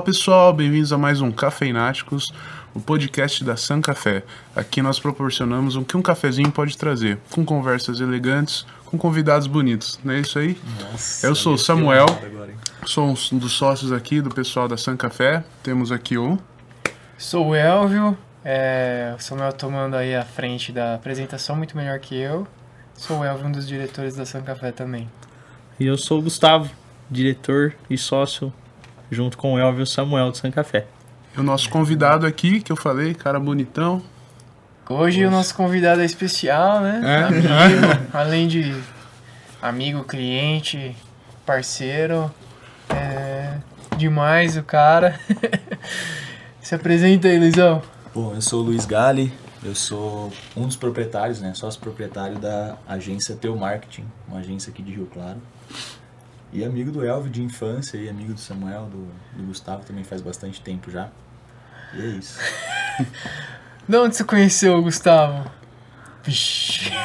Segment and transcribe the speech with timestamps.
[0.00, 2.32] Fala pessoal, bem-vindos a mais um Cafeináticos,
[2.72, 4.22] o podcast da San Café.
[4.56, 10.00] Aqui nós proporcionamos o que um cafezinho pode trazer, com conversas elegantes, com convidados bonitos,
[10.02, 10.58] não é isso aí?
[10.80, 12.06] Nossa, Eu sou o Samuel.
[12.08, 12.54] agora?
[12.86, 15.44] Sou um dos sócios aqui do pessoal da San Café.
[15.62, 16.38] Temos aqui o.
[17.18, 22.16] Sou o Elvio, é, o Samuel tomando aí a frente da apresentação, muito melhor que
[22.16, 22.46] eu.
[22.94, 25.10] Sou o Elvio, um dos diretores da San Café também.
[25.78, 26.70] E eu sou o Gustavo,
[27.10, 28.50] diretor e sócio,
[29.10, 30.86] junto com o Elvio Samuel do San Café.
[31.36, 34.02] E o nosso convidado aqui, que eu falei, cara bonitão.
[34.88, 37.00] Hoje o nosso convidado é especial, né?
[37.04, 37.22] É?
[37.24, 38.74] Amigo, além de
[39.62, 40.96] amigo, cliente,
[41.46, 42.30] parceiro.
[42.88, 43.58] É
[44.00, 45.20] demais o cara.
[46.60, 47.82] Se apresenta aí, Luizão.
[48.14, 51.52] Bom, eu sou o Luiz Gali, eu sou um dos proprietários, né?
[51.54, 55.38] Sócio proprietário da agência Teu Marketing, uma agência aqui de Rio Claro.
[56.52, 59.06] E amigo do Elvio de infância e amigo do Samuel, do,
[59.36, 61.08] do Gustavo também faz bastante tempo já.
[61.94, 62.38] E é isso.
[63.88, 65.50] De onde você conheceu o Gustavo?
[66.24, 66.90] Vixe.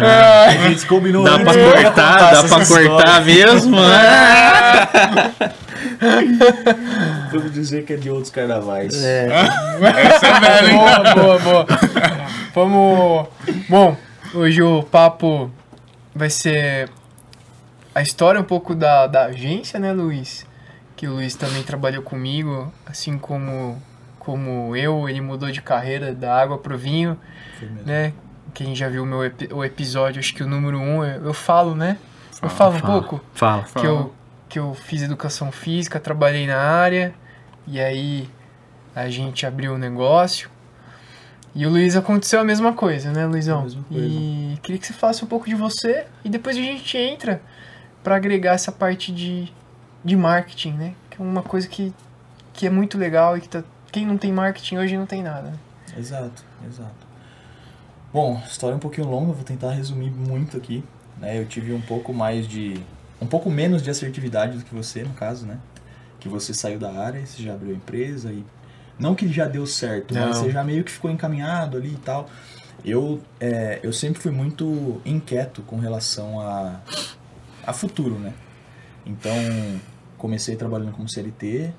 [0.00, 2.88] A gente combinou Dá pra cortar, dá essa pra história.
[2.88, 4.88] cortar mesmo, né?
[7.30, 8.94] Vamos dizer que é de outros carnavais.
[8.94, 9.06] Essa
[10.26, 10.78] é velha, hein?
[10.78, 11.66] boa, boa, boa.
[12.54, 13.28] Vamos.
[13.68, 13.96] Bom,
[14.34, 15.50] hoje o papo
[16.14, 16.88] vai ser
[17.94, 20.46] a história um pouco da, da agência, né, Luiz?
[20.96, 23.80] Que o Luiz também trabalhou comigo, assim como,
[24.18, 27.18] como eu, ele mudou de carreira da água pro vinho,
[27.84, 28.12] né?
[28.52, 29.20] Quem já viu o meu
[29.52, 31.96] o episódio, acho que o número um, eu, eu falo, né?
[32.42, 33.20] Eu falo um pouco
[33.64, 33.82] Fala.
[33.82, 34.14] que eu,
[34.48, 37.14] que eu fiz educação física, trabalhei na área,
[37.66, 38.28] e aí
[38.94, 40.48] a gente abriu o negócio.
[41.54, 43.60] E o Luiz aconteceu a mesma coisa, né, Luizão?
[43.60, 44.06] A mesma coisa.
[44.06, 47.42] E queria que você falasse um pouco de você e depois a gente entra
[48.02, 49.52] para agregar essa parte de,
[50.04, 50.94] de marketing, né?
[51.10, 51.92] Que é uma coisa que,
[52.52, 53.62] que é muito legal e que tá,
[53.92, 55.50] quem não tem marketing hoje não tem nada.
[55.50, 55.58] né?
[55.98, 57.10] Exato, exato.
[58.12, 60.82] Bom, história um pouquinho longa, vou tentar resumir muito aqui.
[61.18, 61.38] Né?
[61.38, 62.80] Eu tive um pouco mais de.
[63.20, 65.58] um pouco menos de assertividade do que você, no caso, né?
[66.18, 68.44] Que você saiu da área, você já abriu a empresa e.
[68.98, 70.32] Não que já deu certo, mas Não.
[70.34, 72.28] você já meio que ficou encaminhado ali e tal.
[72.84, 76.80] Eu, é, eu sempre fui muito inquieto com relação a,
[77.66, 78.32] a futuro, né?
[79.06, 79.32] Então,
[80.18, 81.72] comecei trabalhando como CLT,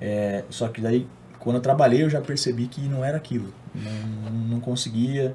[0.00, 1.06] é, só que daí,
[1.38, 3.52] quando eu trabalhei, eu já percebi que não era aquilo.
[3.74, 5.34] Não, não conseguia.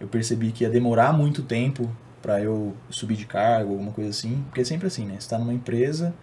[0.00, 4.42] Eu percebi que ia demorar muito tempo para eu subir de cargo, alguma coisa assim.
[4.46, 5.16] Porque é sempre assim, né?
[5.18, 6.14] Você tá numa empresa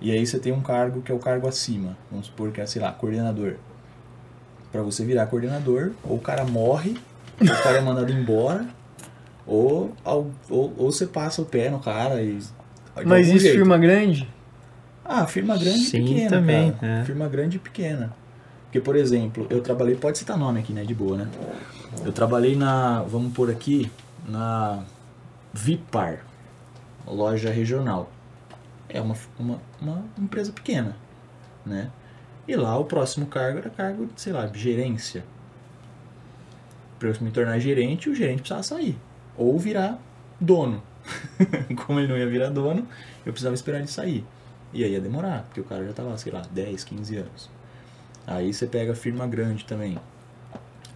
[0.00, 1.96] e aí você tem um cargo que é o cargo acima.
[2.10, 3.56] Vamos supor que é, sei lá, coordenador.
[4.70, 6.96] Para você virar coordenador, ou o cara morre,
[7.40, 8.66] ou o cara é mandado embora,
[9.46, 12.38] ou, ou, ou, ou você passa o pé no cara e.
[13.04, 13.56] Mas isso, jeito.
[13.56, 14.28] firma grande?
[15.04, 16.92] Ah, firma grande Sim, e pequena, também, cara.
[17.00, 17.04] é.
[17.04, 18.14] Firma grande e pequena.
[18.64, 21.28] Porque, por exemplo, eu trabalhei, pode citar nome aqui, né, de boa, né?
[22.04, 23.90] Eu trabalhei na, vamos pôr aqui,
[24.26, 24.82] na
[25.52, 26.24] Vipar,
[27.06, 28.10] loja regional.
[28.88, 30.96] É uma, uma, uma empresa pequena,
[31.64, 31.90] né?
[32.48, 35.24] E lá o próximo cargo era cargo de, sei lá, gerência.
[36.98, 38.96] Para eu me tornar gerente, o gerente precisava sair.
[39.36, 39.98] Ou virar
[40.40, 40.82] dono.
[41.84, 42.86] Como ele não ia virar dono,
[43.24, 44.24] eu precisava esperar ele sair.
[44.72, 47.50] E aí ia demorar, porque o cara já tava, sei lá, 10, 15 anos.
[48.26, 49.98] Aí você pega firma grande também.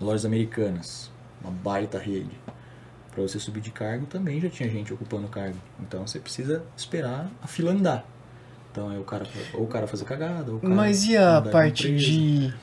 [0.01, 1.11] Lojas americanas,
[1.43, 2.39] uma baita rede.
[3.13, 5.57] Pra você subir de cargo também já tinha gente ocupando o cargo.
[5.81, 8.07] Então você precisa esperar a fila andar.
[8.71, 11.43] Então é o cara, ou o cara fazer cagada, ou o cara Mas e a
[11.43, 12.55] parte de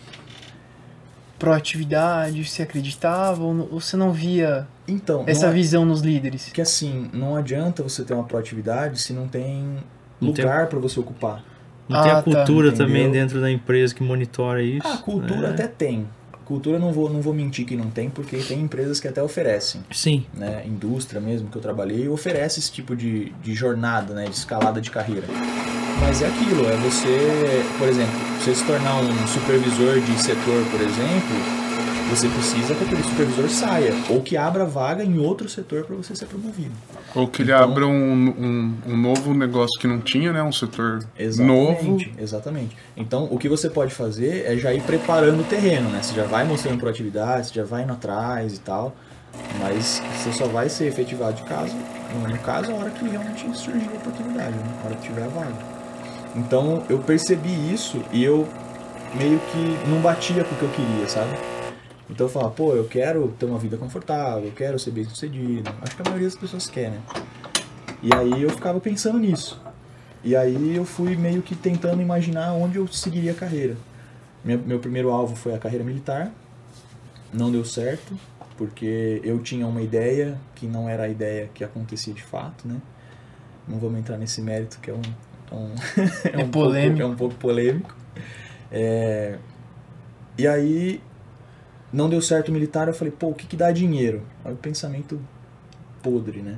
[1.40, 2.44] proatividade?
[2.44, 6.50] Você acreditava ou você não via Então, essa não é- visão nos líderes?
[6.53, 9.78] que assim, não adianta você ter uma proatividade se não tem
[10.22, 11.44] Não tem- lugar pra você ocupar.
[11.88, 12.23] Não tem Ah, a tá.
[12.23, 12.87] cultura Entendeu?
[12.87, 14.87] também dentro da empresa que monitora isso.
[14.87, 15.52] Ah, cultura É.
[15.52, 16.08] até tem.
[16.46, 19.82] Cultura não vou, não vou mentir que não tem, porque tem empresas que até oferecem.
[19.92, 24.36] Sim, né, indústria mesmo que eu trabalhei, oferece esse tipo de, de jornada, né, de
[24.36, 25.26] escalada de carreira.
[26.00, 30.82] Mas é aquilo, é você, por exemplo, você se tornar um supervisor de setor, por
[30.82, 31.65] exemplo,
[32.09, 36.16] você precisa que aquele supervisor saia, ou que abra vaga em outro setor para você
[36.16, 36.72] ser promovido.
[37.16, 40.43] Ou que ele Então- abra um, um, um novo negócio que não tinha, né?
[40.43, 40.99] Um setor
[41.40, 41.72] novo.
[41.97, 42.78] Exatamente, exatamente.
[42.96, 46.02] Então, o que você pode fazer é já ir preparando o terreno, né?
[46.03, 48.96] Você já vai mostrando proatividade, você já vai indo atrás e tal,
[49.59, 51.75] mas você só vai ser efetivado de caso,
[52.29, 54.63] no caso, a hora que realmente surgir a oportunidade, né?
[54.84, 55.55] A hora que tiver a vaga.
[56.35, 58.47] Então, eu percebi isso e eu
[59.17, 61.29] meio que não batia com o que eu queria, sabe?
[62.09, 65.69] Então eu falava, pô, eu quero ter uma vida confortável, eu quero ser bem sucedido.
[65.81, 67.02] Acho que a maioria das pessoas quer, né?
[68.02, 69.59] E aí eu ficava pensando nisso.
[70.23, 73.75] E aí eu fui meio que tentando imaginar onde eu seguiria a carreira.
[74.43, 76.31] Meu, meu primeiro alvo foi a carreira militar.
[77.34, 78.17] Não deu certo,
[78.55, 82.79] porque eu tinha uma ideia que não era a ideia que acontecia de fato, né?
[83.67, 85.02] Não vamos entrar nesse mérito que é um,
[85.52, 85.75] é um,
[86.41, 86.99] É um polêmico.
[86.99, 87.96] Pouco, é um pouco polêmico.
[88.72, 89.37] É,
[90.37, 91.02] e aí
[91.96, 94.22] não deu certo o militar, eu falei, pô, o que, que dá dinheiro?
[94.44, 95.20] Aí o pensamento
[96.03, 96.58] podre, né?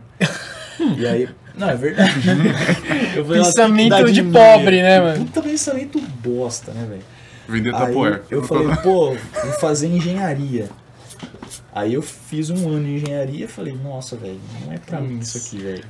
[0.98, 1.30] e aí.
[1.56, 2.12] Não, é verdade.
[3.16, 5.26] Eu falei, "Ah, o que que Pensamento de dinheiro?" pobre, né, mano?
[5.26, 7.02] Puta pensamento bosta, né, velho?
[7.48, 8.22] Vender Aí tapoer.
[8.30, 10.70] eu falei, pô, vou fazer engenharia.
[11.74, 15.20] Aí eu fiz um ano de engenharia e falei, nossa, velho, não é pra mim
[15.20, 15.84] isso aqui, velho.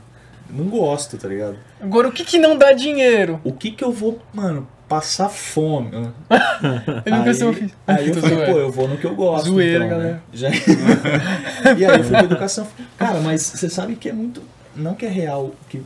[0.50, 1.58] Não gosto, tá ligado?
[1.82, 3.42] Agora, o que que não dá dinheiro?
[3.44, 5.92] O que que eu vou, mano, passar fome?
[7.06, 7.72] Eu nunca aí, fiz.
[7.86, 9.46] aí eu falei, pô, eu vou no que eu gosto.
[9.50, 10.04] Zoeira, então, né?
[10.04, 10.24] galera.
[10.34, 10.50] Já...
[11.78, 12.68] e aí eu fui pra educação.
[12.98, 14.42] Cara, mas você sabe que é muito.
[14.76, 15.84] Não que é real que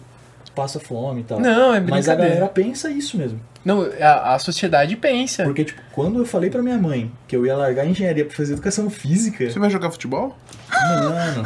[0.56, 1.40] passa fome e tal.
[1.40, 2.30] Não, é Mas a brincadeira.
[2.30, 3.40] galera pensa isso mesmo.
[3.64, 5.44] Não, a, a sociedade pensa.
[5.44, 8.36] Porque, tipo, quando eu falei pra minha mãe que eu ia largar a engenharia pra
[8.36, 10.36] fazer educação física, Você vai jogar futebol?
[10.70, 11.44] mano.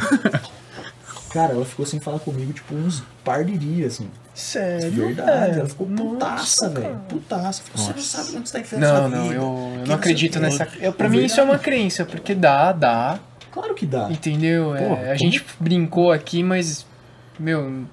[1.32, 4.08] Cara, ela ficou sem falar comigo, tipo, uns par de dias, assim.
[4.36, 4.90] Sério?
[4.90, 5.60] Verdade, velho?
[5.60, 6.82] ela ficou putaça, velho.
[6.82, 6.94] cara.
[7.08, 7.62] Putaça.
[7.62, 9.34] Ficou, você não sabe onde você tá enfiando Não, sua não, vida.
[9.34, 9.42] eu,
[9.80, 10.38] eu não acredito quê.
[10.40, 10.68] nessa.
[10.78, 13.18] Eu, pra É mim isso é uma crença, porque dá, dá,
[13.50, 14.08] Claro que dá.
[14.10, 14.76] entendeu?
[14.76, 16.84] É, a como- gente brincou aqui, mas,
[17.38, 17.84] meu.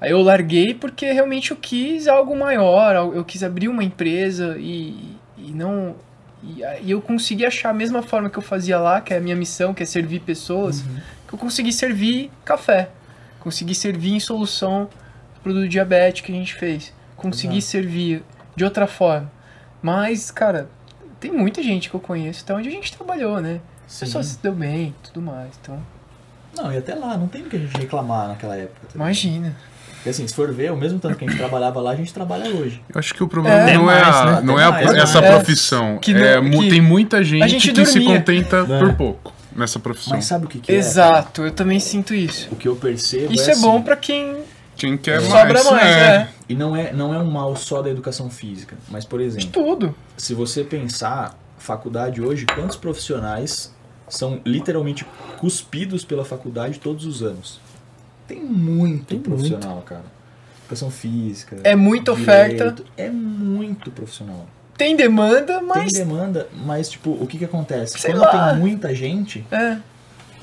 [0.00, 5.16] Aí eu larguei porque realmente eu quis algo maior, eu quis abrir uma empresa e,
[5.38, 5.94] e não.
[6.42, 9.20] E, e eu consegui achar a mesma forma que eu fazia lá, que é a
[9.20, 10.96] minha missão, que é servir pessoas, Uhum.
[11.28, 12.88] que eu consegui servir café.
[13.46, 14.88] Consegui servir em solução
[15.34, 16.92] pro produto diabético que a gente fez.
[17.16, 17.70] Consegui Exato.
[17.70, 18.24] servir
[18.56, 19.30] de outra forma.
[19.80, 20.68] Mas, cara,
[21.20, 23.60] tem muita gente que eu conheço, até onde a gente trabalhou, né?
[23.86, 24.00] A Sim.
[24.04, 25.50] pessoa se deu bem e tudo mais.
[25.62, 25.78] Então,
[26.56, 28.80] Não, e até lá, não tem o que a gente reclamar naquela época.
[28.88, 29.54] tá imagina.
[29.94, 32.12] Porque assim, se for ver, o mesmo tanto que a gente trabalhava lá, a gente
[32.12, 32.82] trabalha hoje.
[32.92, 34.40] Eu acho que o problema É, não é, mais, a, né?
[34.42, 35.30] não é a- mais, essa né?
[35.30, 35.98] profissão.
[35.98, 38.18] Que É, não- mu- que tem muita gente, gente que se dormia.
[38.18, 38.78] contenta É.
[38.80, 40.14] por pouco nessa profissão.
[40.14, 40.74] Mas sabe o que, que é?
[40.76, 42.48] Exato, eu também sinto isso.
[42.52, 44.42] O que eu percebo Isso é, é bom assim, pra quem
[44.76, 46.16] Quem quer sobra mais, mais, é.
[46.16, 46.28] é.
[46.48, 48.76] E não é, não é um mal só da educação física.
[48.88, 49.94] Mas, por De exemplo, tudo.
[50.16, 53.74] se você pensar, faculdade hoje, quantos profissionais
[54.08, 55.04] são literalmente
[55.38, 57.60] cuspidos pela faculdade todos os anos?
[58.28, 60.04] Tem muito Tem profissional, cara.
[60.60, 61.56] Educação física.
[61.62, 62.70] É muita oferta.
[62.72, 64.46] direito, É muito profissional.
[64.76, 65.92] Tem demanda, mas.
[65.92, 67.98] Tem demanda, mas tipo, o que que acontece?
[67.98, 68.50] Sei Quando lá.
[68.50, 69.78] tem muita gente É.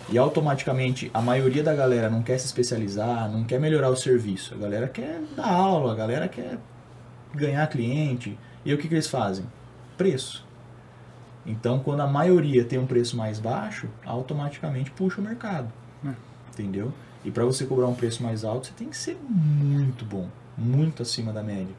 [0.09, 4.53] e automaticamente a maioria da galera não quer se especializar, não quer melhorar o serviço.
[4.55, 6.57] A galera quer dar aula, a galera quer
[7.33, 8.37] ganhar cliente.
[8.65, 9.45] E o que que eles fazem?
[9.97, 10.45] Preço.
[11.45, 15.67] Então, quando a maioria tem um preço mais baixo, automaticamente puxa o mercado.
[16.51, 16.93] Entendeu?
[17.25, 20.27] E para você cobrar um preço mais alto, você tem que ser muito bom,
[20.57, 21.75] muito acima da média.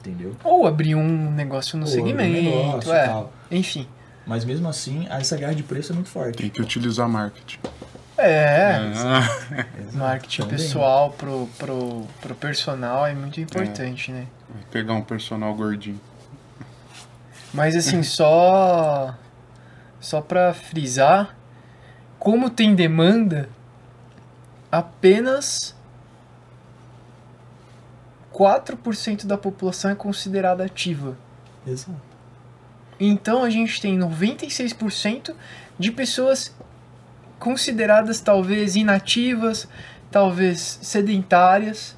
[0.00, 0.34] Entendeu?
[0.42, 2.56] Ou abrir um negócio no Ou abrir um segmento.
[2.56, 3.06] negócio é.
[3.06, 3.32] tal.
[3.50, 3.86] Enfim.
[4.26, 6.38] Mas mesmo assim, essa guerra de preço é muito forte.
[6.38, 7.58] Tem que utilizar marketing.
[8.16, 8.92] É.
[8.96, 9.66] Ah.
[9.94, 10.56] Marketing Também.
[10.56, 14.26] pessoal pro, pro, pro personal é muito importante, né?
[14.48, 16.00] vai pegar um personal gordinho.
[17.52, 19.14] Mas assim, só.
[19.98, 21.36] Só pra frisar,
[22.18, 23.50] como tem demanda,
[24.72, 25.74] apenas
[28.40, 31.14] 4% da população é considerada ativa.
[31.66, 32.00] Exato.
[32.98, 35.34] Então a gente tem 96%
[35.78, 36.54] de pessoas
[37.38, 39.68] consideradas talvez inativas,
[40.10, 41.94] talvez sedentárias,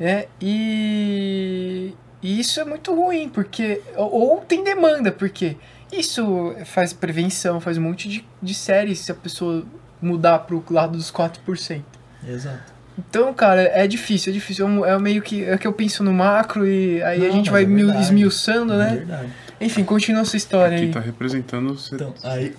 [0.00, 0.26] né?
[0.40, 5.56] E, e isso é muito ruim, porque ou, tem demanda, porque
[5.92, 9.64] isso faz prevenção, faz um monte de, de séries se a pessoa
[10.02, 11.82] mudar pro lado dos 4%.
[12.26, 12.75] Exato.
[12.98, 14.66] Então, cara, é difícil, é difícil.
[14.66, 17.32] É um- É meio que é que eu penso no macro e aí a Não,
[17.36, 18.00] gente mas vai é verdade.
[18.02, 18.90] esmiuçando, É né?
[18.96, 19.28] verdade.
[19.60, 20.92] Enfim, continua essa história Aqui aí.
[20.92, 21.72] tá representando...
[21.72, 22.54] o- Então, aí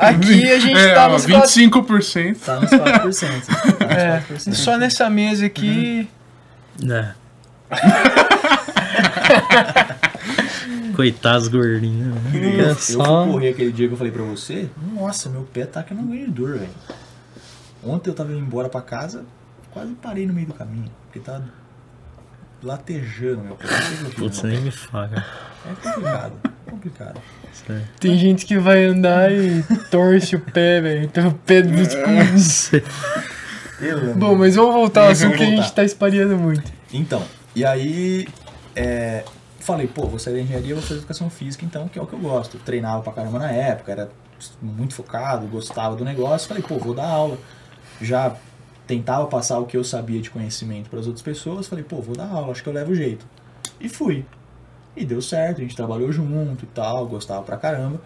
[0.00, 1.48] Aqui a gente é, tá nos quatro...
[1.48, 2.36] 25%.
[2.44, 3.46] tá nos 4%.
[3.78, 4.54] Tá nos É, 4%.
[4.54, 6.08] só nessa mesa aqui.
[6.88, 7.10] É.
[10.94, 12.16] Coitados gordinhos.
[12.32, 12.60] Eu, né?
[12.60, 13.26] eu É fui só.
[13.26, 16.30] correr aquele dia que eu falei pra você, nossa, meu pé tá que não ganho
[16.30, 16.70] dor, velho.
[17.84, 19.24] Ontem eu tava indo embora pra casa,
[19.76, 21.38] quase parei no meio do caminho, porque tá
[22.62, 23.58] latejando meu
[24.16, 25.22] Putz, nem me fala.
[25.66, 27.20] É complicado, é complicado.
[28.00, 31.04] Tem gente que vai andar e torce o pé, velho.
[31.04, 31.88] Então o pé dos
[34.16, 36.72] Bom, mas vamos voltar ao assunto que a gente tá espalhando muito.
[36.90, 37.22] Então,
[37.54, 38.26] e aí,
[38.74, 39.24] é,
[39.60, 42.14] falei, pô, vou sair da engenharia, vou fazer educação física, então, que é o que
[42.14, 42.56] eu gosto.
[42.60, 44.08] Treinava pra caramba na época, era
[44.62, 46.48] muito focado, gostava do negócio.
[46.48, 47.36] Falei, pô, vou dar aula.
[48.00, 48.34] Já
[48.86, 51.66] tentava passar o que eu sabia de conhecimento para as outras pessoas.
[51.66, 53.26] Falei, pô, vou dar aula, acho que eu levo jeito.
[53.80, 54.24] E fui.
[54.96, 58.00] E deu certo, a gente trabalhou junto e tal, gostava pra caramba.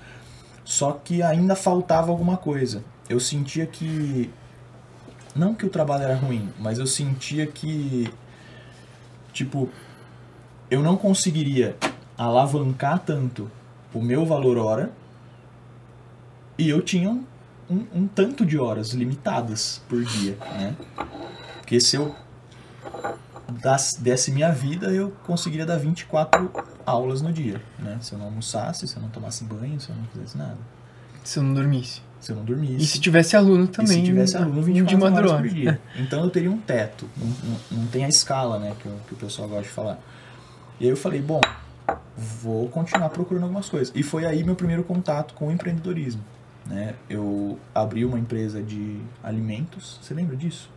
[0.64, 2.82] Só que ainda faltava alguma coisa.
[3.08, 4.30] Eu sentia que.
[5.34, 8.12] Não que o trabalho era ruim, mas eu sentia que.
[9.32, 9.68] Tipo,
[10.70, 11.76] eu não conseguiria
[12.16, 13.50] alavancar tanto
[13.94, 14.90] o meu valor hora
[16.58, 17.25] e eu tinha um,
[17.70, 20.74] um, um tanto de horas limitadas por dia, né?
[21.60, 22.14] Porque se eu
[23.98, 26.50] desse minha vida, eu conseguiria dar 24
[26.86, 27.98] aulas no dia, né?
[28.00, 30.58] Se eu não almoçasse, se eu não tomasse banho, se eu não fizesse nada.
[31.24, 32.00] Se eu não dormisse.
[32.20, 32.76] Se eu não dormisse.
[32.76, 33.98] E se tivesse aluno E também.
[33.98, 35.42] se tivesse aluno, de 24 horas madrugada.
[35.42, 35.80] por dia.
[35.96, 37.08] Então eu teria um teto.
[37.70, 38.74] Não, tem a escala, né?
[38.78, 39.98] Que, o- que o pessoal gosta de falar.
[40.78, 41.40] E aí eu falei, bom,
[42.16, 43.92] vou continuar procurando algumas coisas.
[43.94, 46.22] E foi aí meu primeiro contato com o empreendedorismo.
[46.70, 46.94] Né?
[47.08, 49.98] Eu abri uma empresa de alimentos.
[50.00, 50.70] Você lembra disso?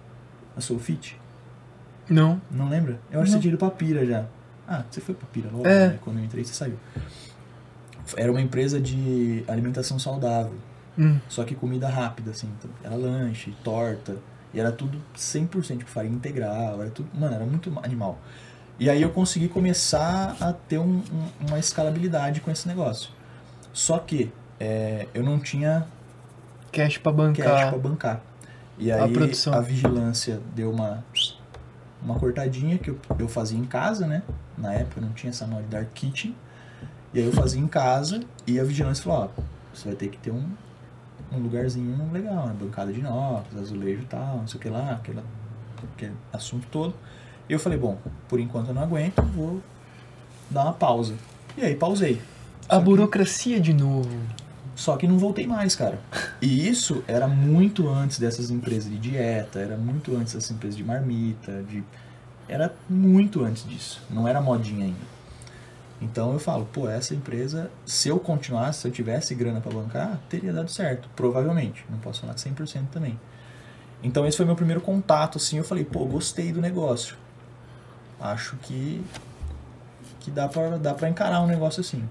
[0.58, 1.20] A Soulfit?
[2.10, 2.42] Não.
[2.52, 3.00] Não lembra?
[3.12, 4.26] Eu acho que você tinha ido pra Pira já.
[4.68, 5.90] Ah, você foi pra Pira logo, É.
[5.90, 6.00] né?
[6.04, 6.78] Quando eu entrei, você saiu.
[8.18, 10.56] Era uma empresa de alimentação saudável.
[10.98, 11.20] Hum.
[11.30, 12.50] Só que comida rápida, assim.
[12.60, 14.18] então, Era lanche, torta.
[14.54, 16.82] E era tudo 100% tipo farinha integral.
[16.82, 18.20] Era tudo, mano, era muito animal.
[18.80, 23.10] E aí eu consegui começar a ter um- um- uma escalabilidade com esse negócio.
[23.72, 24.32] Só que
[24.64, 25.86] é, eu não tinha
[26.72, 27.70] Cash cash bancar.
[27.70, 28.22] pra bancar.
[28.78, 29.54] E a aí produção.
[29.54, 31.04] a vigilância deu uma
[32.02, 34.24] uma cortadinha que eu, eu fazia em casa, né?
[34.58, 36.36] Na época não tinha essa moda de dark kitchen.
[37.14, 39.42] E aí eu fazia em casa e a vigilância falou, ó,
[39.74, 40.46] você vai ter que ter um,
[41.32, 42.56] um lugarzinho legal, né?
[42.60, 45.24] Bancada de inox, azulejo e tal, não sei o que lá, aquela,
[45.94, 46.94] aquele assunto todo.
[47.50, 47.98] E eu falei, bom,
[48.30, 49.62] por enquanto eu não aguento, vou
[50.50, 51.16] dar uma pausa.
[51.58, 52.22] E aí pausei.
[52.68, 54.10] A burocracia de novo.
[54.76, 56.00] Só que não voltei mais, cara.
[56.42, 60.84] E isso era muito antes dessas empresas de dieta, era muito antes dessas empresas de
[60.84, 61.84] marmita, de
[62.48, 64.02] era muito antes disso.
[64.10, 65.14] Não era modinha ainda.
[66.02, 70.20] Então eu falo, pô, essa empresa, se eu continuasse, se eu tivesse grana pra bancar,
[70.28, 71.86] teria dado certo, provavelmente.
[71.90, 73.18] Não posso falar 100% também.
[74.04, 77.16] Então esse foi meu primeiro contato, assim, eu falei, pô, gostei do negócio.
[78.20, 79.02] Acho que
[80.20, 82.08] que dá pra, dá pra encarar um negócio assim.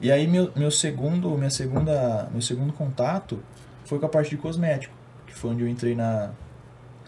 [0.00, 3.42] E aí meu, meu segundo, minha segunda, meu segundo contato
[3.84, 4.94] foi com a parte de cosmético,
[5.26, 6.30] que foi onde eu entrei na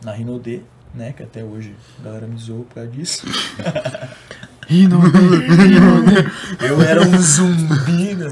[0.05, 3.25] na Rinodê, né, que até hoje a galera me zoou por causa disso.
[4.67, 6.15] Rinode, Rinode.
[6.61, 8.29] Eu era um zumbi, né?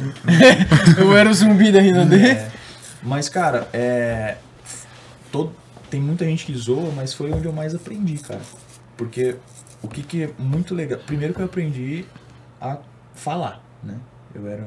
[0.98, 2.14] Eu era o zumbi da Rinode.
[2.14, 2.50] É,
[3.02, 4.36] mas cara, é
[5.30, 5.52] todo,
[5.90, 8.40] tem muita gente que zoa, mas foi onde eu mais aprendi, cara.
[8.96, 9.36] Porque
[9.82, 12.04] o que que é muito legal, primeiro que eu aprendi
[12.60, 12.78] a
[13.14, 13.96] falar, né?
[14.34, 14.66] Eu era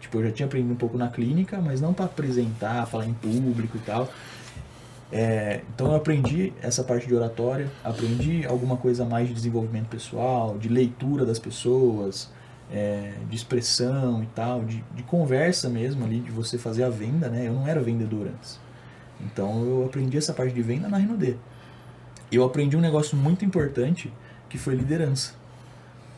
[0.00, 3.14] tipo, eu já tinha aprendido um pouco na clínica, mas não para apresentar, falar em
[3.14, 4.08] público e tal.
[5.10, 10.58] É, então eu aprendi essa parte de oratória, aprendi alguma coisa mais de desenvolvimento pessoal,
[10.58, 12.28] de leitura das pessoas,
[12.72, 17.28] é, de expressão e tal, de, de conversa mesmo ali, de você fazer a venda,
[17.28, 17.46] né?
[17.46, 18.58] Eu não era vendedor antes.
[19.20, 21.36] Então eu aprendi essa parte de venda na Rinode.
[22.30, 24.12] Eu aprendi um negócio muito importante
[24.48, 25.34] que foi liderança.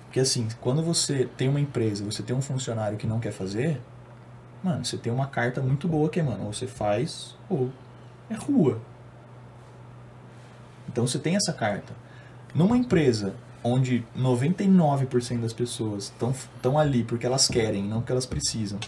[0.08, 3.78] Porque assim, quando você tem uma empresa, você tem um funcionário que não quer fazer,
[4.64, 7.70] mano, você tem uma carta muito boa que é, mano, ou você faz ou
[8.30, 8.80] é rua.
[10.88, 11.92] Então você tem essa carta.
[12.54, 18.80] Numa empresa onde 99% das pessoas estão ali porque elas querem, não porque elas precisam.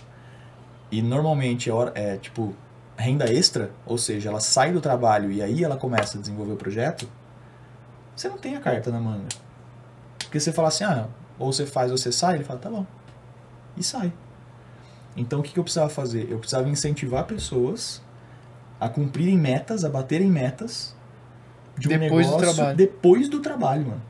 [0.91, 2.55] E normalmente é, hora, é tipo
[2.97, 6.57] renda extra, ou seja, ela sai do trabalho e aí ela começa a desenvolver o
[6.57, 7.07] projeto,
[8.17, 9.29] você não tem a carta na manga.
[10.31, 11.09] Porque você fala assim, ah,
[11.41, 12.87] ou você faz ou você sai, ele fala, tá bom.
[13.77, 14.13] E sai.
[15.17, 16.31] Então o que, eu precisava fazer?
[16.31, 18.01] Eu precisava incentivar pessoas
[18.79, 20.95] a cumprirem metas, a baterem metas
[21.77, 22.77] de um Depois do negócio trabalho.
[22.77, 24.03] depois do trabalho, mano.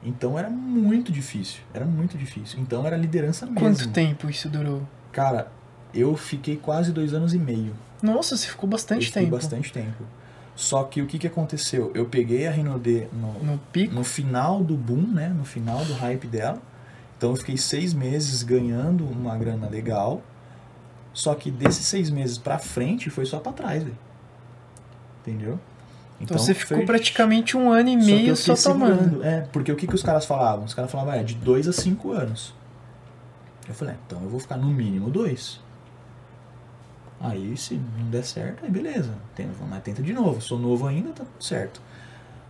[0.00, 2.60] Então era muito difícil, era muito difícil.
[2.60, 3.58] Então era liderança mesmo.
[3.58, 4.82] Quanto tempo isso durou?
[5.10, 5.50] Cara,
[5.92, 7.74] eu fiquei quase dois anos e meio.
[8.00, 9.34] Nossa, você ficou eu bastante fiquei tempo.
[9.34, 10.04] bastante tempo.
[10.58, 11.92] Só que o que, que aconteceu?
[11.94, 13.94] Eu peguei a Rinode no, No pico?
[13.94, 15.28] no final do boom, né?
[15.28, 16.60] No final do hype dela.
[17.16, 20.20] Então eu fiquei seis meses ganhando uma grana legal.
[21.14, 23.96] Só que desses seis meses pra frente foi só pra trás, velho.
[25.20, 25.60] Entendeu?
[26.20, 29.22] Então, você ficou foi- praticamente um ano e só meio só, fiquei tomando.
[29.24, 30.64] É, porque o que, que os caras falavam?
[30.64, 32.52] Os caras falavam, é, de dois a cinco anos.
[33.68, 35.60] Eu falei, é, então eu vou ficar no mínimo dois.
[37.20, 39.12] Aí, se não der certo, aí beleza.
[39.34, 40.40] Tenta, mas tenta de novo.
[40.40, 41.80] Sou novo ainda, tá tudo certo.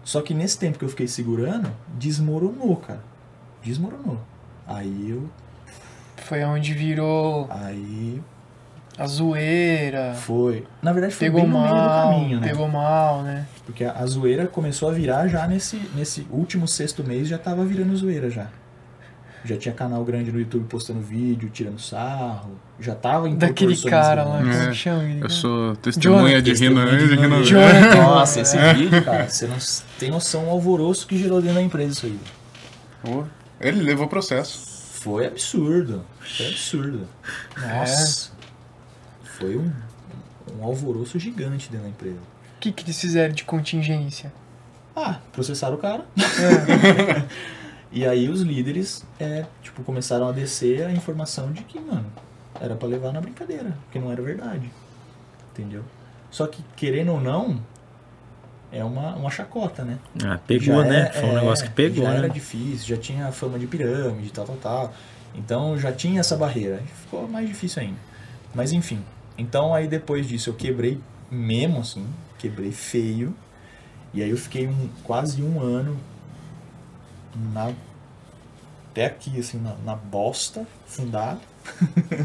[0.05, 3.01] Só que nesse tempo que eu fiquei segurando, desmoronou, cara.
[3.63, 4.21] Desmoronou.
[4.67, 5.29] Aí eu.
[6.17, 8.21] Foi onde virou Aí.
[8.99, 10.15] A zoeira.
[10.15, 10.67] Foi.
[10.83, 12.49] Na verdade, foi Pegou bem no meio do mal, caminho, né?
[12.49, 13.47] pegou mal, né?
[13.65, 17.65] Porque a, a zoeira começou a virar já nesse, nesse último sexto mês, já tava
[17.65, 18.49] virando zoeira já.
[19.45, 22.59] Já tinha canal grande no YouTube postando vídeo, tirando sarro.
[22.81, 25.05] Já tava em Daquele cara lá, como É, chama?
[25.05, 25.23] ele?
[25.25, 27.55] Eu sou testemunha de Testemunha Rino de.
[27.97, 29.57] Nossa, esse vídeo, cara, você não
[29.99, 32.19] tem noção do alvoroço que gerou dentro da empresa isso aí.
[33.61, 34.67] Ele levou processo.
[35.01, 36.05] Foi absurdo.
[36.21, 37.09] Foi absurdo.
[37.57, 38.31] Nossa.
[39.39, 39.71] Foi um,
[40.59, 42.17] um alvoroço gigante dentro da empresa.
[42.57, 44.33] O que, que eles fizeram de contingência?
[44.97, 46.05] Ah, processaram o cara.
[46.19, 47.23] É.
[47.91, 52.07] E aí os líderes, é, tipo, começaram a descer a informação de que, mano,
[52.61, 54.71] era pra levar na brincadeira, porque não era verdade.
[55.53, 55.83] Entendeu?
[56.31, 57.59] Só que, querendo ou não,
[58.71, 59.99] é uma, uma chacota, né?
[60.23, 61.09] Ah, pegou, Já né?
[61.09, 62.19] é- Foi um é, negócio que pegou, já né?
[62.19, 64.95] era difícil, já tinha fama de pirâmide, tal, tal, tal.
[65.35, 66.83] Então já tinha essa barreira.
[67.03, 67.99] Ficou mais difícil ainda.
[68.55, 69.01] Mas enfim.
[69.37, 72.07] Então aí depois disso eu quebrei mesmo, assim.
[72.39, 73.35] Quebrei feio.
[74.13, 75.97] E aí eu fiquei um, quase um ano
[77.35, 77.73] na,
[78.91, 81.41] até aqui, assim, na, na bosta, fundado.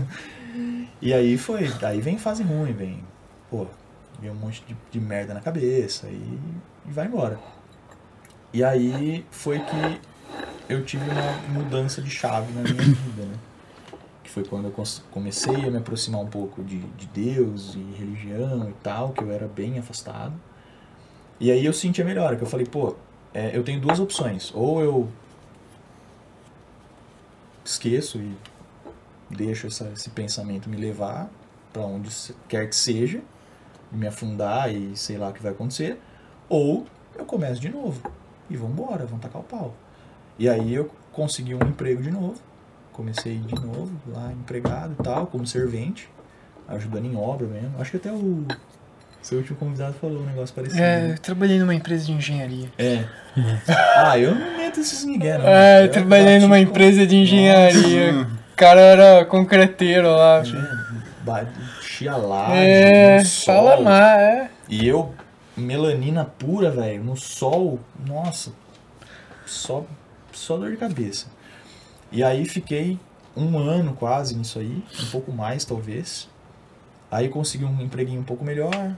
[1.02, 1.72] e aí foi.
[1.84, 3.04] Aí vem fase ruim, vem.
[3.50, 3.68] Pô,
[4.20, 6.40] vem um monte de, de merda na cabeça e,
[6.88, 7.40] e vai embora.
[8.54, 10.00] E aí foi que
[10.70, 13.36] eu tive uma mudança de chave na minha vida, né?
[14.24, 18.70] Que foi quando eu comecei a me aproximar um pouco de, de Deus e religião
[18.70, 20.34] e tal, que eu era bem afastado.
[21.40, 22.96] E aí eu senti a melhora, que eu falei, pô,
[23.34, 24.52] é, eu tenho duas opções.
[24.54, 25.10] Ou eu
[27.66, 28.36] esqueço e
[29.30, 31.30] deixo essa- esse pensamento me levar
[31.72, 32.10] para onde
[32.48, 33.22] quer que seja,
[33.92, 36.00] me afundar e sei lá o que vai acontecer,
[36.50, 36.86] ou
[37.16, 38.02] eu começo de novo
[38.50, 39.74] e vamos embora, vamos tacar o pau.
[40.38, 42.36] E aí eu consegui um emprego de novo,
[42.92, 46.10] comecei de novo lá empregado e tal, como servente,
[46.68, 47.80] ajudando em obra mesmo.
[47.80, 48.46] Acho que até o
[49.24, 50.82] seu último convidado falou um negócio parecido.
[50.82, 51.14] É, né?
[51.14, 52.70] eu trabalhei numa empresa de engenharia.
[52.78, 53.04] É.
[53.96, 55.48] Ah, eu não meto esses ninguém, não.
[55.48, 58.28] É, eu trabalhei numa empresa de engenharia.
[58.52, 60.44] O cara era concreteiro lá.
[60.46, 64.50] É, Batia lá, É, fala mais, é.
[64.70, 65.14] E eu,
[65.56, 68.52] melanina pura, velho, no sol, nossa,
[69.46, 69.86] só,
[70.32, 71.28] só dor de cabeça.
[72.12, 73.00] E aí fiquei
[73.36, 76.30] um ano quase nisso aí, um pouco mais talvez.
[77.10, 78.96] Aí consegui um empreguinho um pouco melhor.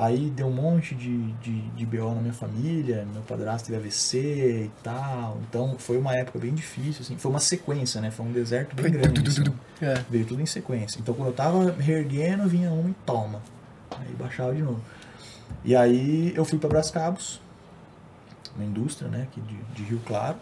[0.00, 4.66] Aí deu um monte de, de, de BO na minha família, meu padrasto teve AVC
[4.66, 5.38] e tal.
[5.48, 7.18] Então foi uma época bem difícil, assim.
[7.18, 8.08] Foi uma sequência, né?
[8.12, 9.28] Foi um deserto bem grande.
[9.28, 9.42] assim.
[9.82, 9.94] É.
[10.08, 11.00] Veio tudo em sequência.
[11.00, 13.42] Então quando eu tava reerguendo, vinha uma e toma.
[13.90, 14.80] Aí baixava de novo.
[15.64, 17.40] E aí eu fui para Brascabos,
[18.54, 20.36] uma indústria, né, aqui de, de Rio Claro.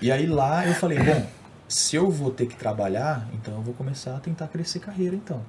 [0.00, 1.26] E aí lá eu falei, bom,
[1.68, 5.42] se eu vou ter que trabalhar, então eu vou começar a tentar crescer carreira então.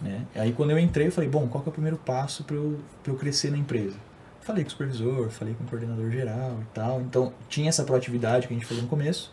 [0.00, 0.24] Né?
[0.34, 2.78] Aí quando eu entrei, eu falei, bom, qual que é o primeiro passo para eu,
[3.02, 3.96] pra eu crescer na empresa?
[4.40, 7.00] Falei com o supervisor, falei com o coordenador geral e tal.
[7.02, 9.32] Então tinha essa proatividade que a gente falou no começo,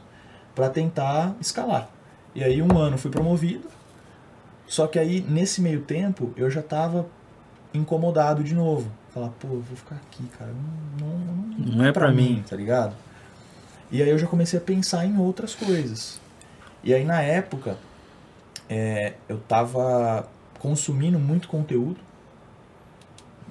[0.53, 1.89] para tentar escalar.
[2.35, 3.67] E aí um ano fui promovido,
[4.67, 7.07] só que aí nesse meio tempo eu já estava
[7.73, 8.91] incomodado de novo.
[9.13, 10.51] Falar, pô, eu vou ficar aqui, cara.
[10.99, 12.43] Não, não, Não é pra mim.
[12.47, 12.93] tá ligado?
[13.89, 16.19] E aí eu já comecei a pensar em outras coisas.
[16.83, 17.77] E aí na época
[18.69, 20.27] é, eu tava
[20.59, 21.99] consumindo muito conteúdo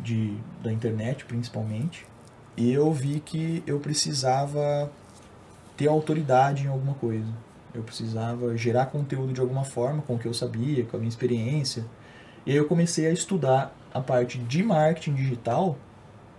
[0.02, 2.06] de, da internet principalmente.
[2.56, 4.90] E eu vi que eu precisava
[5.76, 7.28] ter autoridade em alguma coisa.
[7.74, 11.08] Eu precisava gerar conteúdo de alguma forma, com o que eu sabia, com a minha
[11.08, 11.84] experiência.
[12.46, 15.76] E aí eu comecei a estudar a parte de marketing digital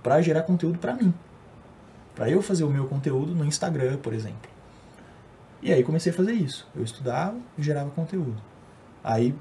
[0.02, 1.14] para gerar conteúdo para mim.
[2.16, 4.50] Para eu fazer o meu conteúdo no Instagram, por exemplo.
[5.62, 6.68] E aí comecei a fazer isso.
[6.76, 8.42] Eu estudava e gerava conteúdo.
[9.04, 9.36] Aí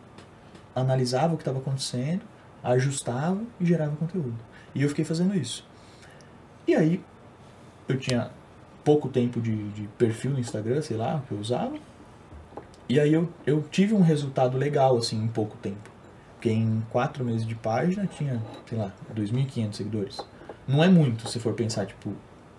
[0.76, 2.20] analisava o que estava acontecendo,
[2.62, 4.36] ajustava e gerava conteúdo.
[4.74, 5.66] E eu fiquei fazendo isso.
[6.68, 7.02] E aí
[7.88, 8.30] eu tinha
[8.84, 11.76] pouco tempo de, de perfil no Instagram, sei lá, que eu usava.
[12.88, 15.90] E aí eu, eu tive um resultado legal, assim, em pouco tempo.
[16.34, 20.20] Porque em quatro meses de página tinha, sei lá, 2.500 seguidores.
[20.68, 22.12] Não é muito se for pensar, tipo,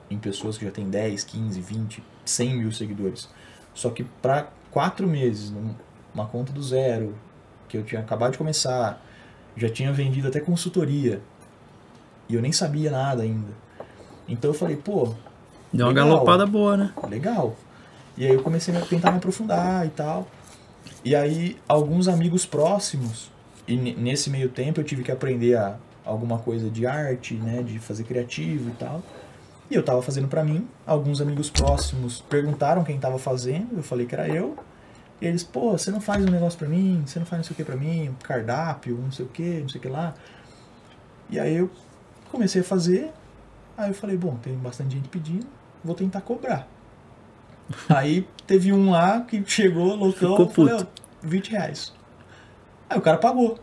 [0.10, 3.30] em pessoas que já têm 10, 15, 20, 100 mil seguidores.
[3.74, 5.54] Só que para quatro meses,
[6.14, 7.16] uma conta do zero,
[7.68, 9.02] que eu tinha acabado de começar,
[9.56, 11.22] já tinha vendido até consultoria.
[12.30, 13.52] E eu nem sabia nada ainda.
[14.28, 15.14] Então eu falei, pô,
[15.74, 16.08] Deu uma Legal.
[16.10, 16.94] galopada boa, né?
[17.10, 17.56] legal.
[18.18, 20.28] E aí eu comecei a tentar me aprofundar e tal.
[21.04, 23.30] E aí alguns amigos próximos,
[23.68, 25.76] e ne- nesse meio tempo eu tive que aprender a,
[26.06, 29.02] alguma coisa de arte, né, de fazer criativo e tal.
[29.70, 34.06] E eu tava fazendo pra mim, alguns amigos próximos perguntaram quem tava fazendo, eu falei
[34.06, 34.56] que era eu.
[35.20, 37.54] E eles, pô, você não faz um negócio pra mim, você não faz não sei
[37.54, 40.14] o que pra mim, um cardápio, não sei o que, não sei o que lá.
[41.30, 41.70] E aí eu
[42.32, 43.12] comecei a fazer,
[43.78, 45.48] aí eu falei, bom, tem bastante gente pedindo,
[45.84, 46.68] vou tentar cobrar.
[47.90, 50.86] Aí teve um lá que chegou, loucão, Ficou eu falei, ó,
[51.22, 51.94] 20 reais.
[52.90, 53.60] Aí o cara pagou.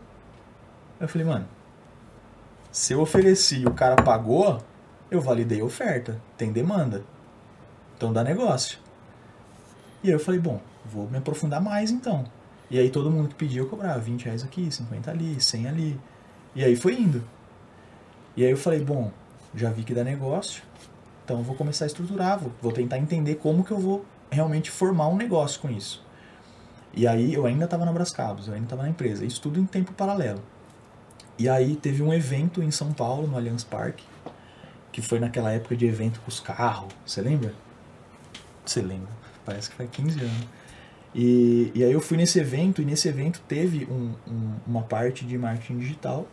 [0.99, 1.47] Aí eu falei, mano,
[2.71, 4.61] se eu ofereci e o cara pagou,
[5.09, 7.03] eu validei a oferta, tem demanda.
[7.97, 8.77] Então dá negócio.
[10.03, 12.25] E aí eu falei, bom, vou me aprofundar mais então.
[12.69, 15.99] E aí todo mundo que pediu eu cobrava 20 reais aqui, 50 ali, 100 ali.
[16.55, 17.23] E aí foi indo.
[18.35, 19.11] E aí eu falei, bom,
[19.53, 20.63] já vi que dá negócio,
[21.23, 25.07] então vou começar a estruturar, vou, vou tentar entender como que eu vou realmente formar
[25.07, 26.03] um negócio com isso.
[26.93, 29.65] E aí eu ainda estava na Brascabos, eu ainda estava na empresa, isso tudo em
[29.65, 30.41] tempo paralelo.
[31.37, 34.03] E aí teve um evento em São Paulo, no Allianz Parque,
[34.91, 37.53] que foi naquela época de evento com os carros, você lembra?
[38.65, 39.09] Você lembra?
[39.45, 40.47] Parece que faz 15 anos.
[41.15, 45.25] E, e aí eu fui nesse evento, e nesse evento teve um, um- uma parte
[45.25, 46.27] de marketing digital,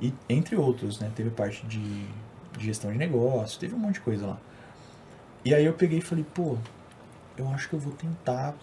[0.00, 1.10] e entre outros, né?
[1.14, 1.80] Teve parte de,
[2.58, 4.38] de gestão de negócio, teve um monte de coisa lá.
[5.44, 6.56] E aí eu peguei e falei, pô,
[7.36, 8.54] eu acho que eu vou tentar,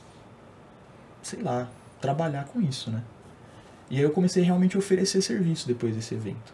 [1.22, 1.70] sei lá,
[2.00, 3.04] trabalhar com isso, né?
[3.90, 6.54] E aí eu comecei realmente a oferecer serviço depois desse evento.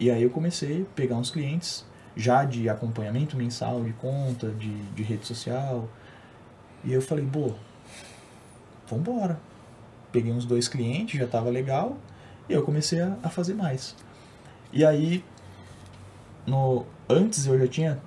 [0.00, 1.84] E aí eu comecei a pegar uns clientes
[2.16, 5.88] já de acompanhamento mensal de conta, de, de rede social.
[6.84, 7.52] E eu falei, pô,
[8.88, 9.38] vambora.
[10.10, 11.96] Peguei uns dois clientes, já tava legal,
[12.48, 13.96] e eu comecei a, a fazer mais.
[14.72, 15.24] E aí,
[16.46, 17.98] no, antes eu já tinha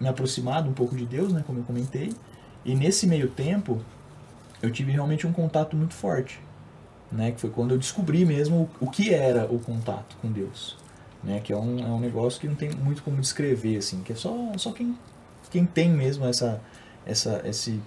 [0.00, 2.12] me aproximado um pouco de Deus, né, como eu comentei,
[2.64, 3.80] e nesse meio tempo
[4.62, 6.40] eu tive realmente um contato muito forte,
[7.10, 10.76] né, que foi quando eu descobri mesmo o, o que era o contato com Deus,
[11.22, 14.12] né, que é um, é um negócio que não tem muito como descrever, assim, que
[14.12, 14.98] é só, só quem,
[15.50, 16.60] quem tem mesmo essa,
[17.06, 17.80] essa, esse,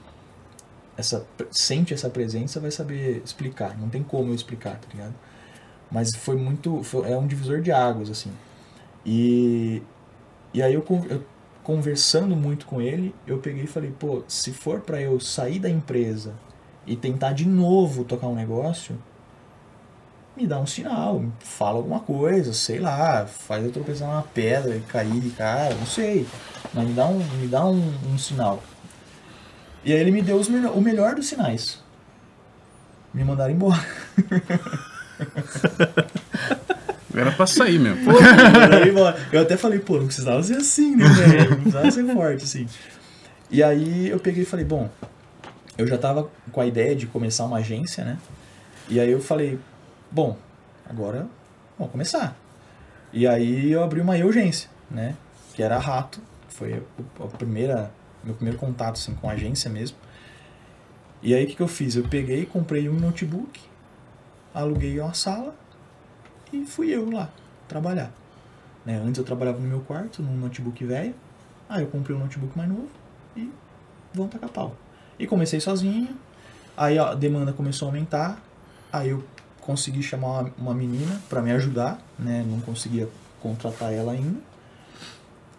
[0.97, 5.13] essa, sente essa presença vai saber explicar, não tem como eu explicar, tá ligado?
[5.91, 8.32] Mas foi muito, foi, é um divisor de águas, assim,
[9.06, 9.82] e,
[10.53, 11.23] e aí eu, eu
[11.63, 15.69] conversando muito com ele, eu peguei e falei, pô, se for pra eu sair da
[15.69, 16.34] empresa
[16.86, 18.97] e tentar de novo tocar um negócio,
[20.38, 24.82] me dá um sinal, fala alguma coisa, sei lá, faz eu tropeçar numa pedra e
[24.82, 26.27] cair de cara, não sei.
[26.73, 28.62] Mas me dá um, me dá um, um sinal.
[29.88, 31.82] E aí ele me deu melhor, o melhor dos sinais.
[33.13, 33.80] Me mandaram embora.
[37.15, 38.04] Era pra sair mesmo.
[38.04, 38.19] Pô, me.
[39.32, 41.52] Eu até falei, pô, não precisava ser assim, né, velho?
[41.52, 42.67] Não precisava ser forte, assim.
[43.50, 44.89] E aí eu peguei e falei, bom,
[45.78, 48.17] eu já tava com a ideia de começar uma agência, né?
[48.89, 49.58] E aí eu falei,
[50.12, 50.38] bom,
[50.86, 51.30] agora
[51.80, 52.36] vamos começar.
[53.13, 55.15] E aí eu abri uma urgência, né?
[55.54, 56.19] Que era a Rato.
[56.50, 56.84] Foi
[57.23, 57.89] a primeira,
[58.23, 59.97] meu primeiro contato assim, com a agência mesmo.
[61.21, 61.95] E aí o que, que eu fiz?
[61.95, 63.60] Eu peguei, comprei um notebook,
[64.53, 65.56] aluguei uma sala
[66.53, 67.30] e fui eu lá
[67.67, 68.12] trabalhar.
[68.86, 69.01] Né?
[69.03, 71.13] Antes eu trabalhava no meu quarto, num notebook velho.
[71.67, 72.88] Aí eu comprei um notebook mais novo
[73.36, 73.51] e
[74.13, 74.75] vamos tacar pau.
[75.19, 76.15] E comecei sozinho.
[76.75, 78.41] Aí a demanda começou a aumentar.
[78.91, 79.23] Aí eu
[79.60, 82.45] consegui chamar uma, uma menina para me ajudar, né?
[82.47, 83.10] Não conseguia
[83.41, 84.39] contratar ela ainda.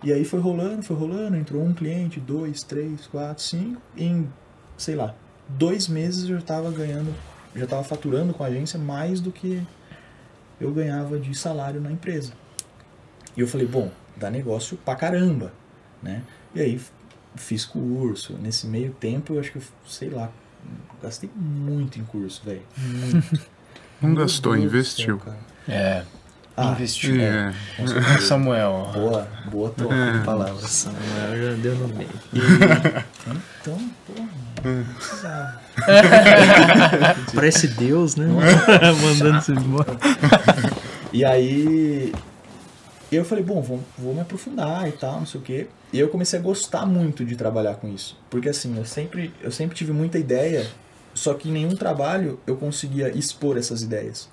[0.03, 1.37] E aí foi rolando, foi rolando.
[1.37, 3.81] Entrou um cliente, dois, três, quatro, cinco.
[3.97, 4.29] E em,
[4.77, 5.15] sei lá,
[5.49, 7.15] dois meses eu já tava ganhando,
[7.55, 9.63] já tava faturando com a agência mais do que
[10.61, 12.33] eu ganhava de salário na empresa.
[13.37, 15.53] E eu falei, bom, dá negócio pra caramba,
[16.03, 16.23] né?
[16.55, 16.81] E aí
[17.37, 18.35] fiz curso.
[18.35, 20.31] Nesse meio tempo, eu acho que, eu, sei lá,
[21.03, 22.63] gastei muito em curso, velho.
[22.77, 23.41] Muito.
[24.01, 25.21] Não Meu gastou, Deus investiu.
[25.21, 25.35] céu.
[25.69, 26.05] É.
[26.61, 27.21] Ah, investiu.
[27.21, 27.55] É.
[27.77, 28.21] com certeza.
[28.23, 28.91] Samuel.
[28.93, 30.69] Boa, boa troca de palavras.
[30.69, 32.11] Samuel já deu no meio.
[32.33, 32.39] E,
[33.61, 34.29] então, porra,
[34.65, 35.61] não precisava.
[37.33, 38.27] Parece Deus, né?
[39.01, 39.97] Mandando você embora.
[41.13, 42.13] E aí
[43.11, 45.67] eu falei, bom, vou, vou me aprofundar e tal, não sei o quê.
[45.93, 48.19] E eu comecei a gostar muito de trabalhar com isso.
[48.29, 50.67] Porque assim, eu sempre, eu sempre tive muita ideia,
[51.15, 54.29] só que em nenhum trabalho eu conseguia expor essas ideias.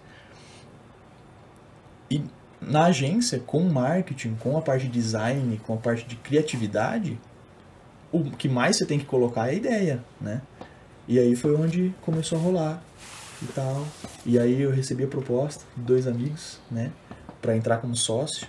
[2.68, 7.20] Na agência, com marketing, com a parte de design, com a parte de criatividade,
[8.12, 10.42] o que mais você tem que colocar é a ideia, né?
[11.08, 12.84] E aí foi onde começou a rolar
[13.40, 13.86] e tal.
[14.26, 16.92] E aí eu recebi a proposta de dois amigos, né,
[17.40, 18.48] para entrar como sócio,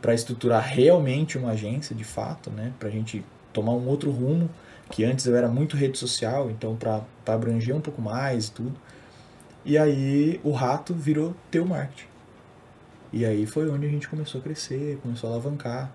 [0.00, 4.48] para estruturar realmente uma agência de fato, né, pra gente tomar um outro rumo,
[4.90, 8.74] que antes eu era muito rede social, então para abranger um pouco mais e tudo.
[9.64, 12.13] E aí o rato virou teu marketing.
[13.16, 15.92] E aí foi onde a gente começou a crescer, começou a alavancar,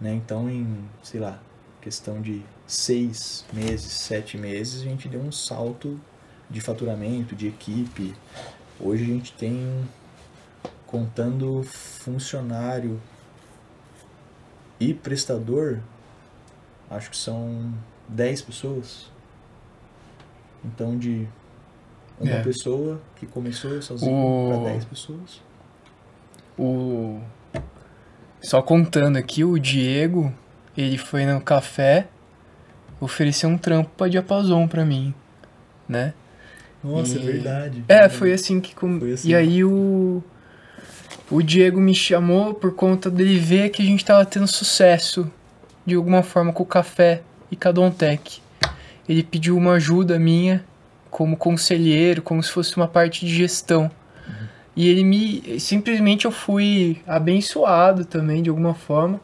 [0.00, 0.14] né?
[0.14, 1.40] Então em, sei lá,
[1.80, 6.00] questão de seis meses, sete meses, a gente deu um salto
[6.48, 8.14] de faturamento, de equipe.
[8.78, 9.84] Hoje a gente tem,
[10.86, 13.00] contando funcionário
[14.78, 15.80] e prestador,
[16.88, 17.74] acho que são
[18.08, 19.10] 10 pessoas.
[20.64, 21.26] Então, de
[22.20, 22.42] uma É.
[22.44, 25.40] pessoa que começou sozinho O- para 10 pessoas.
[26.58, 27.20] O...
[28.40, 30.32] Só contando aqui, o Diego,
[30.76, 32.08] ele foi no café,
[33.00, 35.14] ofereceu um trampo pra diapasão pra mim,
[35.88, 36.12] né?
[36.82, 37.84] Nossa, E- é verdade.
[37.88, 38.74] É, foi assim que...
[38.74, 38.98] Com...
[38.98, 39.28] Foi assim.
[39.30, 40.22] E aí o...
[41.30, 45.30] O Diego me chamou por conta dele ver que a gente tava tendo sucesso,
[45.86, 48.40] de alguma forma, com o café e com a Dontec.
[49.08, 50.64] Ele pediu uma ajuda minha,
[51.10, 53.90] como conselheiro, como se fosse uma parte de gestão.
[54.74, 55.60] E ele me.
[55.60, 59.20] Simplesmente eu fui abençoado também, de alguma forma,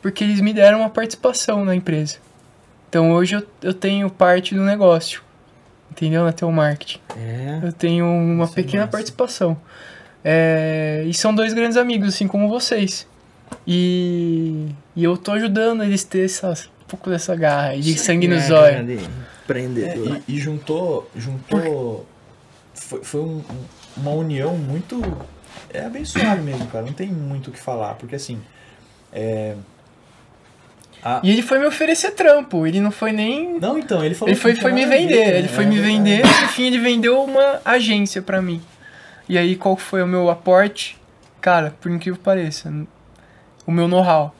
[0.00, 2.16] porque eles me deram uma participação na empresa.
[2.88, 5.22] Então hoje eu, eu tenho parte do negócio.
[5.90, 6.24] Entendeu?
[6.24, 6.98] Na teu marketing.
[7.16, 7.60] É.
[7.62, 8.92] Eu tenho uma Isso é pequena massa.
[8.92, 9.56] participação.
[10.24, 13.06] É, e são dois grandes amigos, assim como vocês.
[13.66, 18.26] E, e eu tô ajudando eles a ter essa, um pouco dessa garra, de sangue
[18.26, 18.84] no zóio.
[18.84, 19.00] de É,
[19.44, 20.20] Empreendedor.
[20.26, 21.08] e, e juntou.
[21.16, 22.06] juntou
[22.74, 25.00] foi foi um- um- uma união muito.
[25.72, 26.84] É abençoado mesmo, cara.
[26.86, 27.94] Não tem muito o que falar.
[27.94, 28.40] Porque assim.
[29.12, 29.54] É,
[31.02, 33.58] a- E ele foi me oferecer trampo, ele não foi nem.
[33.60, 35.38] não, então, ele falou Ele foi, que foi não me vender, né?
[35.38, 38.60] ele foi É me vender, no fim ele vendeu uma agência pra mim.
[39.28, 40.98] E aí qual foi o meu aporte?
[41.40, 42.72] Cara, por incrível que pareça,
[43.66, 44.34] o meu know-how.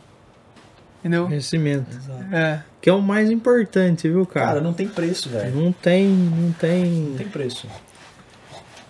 [1.01, 1.27] Entendeu?
[1.27, 1.87] Conhecimento.
[1.95, 2.35] Exato.
[2.35, 2.63] É.
[2.81, 4.61] Que é o mais importante, viu, Cara, cara?
[4.61, 5.55] não tem preço, velho.
[5.55, 6.85] Não tem, não tem.
[6.85, 7.69] Não tem preço.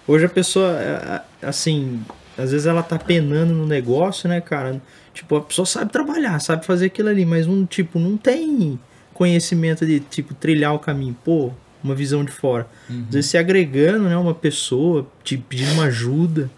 [0.07, 2.03] Hoje a pessoa, é, é, assim,
[2.37, 4.81] às vezes ela tá penando no negócio, né, cara?
[5.13, 8.79] Tipo, a pessoa sabe trabalhar, sabe fazer aquilo ali, mas não, tipo, não tem
[9.13, 11.17] conhecimento de, tipo, trilhar o caminho.
[11.25, 12.67] Pô, uma visão de fora.
[12.91, 13.05] Uhum.
[13.09, 16.51] Às vezes se agregando, né, uma pessoa, te pedindo uma ajuda.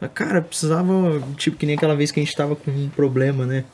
[0.00, 3.44] Mas, cara, precisava, tipo, que nem aquela vez que a gente tava com um problema,
[3.44, 3.64] né?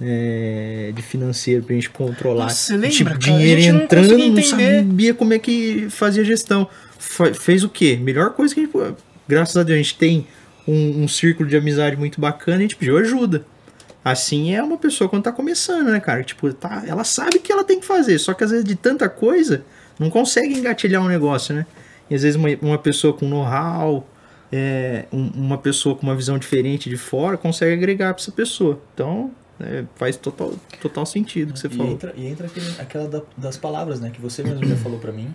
[0.00, 2.44] é, de financeiro pra gente controlar.
[2.44, 4.78] Nossa, lembra, tipo, dinheiro não entrando, não entender.
[4.78, 6.68] sabia como é que fazia gestão.
[7.34, 7.96] Fez o quê?
[8.00, 8.94] Melhor coisa que a gente.
[9.26, 10.26] Graças a Deus, a gente tem
[10.68, 13.44] um, um círculo de amizade muito bacana e a gente pediu ajuda.
[14.04, 16.22] Assim é uma pessoa quando tá começando, né, cara?
[16.24, 18.74] Tipo, tá, ela sabe o que ela tem que fazer, só que às vezes de
[18.74, 19.62] tanta coisa
[19.98, 21.66] não consegue engatilhar um negócio, né?
[22.08, 24.06] E às vezes uma, uma pessoa com know-how,
[24.50, 28.80] é, um- uma pessoa com uma visão diferente de fora consegue agregar pra essa pessoa.
[28.94, 31.92] Então, é, faz total, total sentido o que você e falou.
[31.92, 34.10] entra, e entra aquele- aquela da- das palavras, né?
[34.10, 35.28] Que você mesmo já falou pra mim.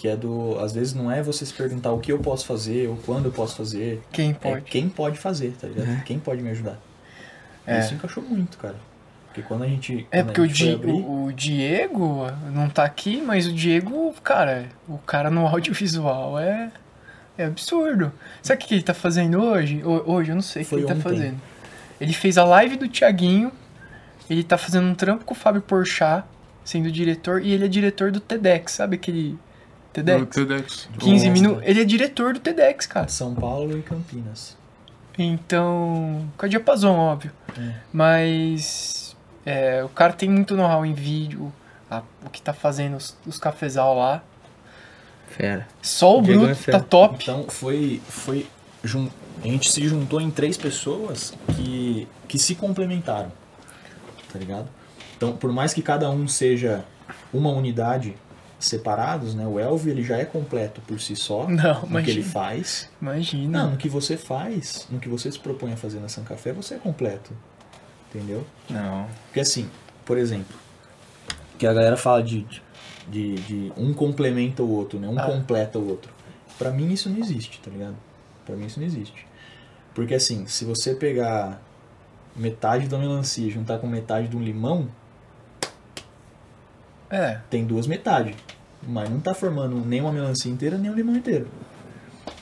[0.00, 0.56] Que é do.
[0.60, 3.32] Às vezes não é você se perguntar o que eu posso fazer ou quando eu
[3.32, 4.00] posso fazer.
[4.12, 4.62] Quem É pode?
[4.66, 5.90] quem pode fazer, tá ligado?
[5.90, 6.02] É.
[6.06, 6.78] Quem pode me ajudar.
[7.66, 7.80] É.
[7.80, 8.76] Isso encaixou muito, cara.
[9.26, 10.06] Porque quando a gente.
[10.12, 13.52] É porque o, gente foi Di- abrir- o, o Diego não tá aqui, mas o
[13.52, 16.70] Diego, cara, o cara no audiovisual é,
[17.36, 18.12] é absurdo.
[18.40, 19.82] Sabe o que ele tá fazendo hoje?
[19.84, 21.02] Ho- Hoje, eu não sei o que ele tá ontem.
[21.02, 21.40] fazendo.
[22.00, 23.50] Ele fez a live do Tiaguinho,
[24.30, 26.24] ele tá fazendo um trampo com o Fábio Porchat,
[26.64, 29.36] sendo diretor, e ele é diretor do TEDx, sabe aquele
[30.04, 30.34] TEDx?
[30.34, 30.88] TEDx.
[30.98, 31.30] 15 Nossa.
[31.40, 31.62] minutos.
[31.66, 33.08] Ele é diretor do TEDx, cara.
[33.08, 34.56] São Paulo e Campinas.
[35.18, 37.32] Então, com a diapasão, óbvio.
[37.58, 37.74] É.
[37.92, 41.52] Mas é, o cara tem muito know-how em vídeo,
[41.90, 44.22] a- o que tá fazendo os, os cafezal lá.
[45.28, 45.66] Fera.
[45.82, 46.78] Só o é Bruto fera.
[46.78, 47.18] tá top.
[47.22, 48.00] Então foi.
[48.08, 48.46] foi
[48.82, 49.10] jun-
[49.42, 53.30] A gente se juntou em três pessoas que, que se complementaram.
[54.32, 54.68] Tá ligado?
[55.16, 56.84] Então, por mais que cada um seja
[57.32, 58.14] uma unidade
[58.58, 59.46] separados, né?
[59.46, 61.46] O Elvio ele já é completo por si só.
[61.48, 62.24] Não, no que ele imagina.
[62.24, 62.90] faz.
[63.00, 63.58] Imagina.
[63.64, 66.52] Não, no que você faz, no que você se propõe a fazer na San Café,
[66.52, 67.32] você é completo.
[68.12, 68.44] Entendeu?
[68.68, 69.06] Não.
[69.26, 69.68] Porque assim,
[70.04, 70.56] por exemplo,
[71.58, 72.46] que a galera fala de,
[73.08, 75.08] de, de um complementa o outro, né?
[75.08, 75.26] Um Ah.
[75.26, 76.10] completa o outro.
[76.58, 77.96] Pra mim isso não existe, tá ligado?
[78.46, 79.26] Pra mim isso não existe.
[79.94, 81.60] Porque assim, se você pegar
[82.34, 84.88] metade da melancia e juntar com metade de um limão,
[87.10, 88.34] É, tem duas metades.
[88.86, 91.48] Mas não tá formando nem uma melancia inteira, nem um limão inteiro.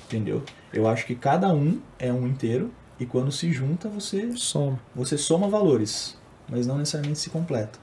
[0.07, 0.43] Entendeu?
[0.73, 4.79] Eu acho que cada um é um inteiro e quando se junta você Soma.
[4.95, 6.17] você soma valores,
[6.49, 7.79] mas não necessariamente se completa.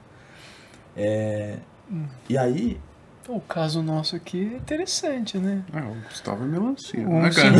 [0.96, 1.56] É,
[2.28, 2.78] E aí,
[3.28, 5.62] o caso nosso aqui é interessante, né?
[5.72, 7.54] É, o Gustavo é melancia, Um, né, cara?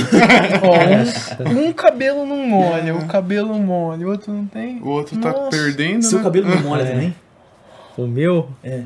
[1.45, 4.81] Ó, um, um cabelo não molha, o cabelo molha, o outro não tem.
[4.81, 5.51] O outro tá Nossa.
[5.51, 6.25] perdendo, seu né?
[6.25, 6.91] cabelo não molha É.
[6.93, 7.15] também?
[7.97, 8.85] O meu, É.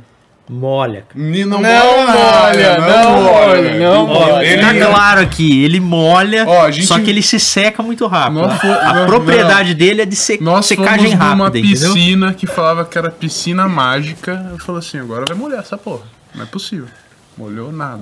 [0.51, 1.05] Molha.
[1.15, 4.45] Não, Não molha, molha, não molha, não Ó, molha.
[4.47, 8.41] ele- Tá claro aqui, ele molha, Ó, gente- só que ele se seca muito rápido.
[8.41, 11.93] Nós fo- a propriedade dele é de se- Nós secagem rápida, entendeu?
[11.93, 14.47] piscina que falava que era piscina mágica.
[14.51, 16.05] Eu falei assim, agora vai molhar essa porra.
[16.35, 16.87] Não é possível.
[17.37, 18.01] Molhou nada.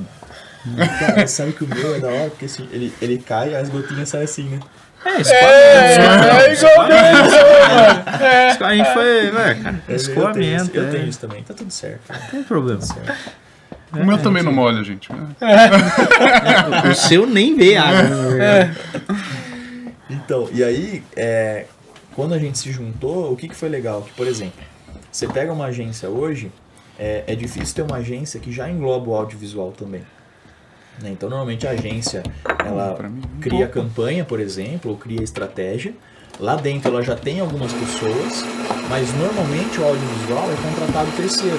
[0.98, 4.08] Cara, sabe que o meu é da hora, porque assim, ele, ele cai, as gotinhas
[4.08, 4.60] saem assim, né?
[5.04, 6.94] É, É, é igual mano.
[8.24, 8.94] É.
[8.94, 10.90] foi, velho, cara, Eu tenho isso, escoamento, eu é.
[10.90, 12.00] tenho isso também, tá tudo certo.
[12.06, 12.80] Tá não tem problema.
[12.80, 13.46] tudo certo.
[13.92, 15.08] O meu também não molha, gente.
[16.90, 18.78] O seu nem vê água, na verdade.
[20.10, 21.66] Então, e aí, é,
[22.14, 24.02] quando a gente se juntou, o que, que foi legal?
[24.02, 24.62] Que, por exemplo,
[25.10, 26.50] você pega uma agência hoje,
[26.98, 30.02] é, é difícil ter uma agência que já engloba o audiovisual também.
[31.02, 31.10] Né?
[31.10, 32.22] Então, normalmente a agência,
[32.64, 33.88] ela um cria pouco.
[33.88, 35.94] campanha, por exemplo, ou cria estratégia.
[36.38, 38.44] Lá dentro ela já tem algumas pessoas,
[38.90, 41.56] mas normalmente o audiovisual é contratado terceiro,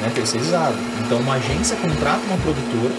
[0.00, 0.76] né, terceirizado.
[1.06, 2.92] Então uma agência contrata uma produtora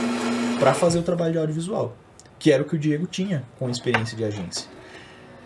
[0.57, 1.97] para fazer o trabalho de audiovisual,
[2.37, 4.69] que era o que o Diego tinha com a experiência de agência.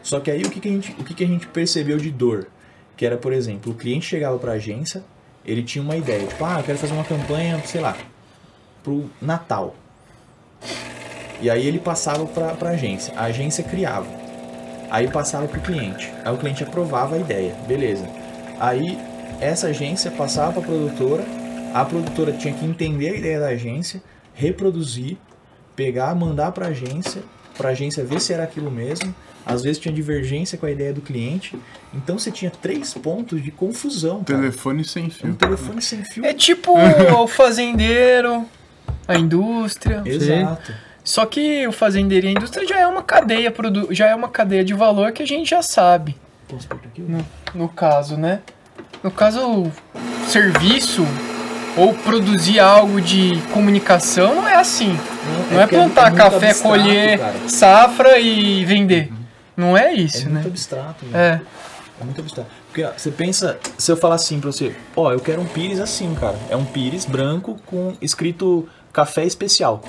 [0.03, 2.11] Só que aí o que, que, a, gente, o que, que a gente percebeu de
[2.11, 2.47] dor?
[2.95, 5.03] Que era, por exemplo, o cliente chegava para a agência,
[5.43, 7.97] ele tinha uma ideia, tipo, ah, eu quero fazer uma campanha, sei lá,
[8.83, 9.75] pro Natal.
[11.41, 14.07] E aí ele passava para a agência, a agência criava.
[14.89, 16.11] Aí passava para o cliente.
[16.23, 18.07] Aí o cliente aprovava a ideia, beleza.
[18.59, 18.97] Aí
[19.41, 21.23] essa agência passava para a produtora,
[21.73, 24.01] a produtora tinha que entender a ideia da agência,
[24.33, 25.17] reproduzir,
[25.75, 27.23] pegar, mandar para a agência,
[27.57, 29.13] para a agência ver se era aquilo mesmo.
[29.45, 31.57] Às vezes tinha divergência com a ideia do cliente.
[31.93, 34.23] Então você tinha três pontos de confusão.
[34.23, 34.39] Cara.
[34.39, 35.33] Telefone sem Um fio.
[35.35, 36.23] telefone sem fio.
[36.25, 38.45] É tipo o fazendeiro,
[39.07, 40.01] a indústria.
[40.05, 40.73] Exato.
[41.03, 44.29] Só que o fazendeiro e a indústria já é uma cadeia, produ- já é uma
[44.29, 46.15] cadeia de valor que a gente já sabe.
[46.47, 47.01] Posso aqui?
[47.01, 48.39] No, no caso, né?
[49.03, 49.69] No caso,
[50.27, 51.05] serviço
[51.75, 54.97] ou produzir algo de comunicação não é assim.
[55.51, 57.33] Não é, porque plantar muito café, abstrato, colher cara.
[57.49, 59.11] safra e vender.
[59.57, 60.43] Não é É isso, muito né?
[60.47, 61.41] abstrato, né?
[61.41, 62.01] É.
[62.01, 62.49] É muito abstrato.
[62.67, 65.79] Porque ó, você pensa, se eu falar assim pra você, ó, eu quero um pires
[65.79, 66.35] assim, cara.
[66.49, 69.81] É um pires branco com escrito café especial.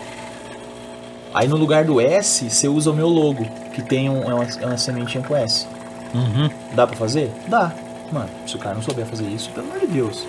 [1.35, 4.45] Aí no lugar do S, você usa o meu logo, que tem um, é, uma,
[4.45, 5.67] é uma sementinha com S.
[6.15, 6.49] Uhum.
[6.75, 7.31] Dá pra fazer?
[7.49, 7.73] Dá.
[8.11, 10.27] Mano, se o cara não souber fazer isso, pelo amor de Deus.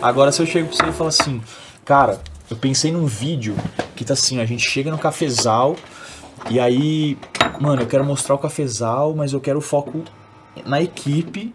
[0.00, 1.42] Agora se eu chego pra você e falo assim,
[1.84, 3.54] cara, eu pensei num vídeo
[3.94, 5.76] que tá assim, a gente chega no cafezal
[6.50, 7.18] e aí,
[7.60, 10.04] mano, eu quero mostrar o cafezal, mas eu quero foco
[10.64, 11.54] na equipe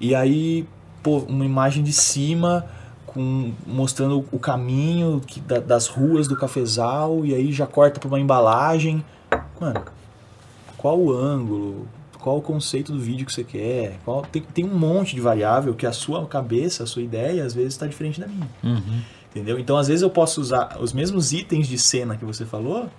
[0.00, 0.66] e aí,
[1.02, 2.66] pô, uma imagem de cima
[3.12, 8.08] com mostrando o caminho que, da- das ruas do cafezal e aí já corta pra
[8.08, 9.04] uma embalagem.
[9.60, 9.82] Mano,
[10.76, 11.86] qual o ângulo?
[12.18, 13.98] Qual o conceito do vídeo que você quer?
[14.04, 17.54] Qual, tem, tem um monte de variável que a sua cabeça, a sua ideia, às
[17.54, 18.46] vezes está diferente da minha.
[18.62, 19.00] Uhum.
[19.30, 19.58] Entendeu?
[19.58, 22.90] Então, às vezes eu posso usar os mesmos itens de cena que você falou,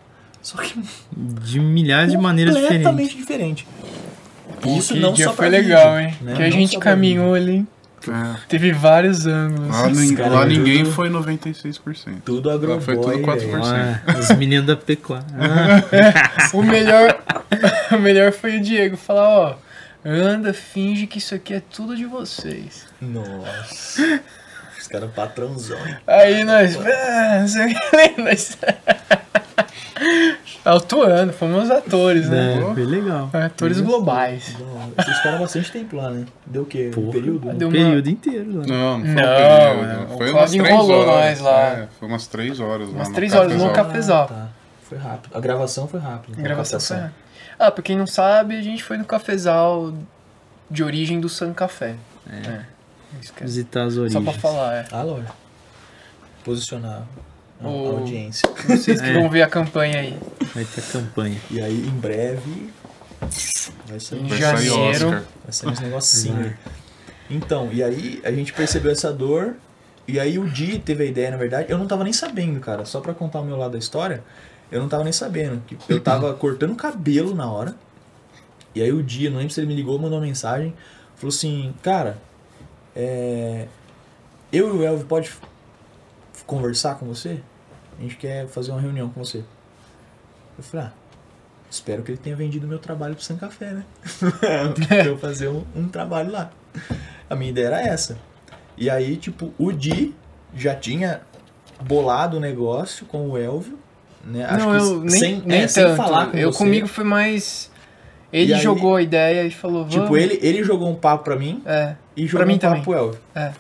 [0.42, 0.82] só que
[1.16, 3.66] De milhares de maneiras completamente diferentes.
[3.66, 4.78] diferente.
[4.80, 6.16] Isso que não dia só foi pra legal, vídeo, hein?
[6.22, 6.34] né?
[6.36, 7.66] Que a Não gente caminhou ali.
[8.10, 8.36] É.
[8.48, 9.70] Teve vários ângulos.
[9.70, 12.22] Lá, nin- cara, lá tudo- ninguém foi 96%.
[12.26, 13.40] Tudo Lá agroboy, foi tudo 4%.
[13.62, 14.02] velho.
[14.08, 15.26] Ah, os meninos da pecuária.
[15.38, 17.20] Ah, O melhor,
[17.92, 19.56] o melhor foi o Diego falar, ó,
[20.06, 22.86] anda, finge que isso aqui é tudo de vocês.
[23.02, 24.20] Nossa.
[24.92, 25.78] Caras patrãozão.
[25.88, 25.98] hein?
[26.06, 27.46] Aí nós, ah,
[28.18, 28.58] nós
[30.66, 32.58] atuando, fomos atores, né?
[32.58, 33.30] é, foi legal.
[33.34, 34.56] Atores globais.
[34.98, 36.26] Vocês ficaram bastante tempo lá, né?
[36.46, 36.90] Deu o quê?
[36.90, 37.12] Um Porra.
[37.14, 37.54] período?
[37.54, 38.60] Deu O uma- período inteiro.
[38.60, 38.66] Lá.
[38.68, 40.10] Não, não foi Não, um período.
[40.10, 40.18] não.
[40.18, 41.10] Foi O umas três enrolou horas.
[41.40, 41.62] nós lá.
[41.70, 43.86] É, foi umas três horas lá Umas três horas no cafezal.
[43.86, 44.28] cafezal.
[44.28, 44.48] tá.
[44.84, 45.38] Foi rápido.
[45.38, 46.38] A gravação foi rápida.
[46.38, 46.98] A gravação foi.
[47.58, 49.94] Ah, pra quem não sabe, a gente foi no cafezal
[50.70, 51.96] de origem do San Café.
[52.30, 52.40] É.
[52.40, 52.52] Isso
[53.42, 54.24] Visitar as Só origens.
[54.24, 54.86] pra falar, é.
[54.92, 55.36] Ah, lógico.
[56.44, 57.04] Posicionar
[57.62, 58.50] a, a O- audiência.
[58.68, 59.14] Vocês que É.
[59.14, 60.18] vão ver a campanha aí.
[60.54, 61.38] Vai ter campanha.
[61.52, 62.72] E aí, em breve,
[63.88, 65.08] vai sair, Em Vai sair Janeiro.
[65.08, 65.24] Oscar.
[65.44, 66.46] vai sair uns negocinhos.
[66.48, 66.54] aí.
[67.30, 69.56] Então, e aí a gente percebeu essa dor.
[70.08, 71.68] E aí o Di teve a ideia, na verdade.
[71.72, 72.84] Eu não tava nem sabendo, cara.
[72.86, 74.24] Só pra contar o meu lado da história.
[74.72, 75.62] Eu não tava nem sabendo.
[75.68, 77.76] que Eu tava cortando cabelo na hora.
[78.74, 80.74] E aí o Di, não lembro se ele me ligou, mandou uma mensagem.
[81.16, 82.18] Falou assim, cara,
[82.96, 83.68] é,
[84.52, 85.32] eu e o Elvio pode
[86.46, 87.40] conversar com você?
[87.98, 89.44] A gente quer fazer uma reunião com você.
[90.58, 90.92] Eu falei, ah,
[91.70, 93.84] espero que ele tenha vendido meu trabalho pro San Café, né?
[94.88, 96.52] pra eu fazer um, um trabalho lá.
[97.30, 98.18] A minha ideia era essa.
[98.78, 100.14] E aí, tipo, o Di
[100.56, 101.22] já tinha
[101.84, 103.78] bolado o negócio com o Elvio,
[104.24, 104.46] né?
[104.46, 105.96] Acho não, eu nem, sem, nem é, tanto.
[105.96, 106.58] falar com eu você.
[106.58, 107.70] comigo foi mais.
[108.34, 109.94] Ele E aí- jogou a ideia e falou, vamos.
[109.96, 111.96] Tipo, ele, ele jogou um papo pra mim É.
[112.16, 112.84] e jogou mim um papo também.
[112.84, 113.20] pro Elvio.
[113.36, 113.54] É.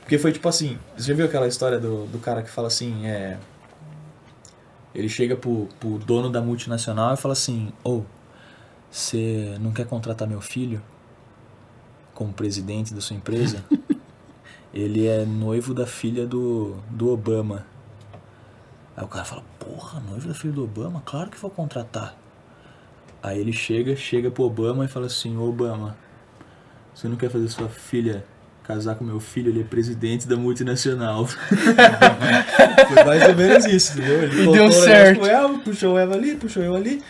[0.00, 3.06] Porque foi tipo assim, você já viu aquela história do, do cara que fala assim,
[3.06, 3.38] é...
[4.94, 8.02] Ele chega pro, pro dono da multinacional e fala assim, ô,
[8.90, 10.80] você não quer contratar meu filho
[12.14, 13.64] como presidente da sua empresa?
[14.72, 17.64] Ele é noivo da filha do, do Obama.
[18.96, 21.02] Aí o cara fala, porra, noivo da filha do Obama?
[21.04, 22.16] Claro que vou contratar.
[23.22, 25.96] Aí ele chega, chega pro Obama e fala assim, "Ô, Obama,
[26.94, 28.24] você não quer fazer sua filha
[28.62, 29.50] casar com meu filho?
[29.50, 31.26] Ele é presidente da multinacional.
[31.26, 34.22] Foi mais ou menos isso, entendeu?
[34.24, 35.26] Ele E deu certo.
[35.26, 37.02] Elva, puxou o Eva ali, puxou eu ali.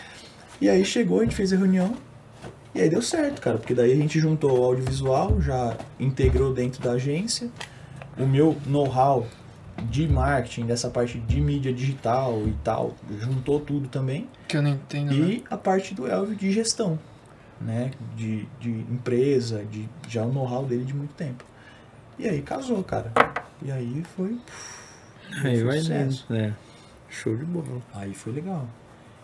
[0.59, 1.95] E aí chegou, a gente fez a reunião.
[2.73, 6.81] E aí deu certo, cara, porque daí a gente juntou o audiovisual, já integrou dentro
[6.83, 7.49] da agência.
[8.17, 9.25] O meu know-how
[9.89, 14.27] de marketing, dessa parte de mídia digital e tal, juntou tudo também.
[14.47, 15.07] Que eu não entendo.
[15.13, 15.15] né?
[15.15, 16.99] E a parte do Elvio de gestão,
[17.59, 17.91] né?
[18.15, 21.43] De, de empresa, de já o know-how dele de muito tempo.
[22.17, 23.11] E aí casou, cara.
[23.61, 24.39] E aí foi.
[25.43, 26.33] Aí vai dentro.
[26.33, 26.53] É.
[27.09, 27.81] Show de bola.
[27.93, 28.67] Aí foi legal.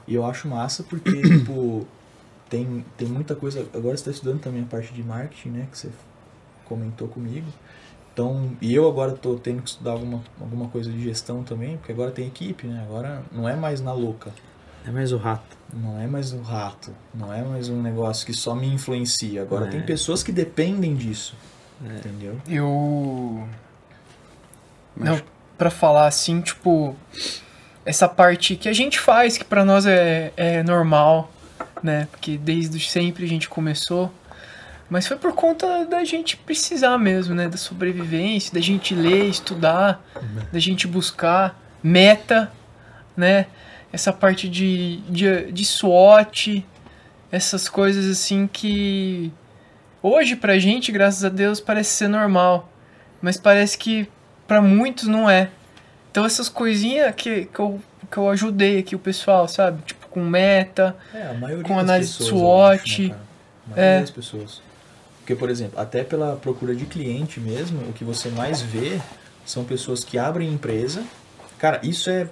[0.08, 1.88] E eu acho massa porque, tipo,
[2.50, 3.66] tem, tem muita coisa.
[3.74, 5.68] Agora você tá estudando também a parte de marketing, né?
[5.72, 5.90] Que você
[6.66, 7.48] comentou comigo.
[8.14, 11.94] Então, e eu agora tô tendo que estudar alguma, alguma coisa de gestão também, porque
[11.94, 12.84] agora tem equipe, né?
[12.84, 14.34] Agora não é mais na louca.
[14.86, 15.58] É mais o rato.
[15.74, 16.94] Não é mais um rato.
[17.14, 19.42] Não é mais um negócio que só me influencia.
[19.42, 19.70] Agora É.
[19.70, 21.36] tem pessoas que dependem disso.
[21.84, 22.40] Entendeu?
[22.48, 23.48] Eu.
[24.96, 25.22] Mas- Não,
[25.58, 26.96] pra falar assim, tipo.
[27.84, 31.32] Essa parte que a gente faz, que pra nós é, é normal,
[31.82, 32.08] né?
[32.12, 34.12] Porque desde sempre a gente começou.
[34.88, 37.48] Mas foi por conta da gente precisar mesmo, né?
[37.48, 40.00] Da sobrevivência, da gente ler, estudar,
[40.52, 42.52] da gente buscar meta,
[43.18, 43.48] né?
[43.94, 46.66] Essa parte de, de, de SWOT,
[47.32, 49.32] essas coisas assim que
[50.02, 52.70] hoje pra gente, graças a Deus, parece ser normal.
[53.22, 54.08] Mas parece que
[54.48, 55.50] pra muitos não é.
[56.10, 59.82] Então essas coisinhas que, que, eu, que eu ajudei aqui o pessoal, sabe?
[59.84, 60.96] Tipo, com meta.
[61.14, 61.34] É,
[61.64, 62.30] Com análise pessoas,
[62.82, 62.82] SWOT.
[62.84, 63.16] acho, né?
[63.66, 64.00] A maioria É.
[64.02, 64.62] das pessoas.
[65.20, 69.00] Porque, por exemplo, até pela procura de cliente mesmo, o que você mais vê
[69.46, 71.04] são pessoas que abrem empresa.
[71.60, 72.28] Cara, isso é,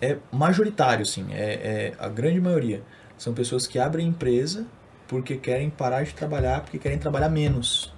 [0.00, 1.26] é majoritário, sim.
[1.32, 2.82] É, é a grande maioria.
[3.18, 4.66] São pessoas que abrem empresa
[5.06, 7.92] porque querem parar de trabalhar, porque querem trabalhar menos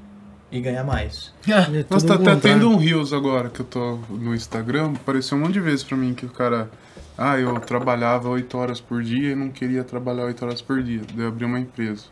[0.50, 1.32] e ganhar mais.
[1.46, 2.40] É Nossa, tudo tá até contrário.
[2.40, 4.92] tendo um Reels agora que eu tô no Instagram.
[4.94, 6.70] Apareceu um monte de vezes pra mim que o cara.
[7.16, 11.02] Ah, eu trabalhava 8 horas por dia e não queria trabalhar 8 horas por dia.
[11.14, 12.04] Daí eu abri uma empresa.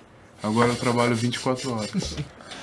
[0.42, 2.16] Agora eu trabalho 24 horas.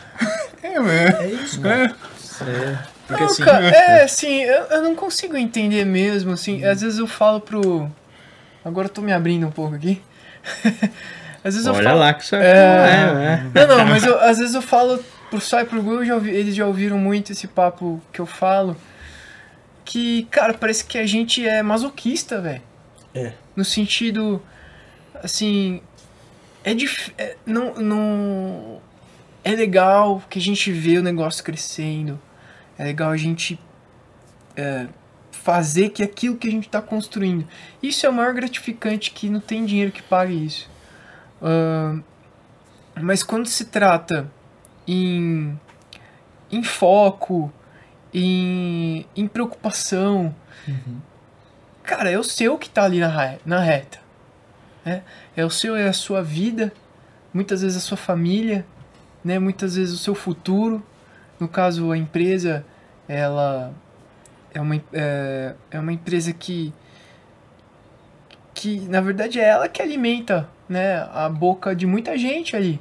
[0.61, 1.17] é, velho.
[1.17, 1.95] É isso, cara.
[2.41, 2.96] É.
[3.07, 6.69] Porque Não, assim, cara, é, assim, eu, eu não consigo entender mesmo, assim, Uhum.
[6.71, 7.89] às vezes eu falo pro...
[8.65, 10.01] Agora eu tô me abrindo um pouco aqui.
[11.43, 11.99] às vezes eu Olha falo...
[11.99, 12.45] lá que isso é.
[12.45, 13.59] É.
[13.61, 16.31] é, Não, não, mas eu- às vezes eu falo pro Sai pro eu já ouvi-
[16.35, 18.75] eles já ouviram muito esse papo que eu falo,
[19.85, 22.61] que, cara, parece que a gente é masoquista, velho.
[23.15, 23.31] É.
[23.55, 24.41] No sentido,
[25.23, 25.81] assim,
[26.63, 27.13] é difícil,
[27.45, 28.81] não, não...
[29.43, 32.19] É legal que a gente vê o negócio crescendo,
[32.77, 33.59] é legal a gente
[34.55, 34.87] é,
[35.31, 37.47] fazer que aquilo que a gente está construindo.
[37.81, 40.69] Isso é o maior gratificante que não tem dinheiro que pague isso.
[41.41, 42.01] Ahn,
[43.01, 44.29] mas quando se trata
[44.87, 45.57] em,
[46.51, 47.51] em foco,
[48.13, 50.35] em, em preocupação,
[51.83, 53.99] cara, é o seu que tá ali na, na reta.
[54.83, 55.03] Né?
[55.35, 56.73] É o seu, é a sua vida,
[57.33, 58.65] muitas vezes a sua família,
[59.23, 59.37] né?
[59.37, 60.83] muitas vezes o seu futuro.
[61.39, 62.65] No caso, a empresa,
[63.07, 63.73] ela
[64.53, 66.73] é uma, é, é uma empresa que,
[68.53, 72.79] que, na verdade, é ela que alimenta né, a boca de muita gente ali.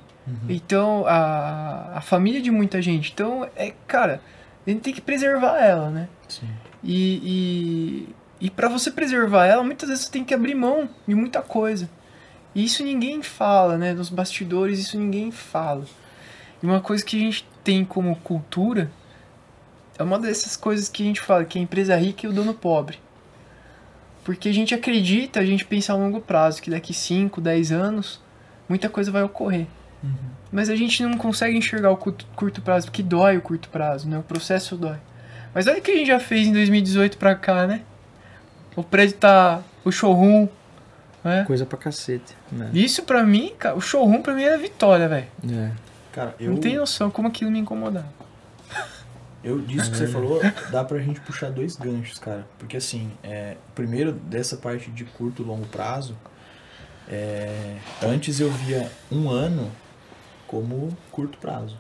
[0.49, 3.13] Então, a, a família de muita gente.
[3.13, 4.21] Então, é, cara,
[4.67, 6.09] a gente tem que preservar ela, né?
[6.29, 6.49] Sim.
[6.83, 8.09] E,
[8.41, 11.43] e, e para você preservar ela, muitas vezes você tem que abrir mão de muita
[11.43, 11.89] coisa.
[12.55, 13.93] E isso ninguém fala, né?
[13.93, 15.85] Nos bastidores, isso ninguém fala.
[16.61, 18.89] E uma coisa que a gente tem como cultura
[19.99, 22.55] é uma dessas coisas que a gente fala, que a empresa rica e o dono
[22.55, 22.99] pobre.
[24.23, 28.21] Porque a gente acredita, a gente pensa a longo prazo, que daqui 5, 10 anos,
[28.69, 29.67] muita coisa vai ocorrer.
[30.53, 34.09] Mas a gente não consegue enxergar o curto, curto prazo, porque dói o curto prazo,
[34.09, 34.19] né?
[34.19, 34.99] O processo dói.
[35.53, 37.81] Mas olha o que a gente já fez em 2018 pra cá, né?
[38.77, 39.63] O prédio tá.
[39.85, 40.47] O showroom.
[41.25, 41.45] Né?
[41.45, 42.37] Coisa pra cacete.
[42.53, 42.71] Né?
[42.73, 45.27] Isso pra mim, cara, o showroom pra mim era vitória, velho.
[45.51, 45.86] É.
[46.17, 48.09] Cara, eu, Não tem noção como aquilo me incomodava.
[49.45, 50.41] eu disso que você falou,
[50.71, 52.47] dá pra gente puxar dois ganchos, cara.
[52.59, 56.17] Porque assim, é, primeiro dessa parte de curto e longo prazo,
[57.07, 59.71] é, antes eu via um ano
[60.47, 61.77] como curto prazo.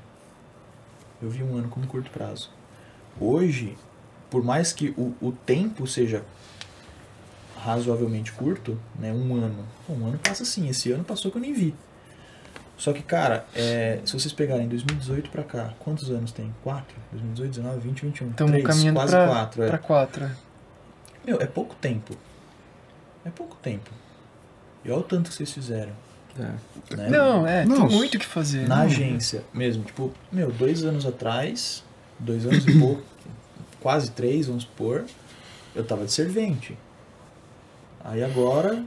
[1.22, 2.50] Eu via um ano como curto prazo.
[3.18, 3.74] Hoje,
[4.28, 6.22] por mais que o, o tempo seja
[7.58, 9.14] razoavelmente curto, né?
[9.14, 9.66] Um ano.
[9.88, 11.74] Um ano passa assim, esse ano passou que eu nem vi.
[12.76, 16.54] Só que, cara, é, se vocês pegarem 2018 pra cá, quantos anos tem?
[16.62, 16.94] Quatro?
[17.12, 18.30] 2018, 19, 20, 21.
[18.30, 19.62] Estamos Três, caminhando quase pra, quatro.
[19.62, 19.68] É.
[19.68, 20.30] pra quatro.
[21.24, 22.14] Meu, é pouco tempo.
[23.24, 23.90] É pouco tempo.
[24.84, 25.92] E olha o tanto que vocês fizeram.
[26.36, 26.54] Né?
[27.10, 28.68] Não, é, Não, tem muito o que fazer.
[28.68, 28.84] Na né?
[28.84, 31.82] agência mesmo, tipo, meu, dois anos atrás,
[32.18, 33.02] dois anos e pouco,
[33.80, 35.06] quase três, vamos supor,
[35.74, 36.76] eu tava de servente.
[38.04, 38.84] Aí agora,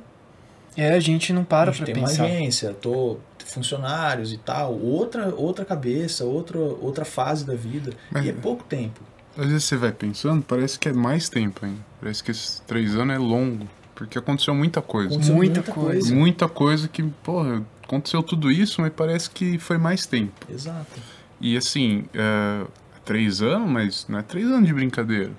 [0.77, 2.23] É, a gente não para a gente pra tem pensar.
[2.23, 3.17] uma agência, tô
[3.53, 7.91] funcionários e tal, outra outra cabeça, outra outra fase da vida.
[8.11, 9.01] Mas- E é pouco tempo.
[9.37, 11.79] Às vezes você vai pensando, parece que é mais tempo ainda.
[12.01, 13.67] Parece que esses três anos é longo.
[13.95, 15.09] Porque aconteceu muita coisa.
[15.09, 16.15] Aconteceu Muita coisa.
[16.15, 20.33] Muita coisa que, porra, aconteceu tudo isso, mas parece que foi mais tempo.
[20.49, 20.99] Exato.
[21.39, 22.65] E assim, é,
[23.05, 25.31] três anos, mas não é três anos de brincadeira.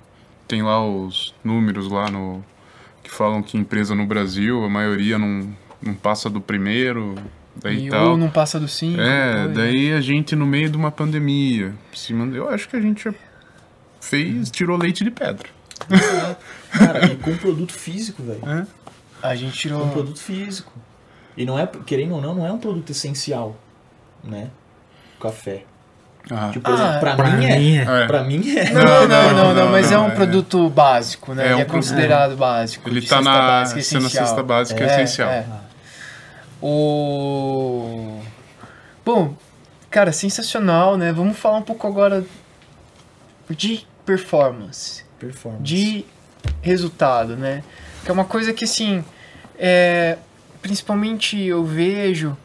[0.47, 2.43] Tem lá os números lá no.
[3.03, 7.15] que falam que empresa no Brasil, a maioria não, não passa do primeiro,
[7.63, 8.11] daí E tal.
[8.11, 8.99] ou não passa do cinco.
[9.01, 11.73] É, ou- daí a gente no meio de uma pandemia.
[11.93, 13.13] se manda- Eu acho que a gente já
[13.99, 15.47] fez, tirou leite de pedra.
[16.71, 18.41] Cara, e com produto físico, velho.
[18.47, 18.65] É?
[19.23, 19.83] A gente tirou.
[19.85, 20.71] um produto físico.
[21.37, 23.55] E não é, querendo ou não, não é um produto essencial,
[24.23, 24.49] né?
[25.17, 25.63] O café.
[26.29, 27.57] Ah, Tipo, por exemplo, Ah, pra, Pra mim é.
[27.59, 27.81] mim é.
[28.03, 28.05] é.
[28.07, 28.71] Pra mim é.
[28.71, 30.11] Não, não, não, não, não, mas é um é.
[30.11, 31.43] produto básico, né?
[31.43, 32.87] É Ele um é considerado básico.
[32.89, 35.29] Ele tá cesta na básica cesta básica É, essencial.
[36.61, 38.19] O.
[39.03, 39.35] Bom,
[39.89, 41.11] cara, sensacional, né?
[41.11, 42.25] Vamos falar um pouco agora
[43.49, 45.63] de performance, Performance.
[45.63, 46.05] de
[46.61, 47.63] resultado, né?
[48.03, 49.03] Que é uma coisa que, assim,
[49.57, 50.17] é,
[50.61, 52.37] principalmente eu vejo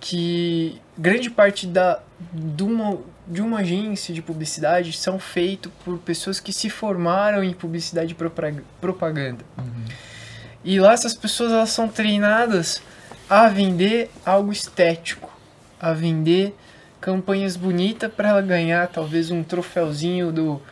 [0.00, 2.00] que grande parte da,
[2.32, 7.52] de, uma, de uma agência de publicidade são feitos por pessoas que se formaram em
[7.52, 9.44] publicidade e propag- propaganda.
[9.58, 9.84] Uhum.
[10.64, 12.82] E lá essas pessoas elas são treinadas
[13.28, 15.30] a vender algo estético,
[15.80, 16.54] a vender
[17.00, 20.62] campanhas bonitas para ela ganhar talvez um troféuzinho do,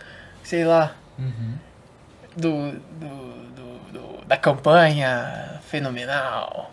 [0.43, 1.55] sei lá, Uhum.
[2.37, 6.71] do, do- do- do- da campanha fenomenal.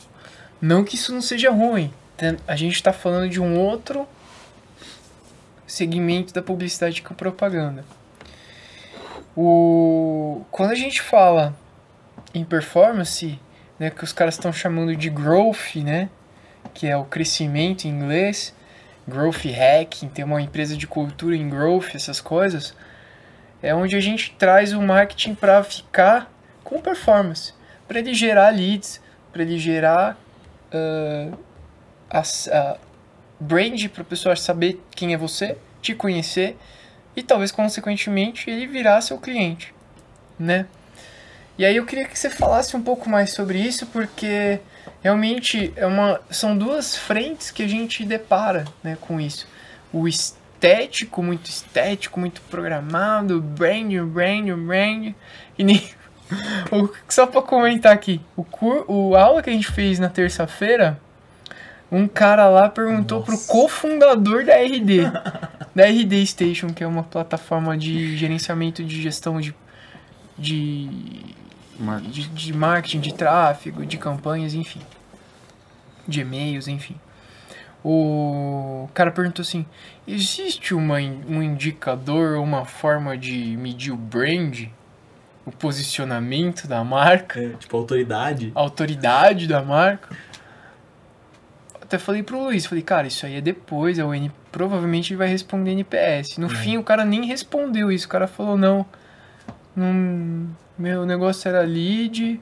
[0.62, 1.92] Não que isso não seja ruim.
[2.18, 4.08] Tem- A gente está falando de um outro
[5.68, 7.84] segmento da publicidade com propaganda.
[9.36, 11.56] O, quando a gente fala
[12.34, 13.40] em performance,
[13.82, 16.08] né, que os caras estão chamando de growth, né,
[16.72, 18.54] que é o crescimento em inglês,
[19.08, 22.76] growth hacking, ter uma empresa de cultura em growth, essas coisas,
[23.60, 26.32] é onde a gente traz o marketing para ficar
[26.64, 27.56] com performance,
[27.88, 29.02] para ele gerar leads,
[29.34, 30.16] para ele gerar
[30.72, 31.32] ah,
[32.08, 32.78] as- a
[33.40, 36.56] brand para a pessoa saber quem é você, te conhecer
[37.16, 39.74] e talvez consequentemente ele virar seu cliente,
[40.38, 40.68] né?
[41.62, 44.60] E aí eu queria que você falasse um pouco mais sobre isso porque
[45.04, 49.48] realmente é uma são duas frentes que a gente depara, né, com isso.
[49.94, 55.14] O estético, muito estético, muito programado, brand, brand, brand,
[55.56, 55.88] e nem
[56.74, 61.00] o- só para comentar aqui, o cur, o aula que a gente fez na terça-feira,
[61.92, 65.02] um cara lá perguntou pro cofundador da RD,
[65.76, 69.54] da RD Station, que é uma plataforma de gerenciamento de gestão de
[70.38, 70.90] de,
[72.02, 74.82] de, de marketing, de tráfego, de campanhas, enfim.
[76.08, 76.96] De e-mails, enfim.
[77.84, 79.66] O cara perguntou assim:
[80.08, 84.68] existe uma, um indicador ou uma forma de medir o brand?
[85.44, 87.40] O posicionamento da marca?
[87.40, 88.52] É, tipo, autoridade.
[88.54, 90.16] a autoridade da marca.
[91.82, 95.18] Até falei pro Luiz, falei, cara, isso aí é depois, é o N, provavelmente ele
[95.18, 96.38] vai responder NPS.
[96.38, 98.86] No fim o cara nem respondeu isso, o cara falou, não,
[99.76, 102.42] não meu negócio era lead,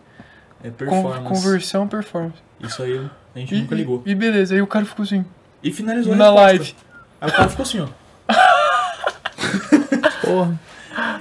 [0.64, 1.24] É con- performance.
[1.28, 2.38] conversão, performance.
[2.60, 4.02] Isso aí a gente E, nunca ligou.
[4.06, 5.26] e, beleza, aí o cara ficou assim,
[5.62, 6.76] E finalizou a na live.
[7.22, 7.88] Aí o cara ficou assim, ó.
[10.26, 10.60] Porra.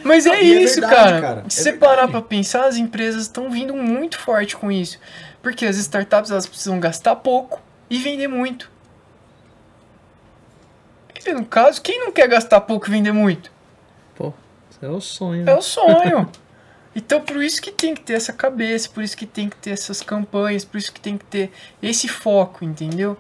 [0.05, 1.21] Mas é é isso, verdade, cara.
[1.21, 1.95] cara, é Se você verdade.
[1.97, 4.99] parar pra pensar, as empresas estão vindo muito forte com isso.
[5.43, 8.71] Porque as startups elas precisam gastar pouco e vender muito.
[11.27, 13.51] E no caso, quem não quer gastar pouco e vender muito?
[14.17, 14.33] Pô,
[14.71, 15.43] isso é o sonho.
[15.43, 15.55] É né?
[15.55, 16.29] o sonho.
[16.99, 19.71] Então por isso que tem que ter essa cabeça, por isso que tem que ter
[19.71, 23.17] essas campanhas, por isso que tem que ter esse foco, entendeu?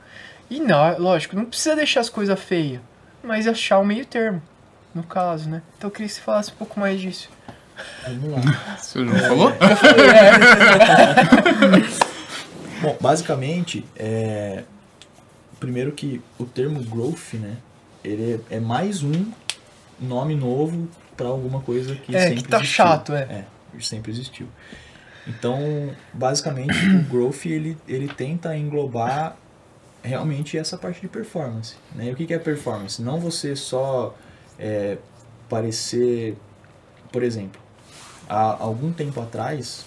[0.51, 2.81] E não, lógico, não precisa deixar as coisas feias,
[3.23, 4.43] mas achar o meio termo,
[4.93, 5.63] no caso, né?
[5.77, 7.31] Então eu queria que você falasse um pouco mais disso.
[8.03, 8.41] Vamos lá.
[8.83, 9.51] Você não falou?
[9.51, 10.33] Eu falei, é,
[12.83, 14.65] Bom, basicamente, é...
[15.61, 17.57] primeiro que o termo growth, né?
[18.03, 19.27] Ele é é mais um
[20.01, 22.85] nome novo pra alguma coisa que É, sempre que tá existiu.
[22.85, 23.23] chato, é.
[23.23, 23.45] É,
[23.81, 24.49] sempre existiu.
[25.27, 29.37] Então, basicamente, o growth ele, ele tenta englobar
[30.03, 31.77] realmente essa parte de performance.
[31.95, 32.07] Né?
[32.07, 33.03] E o que que é performance?
[33.03, 34.17] Não você só
[34.59, 34.97] é,
[35.49, 36.37] parecer,
[37.13, 37.61] por exemplo,
[38.29, 39.85] há algum tempo atrás,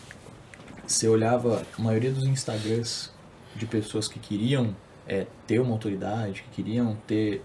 [0.86, 3.12] você olhava a maioria dos Instagrams
[3.56, 4.76] de pessoas que queriam
[5.08, 7.44] é, ter uma autoridade, que queriam ter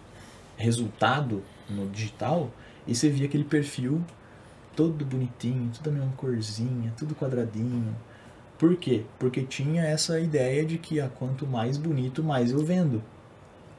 [0.57, 2.51] resultado no digital,
[2.87, 4.05] e você via aquele perfil
[4.77, 7.97] todo bonitinho, tudo a mesma corzinha, tudo quadradinho.
[8.59, 9.05] Por quê?
[9.19, 13.03] Porque tinha essa ideia de que ah, quanto mais bonito, mais eu vendo.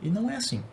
[0.01, 0.63] E não é assim.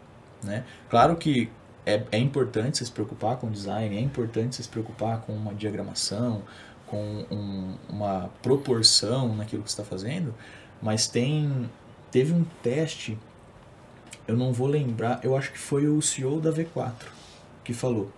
[0.42, 0.64] Né?
[0.90, 1.50] Claro que
[1.86, 6.42] é, é importante se preocupar com design, é importante se preocupar com uma diagramação,
[6.86, 10.34] com um- uma proporção naquilo que está fazendo,
[10.82, 11.70] mas tem
[12.10, 13.18] teve um teste,
[14.28, 16.92] eu não vou lembrar, eu acho que foi o CEO da V4
[17.64, 18.10] que falou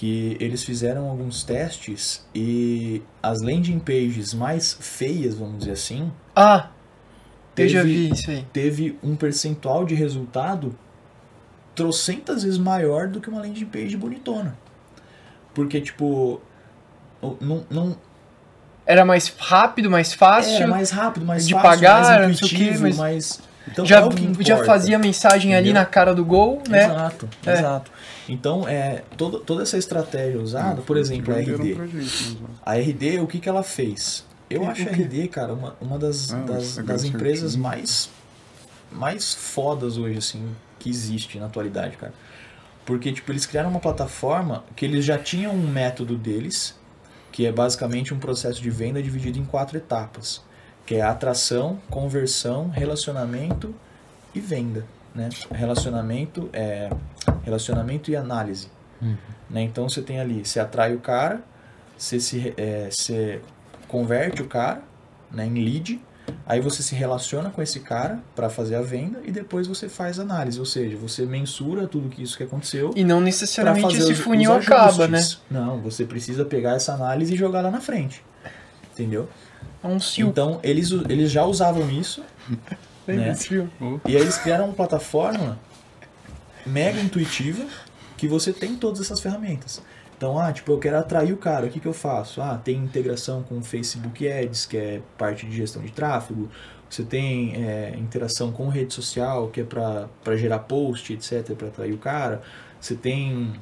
[0.00, 6.68] que eles fizeram alguns testes e as landing pages mais feias, vamos dizer assim, Ah,
[6.68, 8.46] eu teve, já vi isso aí.
[8.50, 10.74] teve um percentual de resultado
[11.74, 14.56] trocentas vezes maior do que uma landing page bonitona.
[15.52, 16.40] Porque, tipo,
[17.38, 17.96] não, não
[18.86, 20.62] Era mais rápido, mais fácil.
[20.62, 23.40] é mais rápido, mais de fácil, pagar, mais intuitivo, mas mais...
[23.68, 25.82] Então, já, é já fazia mensagem ali Entendeu?
[25.82, 26.84] na cara do gol, né?
[26.86, 27.52] Exato, É.
[27.52, 27.92] exato.
[28.30, 31.74] Então, é, toda, toda essa estratégia usada, por exemplo, a RD.
[32.64, 34.24] A RD, o que, que ela fez?
[34.48, 38.08] Eu acho a RD, cara, uma, uma das, Ah, das, das empresas mais,
[38.92, 42.14] mais fodas hoje, assim, que existe na atualidade, cara.
[42.86, 46.78] Porque, tipo, eles criaram uma plataforma que eles já tinham um método deles,
[47.32, 50.40] que é basicamente um processo de venda dividido em quatro etapas.
[50.86, 53.74] Que é atração, conversão, relacionamento
[54.32, 54.86] e venda.
[55.14, 55.28] Né?
[55.52, 56.88] Relacionamento, é,
[57.42, 58.68] relacionamento e análise.
[59.48, 59.62] Né?
[59.62, 61.40] Então você tem ali, você atrai o cara,
[61.96, 63.40] você, se, é, você
[63.88, 64.82] converte o cara
[65.30, 66.00] né, em lead,
[66.46, 70.18] aí você se relaciona com esse cara para fazer a venda e depois você faz
[70.20, 74.12] análise, ou seja, você mensura tudo que isso que aconteceu E não necessariamente fazer esse
[74.12, 75.18] os- funil os acaba, né?
[75.50, 78.22] Não, você precisa pegar essa análise e jogar lá na frente.
[78.92, 79.28] Entendeu?
[79.82, 79.98] É um.
[80.28, 82.22] Então, eles, eles já usavam isso
[83.16, 83.34] Né?
[84.06, 85.58] e aí eles criaram uma plataforma
[86.66, 87.64] mega intuitiva
[88.16, 89.82] que você tem todas essas ferramentas.
[90.16, 92.42] Então, ah, tipo, eu quero atrair o cara, o que, que eu faço?
[92.42, 96.50] Ah, tem integração com o Facebook Ads, que é parte de gestão de tráfego.
[96.90, 101.94] Você tem é, interação com rede social, que é para gerar post, etc, para atrair
[101.94, 102.42] o cara.
[102.78, 103.54] Você tem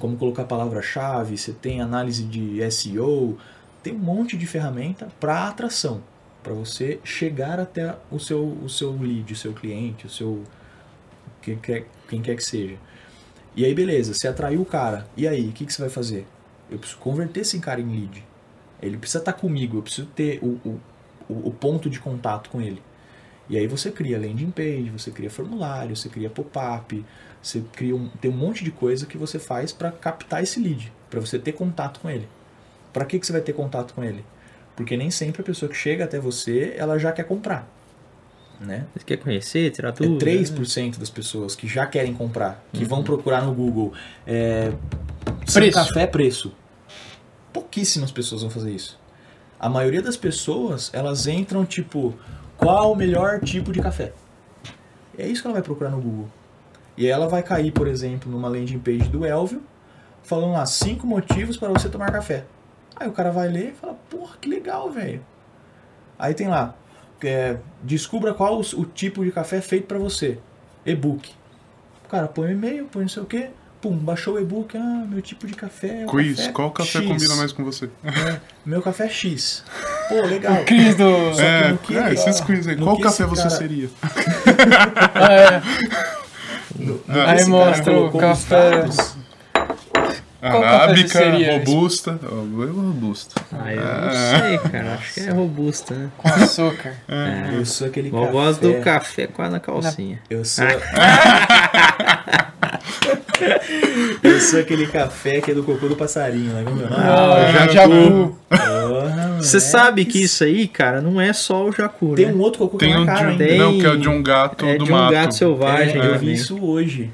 [0.00, 3.38] como colocar palavra-chave, você tem análise de SEO,
[3.82, 6.02] tem um monte de ferramenta para atração,
[6.44, 10.44] para você chegar até o seu, o seu lead, o seu cliente, o seu
[11.42, 12.76] quem quer, quem quer que seja.
[13.56, 15.08] E aí beleza, você atraiu o cara.
[15.16, 16.26] E aí, o que, que você vai fazer?
[16.70, 18.22] Eu preciso converter esse cara em lead.
[18.82, 20.80] Ele precisa estar comigo, eu preciso ter o, o,
[21.28, 22.82] o o ponto de contato com ele.
[23.48, 27.04] E aí você cria landing page, você cria formulário, você cria pop-up,
[27.42, 30.92] você cria um, tem um monte de coisa que você faz para captar esse lead,
[31.10, 32.28] para você ter contato com ele.
[32.92, 34.24] Para que, que você vai ter contato com ele?
[34.76, 37.68] Porque nem sempre a pessoa que chega até você, ela já quer comprar.
[38.60, 38.86] Né?
[38.94, 40.18] Você quer conhecer, tirar É tudo?
[40.18, 43.92] 3% das pessoas que já querem comprar, que vão procurar no Google
[44.26, 44.72] é,
[45.52, 45.78] Preço.
[45.78, 46.52] café, preço.
[47.52, 48.98] Pouquíssimas pessoas vão fazer isso.
[49.58, 52.14] A maioria das pessoas, elas entram tipo,
[52.56, 54.12] qual o melhor tipo de café?
[55.16, 56.28] É isso que ela vai procurar no Google.
[56.96, 59.62] E aí ela vai cair, por exemplo, numa landing page do Elvio,
[60.22, 62.44] falando lá, cinco motivos para você tomar café.
[62.96, 65.24] Aí o cara vai ler e fala, porra, que legal, velho.
[66.18, 66.74] Aí tem lá,
[67.22, 70.38] é, descubra qual o, o tipo de café feito para você.
[70.86, 71.30] E-book.
[72.06, 73.48] O cara põe o e-mail, põe não sei o que,
[73.80, 76.98] pum, baixou o e-book, ah, meu tipo de café é o Quiz, café qual café
[77.00, 77.08] X.
[77.08, 77.90] combina mais com você?
[78.64, 79.64] Meu café é X.
[80.08, 80.64] Pô, legal.
[80.64, 81.04] Cris do.
[81.34, 82.76] Só que É, no que- é, esses quiz aí.
[82.76, 83.88] no Qual café você cara- seria?
[85.30, 85.60] É,
[86.78, 88.82] no que Aí mostra o dados, café
[90.48, 91.20] Arábica,
[91.52, 92.18] robusta.
[92.22, 93.40] Robusta.
[93.52, 94.94] Ah, eu não sei, cara.
[94.94, 96.10] Acho que é robusta, né?
[96.18, 96.92] com açúcar.
[97.56, 98.32] Eu sou aquele Eu café.
[98.32, 100.18] gosto do café quase na calcinha.
[100.28, 100.64] Eu sou.
[104.22, 106.62] eu sou aquele café que é do cocô do passarinho, né?
[106.64, 107.02] Como é o nome?
[107.02, 108.36] Ah, Jacu.
[109.38, 112.32] Você sabe que isso aí, cara, não é só o jacu, Tem né?
[112.32, 113.36] um outro cocô que Tem é um de um.
[113.36, 115.12] Tem- não, que é o de um gato É do de um mato.
[115.12, 116.00] gato selvagem.
[116.00, 117.10] É, eu vi isso hoje.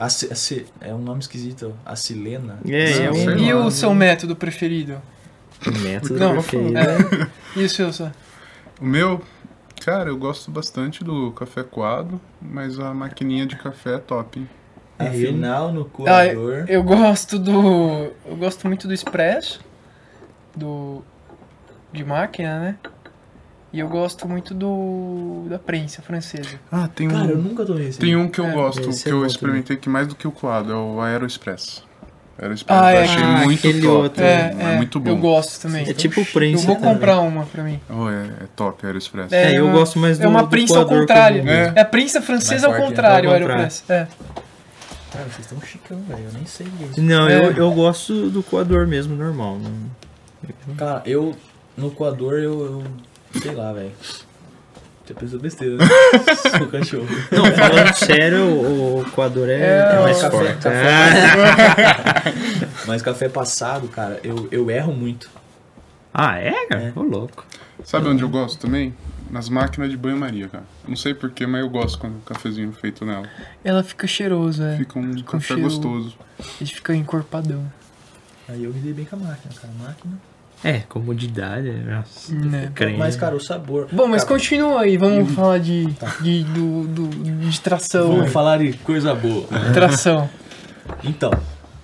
[0.00, 1.74] A, a é um nome esquisito.
[1.84, 2.58] A Silena.
[2.66, 5.00] É, Não, é um E o seu método preferido?
[5.82, 6.78] método Não, preferido.
[6.78, 7.28] é.
[7.54, 7.90] E o seu?
[8.80, 9.22] O meu,
[9.84, 14.46] cara, eu gosto bastante do café coado, mas a maquininha de café é top?
[14.98, 16.64] É, eu- Afinal, no Ah, coador.
[16.66, 18.10] eu gosto do.
[18.24, 19.60] Eu gosto muito do expresso.
[20.56, 21.02] Do.
[21.92, 22.76] De máquina, né?
[23.72, 25.46] E eu gosto muito do.
[25.48, 26.58] da prensa francesa.
[26.72, 27.98] Ah, tem um, Cara, eu nunca tomei esse.
[28.00, 30.26] tem um que eu É, gosto, que é eu bom experimentei que mais do que
[30.26, 31.84] o coado, é o Aeroexpress.
[32.36, 33.04] Aeroexpress, Ah, eu é.
[33.04, 33.92] achei Ah, muito aquele top.
[33.94, 34.24] outro.
[34.24, 35.10] É, é, muito bom.
[35.10, 35.88] Eu gosto também.
[35.88, 36.94] É tipo Eu prensa vou também.
[36.94, 37.78] comprar uma pra mim.
[37.88, 39.32] Oh, é, é top, Aeroexpress.
[39.32, 41.48] É, É, eu uma- gosto mais do É uma do prensa ao contrário.
[41.48, 41.72] É.
[41.76, 43.32] É a prensa francesa ao contrário, o.
[43.32, 43.84] Aeropress.
[43.88, 44.08] É.
[45.12, 46.24] Cara, vocês estão chicão, velho.
[46.26, 47.00] Eu nem sei o que é isso.
[47.02, 47.36] Não, É.
[47.36, 49.58] eu, eu gosto do coador mesmo, normal.
[49.58, 51.36] não- Cara, eu.
[51.76, 52.82] No coador eu.
[53.40, 53.92] Sei lá, velho.
[55.06, 55.84] Você pensou besteira, né?
[56.58, 57.06] Sou cachorro.
[57.32, 60.62] Não, falando sério, o, o coador é, É, é mais café, forte.
[60.62, 60.88] café.
[60.92, 62.84] Ah.
[62.86, 65.28] Mas café passado, cara, eu, eu erro muito.
[66.14, 66.82] Ah, é, cara?
[66.82, 66.92] É.
[66.94, 67.44] Ô, louco.
[67.84, 68.94] Sabe onde eu gosto também?
[69.30, 70.64] Nas máquinas de banho-maria, cara.
[70.86, 73.28] Não sei porquê, mas eu gosto quando o cafezinho é feito nela.
[73.64, 74.76] Ela fica cheiroso, é.
[74.76, 76.16] Fica um Fica um café cheiro- gostoso.
[76.60, 77.64] Ele fica encorpadão.
[78.48, 79.72] Aí eu me dei bem com a máquina, cara.
[79.78, 80.14] Máquina.
[80.62, 81.70] É, comodidade.
[81.70, 82.70] Nossa, Né?
[82.74, 82.98] creme.
[82.98, 83.88] Mas, cara, o sabor.
[83.90, 85.86] Bom, mas cara, continua aí, vamos falar de,
[86.20, 87.08] de, do, do,
[87.48, 88.08] de tração.
[88.16, 89.46] Vamos falar de coisa boa.
[89.72, 90.28] Tração.
[91.04, 91.30] Então,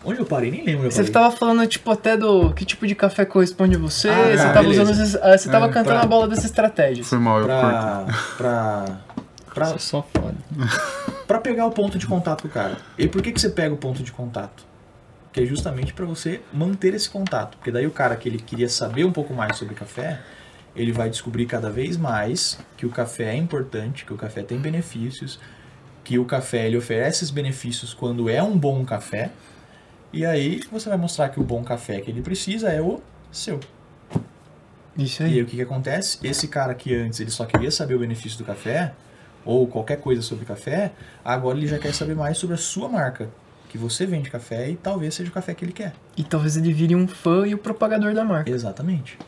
[0.04, 0.50] onde eu parei?
[0.50, 1.12] Nem lembro onde eu Você parei.
[1.12, 4.08] tava falando, tipo, até do que tipo de café corresponde a você.
[4.08, 4.82] Ah, você tá, tava beleza.
[4.82, 5.02] usando.
[5.02, 7.06] esses- ah, Você tava É, cantando pra- a bola dessas estratégias.
[7.08, 7.60] Foi mal, eu corto.
[7.60, 8.06] Pra.
[8.36, 8.84] Pra.
[9.54, 10.34] Pra, Nossa, só foda.
[11.28, 12.76] pra pegar o ponto de contato com o cara.
[12.98, 14.64] E por que, que você pega o ponto de contato?
[15.36, 17.58] Que é justamente pra você manter esse contato.
[17.58, 20.18] Porque daí o cara que ele queria saber um pouco mais sobre café,
[20.74, 24.58] ele vai descobrir cada vez mais que o café é importante, que o café tem
[24.58, 25.38] benefícios,
[26.02, 29.30] que o café ele oferece esses benefícios quando é um bom café.
[30.10, 33.60] E aí você vai mostrar que o bom café que ele precisa é o seu.
[34.96, 35.42] Isso E aí aí.
[35.42, 36.18] o que, que acontece?
[36.22, 38.94] Esse cara que antes ele só queria saber o benefício do café,
[39.44, 43.28] ou qualquer coisa sobre café, agora ele já quer saber mais sobre a sua marca.
[43.76, 45.92] Que você vende café e talvez seja o café que ele quer.
[46.16, 48.50] E talvez ele vire um fã e o propagador da marca.
[48.50, 49.18] Exatamente.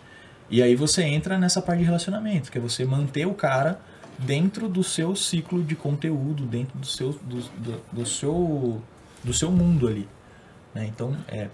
[0.48, 3.78] E aí você entra nessa parte de relacionamento, que é você manter o cara
[4.18, 8.80] dentro do seu ciclo de conteúdo, dentro do seu, do, do, do seu,
[9.22, 10.08] do seu mundo ali.
[10.74, 10.86] né?
[10.86, 11.48] Então é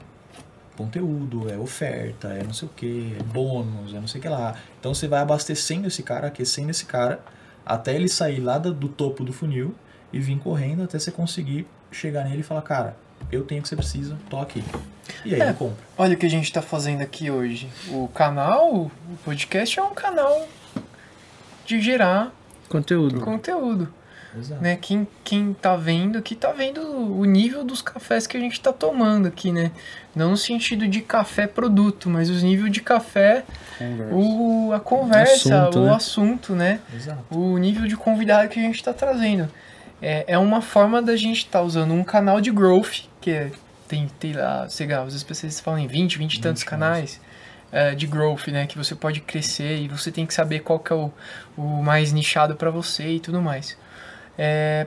[0.76, 4.28] conteúdo, é oferta, é não sei o que, é bônus, é não sei o que
[4.28, 4.54] lá.
[4.78, 7.20] Então você vai abastecendo esse cara, aquecendo esse cara,
[7.66, 9.74] até ele sair lá do, do topo do funil
[10.12, 12.96] e vir correndo até você conseguir chegar nele e falar, cara,
[13.32, 14.62] eu tenho o que você precisa, tô aqui.
[15.24, 15.44] E aí É.
[15.44, 15.76] ele compra.
[15.98, 17.68] Olha o que a gente tá fazendo aqui hoje.
[17.88, 18.90] O canal, o
[19.24, 20.46] podcast é um canal
[21.66, 22.32] de gerar
[22.68, 23.20] Conteúdo.
[23.20, 23.88] conteúdo.
[24.36, 24.60] Exato.
[24.60, 24.76] né?
[24.76, 28.72] Quem, quem tá vendo aqui tá vendo o nível dos cafés que a gente tá
[28.72, 29.70] tomando aqui, né?
[30.12, 33.44] Não no sentido de café produto, mas o nível de café,
[33.78, 34.12] Conversa.
[34.12, 35.92] o, a conversa, Assunto, o né?
[35.94, 36.80] assunto, né?
[36.92, 37.22] Exato.
[37.30, 39.48] O nível de convidado que a gente tá trazendo.
[40.02, 43.50] É, é uma forma da gente tá usando um canal de growth, que é,
[43.88, 47.20] tem, tem lá, sei lá, os especialistas falam em 20, 20 e tantos 20 canais
[47.72, 48.66] é, de growth, né?
[48.66, 51.12] Que você pode crescer e você tem que saber qual que é o,
[51.56, 53.76] o mais nichado para você e tudo mais.
[54.38, 54.86] É,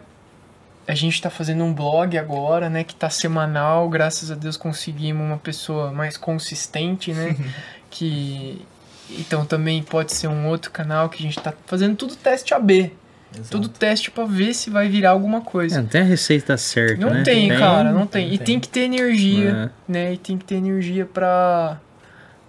[0.87, 2.83] a gente está fazendo um blog agora, né?
[2.83, 7.35] Que tá semanal, graças a Deus conseguimos uma pessoa mais consistente, né?
[7.91, 8.65] que
[9.09, 12.93] então também pode ser um outro canal que a gente tá fazendo tudo teste AB,
[13.39, 13.49] Exato.
[13.51, 15.81] tudo teste para ver se vai virar alguma É, coisa.
[15.81, 17.23] não tem a receita certa, Não né?
[17.23, 18.27] tem, cara, não tem.
[18.27, 18.45] não E tem.
[18.45, 19.91] tem que ter energia, É.
[19.91, 20.13] né?
[20.13, 21.79] E tem que ter energia pra,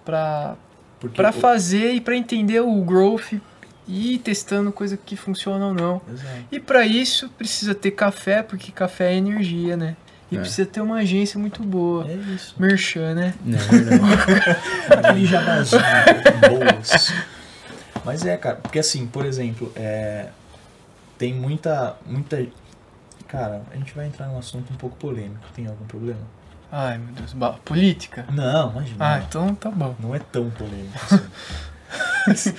[0.05, 0.55] pra,
[1.01, 3.32] Porque pra o- fazer e pra entender o growth
[3.86, 6.01] e ir testando coisa que funciona ou não.
[6.12, 6.30] Exato.
[6.53, 9.97] E pra isso precisa ter café, porque café é energia, né?
[10.30, 10.41] E É.
[10.41, 12.07] precisa ter uma agência muito boa.
[12.07, 12.55] É isso.
[12.59, 13.32] Merchan, né?
[13.43, 14.57] Não, é verdade.
[15.09, 15.82] Aquele jabazinho
[16.51, 17.14] boas.
[18.05, 20.26] Mas é, cara, porque assim, por exemplo, é,
[21.18, 22.46] tem muita, muita.
[23.26, 25.44] Cara, a gente vai entrar num assunto um pouco polêmico.
[25.54, 26.20] Tem algum problema?
[26.70, 27.34] Ai, meu Deus.
[27.64, 28.24] Política?
[28.32, 28.96] Não, imagina.
[29.14, 29.94] Ah, então tá bom.
[29.98, 30.98] Não é tão polêmico
[32.28, 32.52] assim.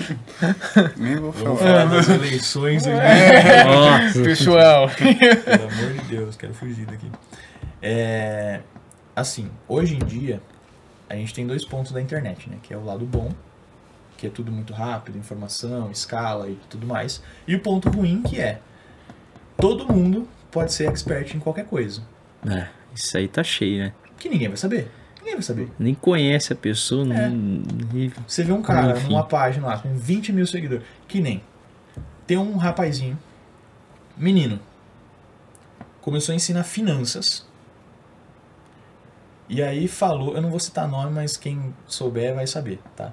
[0.97, 1.81] Nem vou Vamos falar.
[1.81, 2.97] falar das eleições aqui.
[3.65, 4.21] Nossa.
[4.23, 4.89] Pessoal.
[4.89, 7.11] Pelo amor de Deus, quero fugir daqui.
[7.81, 8.61] É,
[9.15, 10.41] assim, hoje em dia,
[11.09, 12.57] a gente tem dois pontos da internet, né?
[12.63, 13.29] Que é o lado bom,
[14.19, 17.23] que é tudo muito rápido, informação, escala e tudo mais.
[17.47, 18.59] E o ponto ruim, que é
[19.57, 22.01] todo mundo pode ser expert em qualquer coisa.
[22.45, 23.93] É, isso aí tá cheio, né?
[24.17, 24.91] Que ninguém vai saber.
[25.19, 25.69] Ninguém vai saber.
[25.79, 27.61] Nem conhece a pessoa, não...
[27.93, 29.09] e- Você vê um cara Enfim.
[29.09, 31.41] numa página lá com 20 mil seguidores, que nem.
[32.27, 33.17] Tem um rapazinho,
[34.17, 34.59] menino,
[36.01, 37.47] começou a ensinar finanças.
[39.47, 43.11] E aí falou, eu não vou citar nome, mas quem souber vai saber, tá?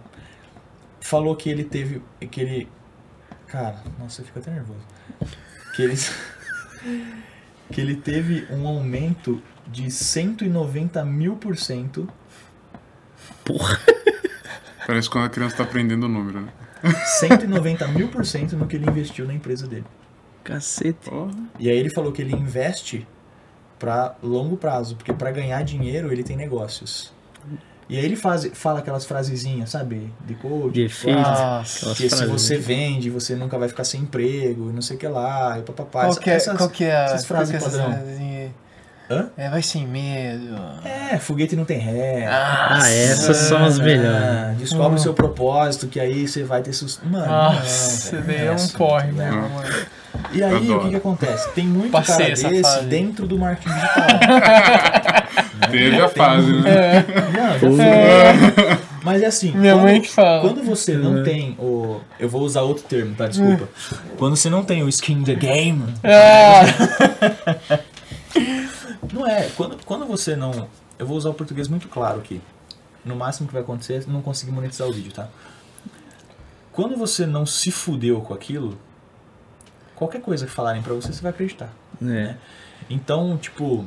[1.00, 2.68] Falou que ele teve, que ele,
[3.46, 4.80] cara, nossa, eu fico até nervoso.
[5.74, 5.94] Que ele,
[7.70, 12.08] que ele teve um aumento de 190 mil por cento.
[13.44, 13.78] Porra.
[14.86, 16.52] Parece quando a criança tá aprendendo o número, né?
[17.18, 19.84] 190 mil por cento no que ele investiu na empresa dele.
[20.44, 21.10] Cacete.
[21.10, 21.34] Porra.
[21.58, 23.06] E aí ele falou que ele investe
[23.78, 27.12] para longo prazo, porque para ganhar dinheiro ele tem negócios.
[27.88, 30.12] E aí ele faz, fala aquelas frasezinhas, sabe?
[30.26, 30.72] De coach.
[30.74, 34.72] De tipo, ah, que se frases, você vende, você nunca vai ficar sem emprego, e
[34.72, 36.04] não sei o que lá, e papapá.
[36.06, 37.92] Qual que é, Essas- qual que é a essas frases qual que é padrão.
[37.96, 38.50] essas frases?
[39.08, 39.28] Hã?
[39.36, 40.58] É, vai sem medo.
[40.84, 42.26] É, foguete não tem ré.
[42.28, 44.10] Ah, essas são as melhores.
[44.10, 44.94] Ah, descobre Hum.
[44.96, 46.98] o seu propósito, que aí você vai ter sus...
[47.04, 49.52] Mano, Nossa, não, daí velho, é um porre, né, mano?
[50.32, 51.48] E aí, o que que acontece?
[51.52, 52.86] Tem muito Passei cara desse fase.
[52.86, 54.06] dentro do marketing digital.
[55.70, 57.04] Teve a fase, né?
[57.32, 58.86] Não, já foi.
[59.02, 60.40] Mas é assim, Minha quando, mãe que fala.
[60.40, 60.96] quando você É.
[60.96, 62.00] não tem o...
[62.18, 63.28] Eu vou usar outro termo, tá?
[63.28, 63.68] Desculpa.
[64.18, 66.62] Quando você não tem o skin the game, Ah,
[69.12, 69.48] não é.
[69.56, 70.68] Quando, quando você não...
[70.98, 72.40] Eu vou usar o português muito claro aqui.
[73.04, 75.28] No máximo que vai acontecer é não conseguir monetizar o vídeo, tá?
[76.72, 78.76] Quando você não se fudeu com aquilo,
[79.94, 81.70] qualquer coisa que falarem pra você, você vai acreditar.
[82.06, 82.34] É.
[82.90, 83.84] Então, tipo,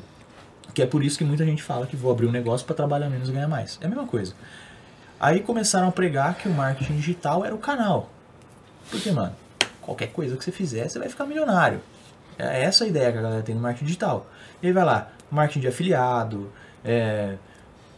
[0.74, 3.10] que é por isso que muita gente fala que vou abrir um negócio para trabalhar
[3.10, 3.78] menos e ganhar mais.
[3.82, 4.34] É a mesma coisa.
[5.20, 8.10] Aí começaram a pregar que o marketing digital era o canal.
[8.90, 9.36] Porque, mano,
[9.82, 11.82] qualquer coisa que você fizer, você vai ficar milionário.
[12.38, 14.28] É essa a ideia que a galera tem no marketing digital.
[14.64, 16.50] E aí vai lá, marketing de afiliado,
[16.84, 17.36] é,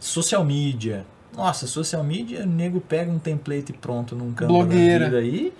[0.00, 1.06] social media.
[1.36, 5.08] Nossa, social media, o nego pega um template pronto num campo Blogueira.
[5.08, 5.52] da vida aí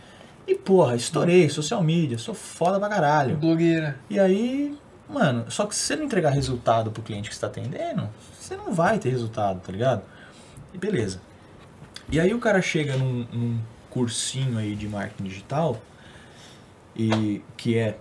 [0.47, 3.37] e, porra, estourei, social media, sou foda pra caralho.
[3.37, 3.97] blogueira.
[4.11, 4.77] E aí,
[5.13, 8.09] mano, só que se você não entregar resultado pro cliente que você tá atendendo,
[8.39, 10.03] você não vai ter resultado, tá ligado?
[10.73, 11.21] E beleza.
[12.11, 13.61] E aí o cara chega num, num
[13.91, 15.81] cursinho aí de marketing digital,
[16.97, 17.97] e que é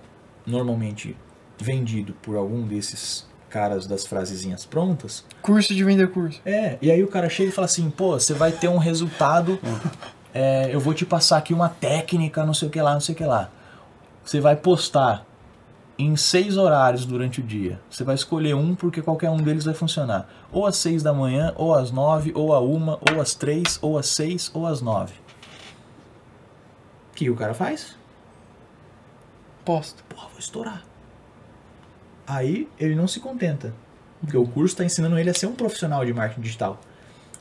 [0.45, 1.15] normalmente
[1.57, 5.25] vendido por algum desses caras das frasezinhas prontas.
[5.41, 6.41] Curso de vender curso.
[6.45, 9.59] É, e aí o cara chega e fala assim, pô, você vai ter um resultado,
[10.33, 13.13] é, eu vou te passar aqui uma técnica, não sei o que lá, não sei
[13.13, 13.49] o que lá.
[14.23, 15.25] Você vai postar
[16.03, 17.79] em seis horários durante o dia.
[17.89, 20.27] Você vai escolher um porque qualquer um deles vai funcionar.
[20.51, 23.97] Ou às seis da manhã, ou às nove, ou a uma, ou às três, ou
[23.97, 25.13] às seis, ou às nove.
[27.11, 27.95] O que o cara faz?
[29.63, 30.03] Posto.
[30.05, 30.83] Porra, vou estourar.
[32.25, 33.73] Aí ele não se contenta.
[34.21, 36.79] Porque o curso está ensinando ele a ser um profissional de marketing digital.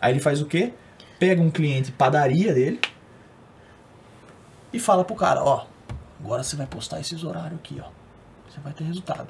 [0.01, 0.73] Aí ele faz o quê?
[1.19, 2.81] Pega um cliente padaria dele
[4.73, 5.67] e fala pro cara, ó,
[6.23, 8.00] agora você vai postar esses horários aqui, ó.
[8.63, 9.29] Vai ter resultado.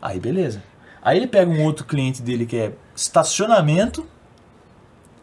[0.00, 0.62] Aí beleza.
[1.02, 4.06] Aí ele pega um outro cliente dele que é estacionamento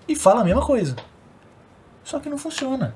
[0.08, 0.96] e fala a mesma coisa.
[2.04, 2.96] Só que não funciona.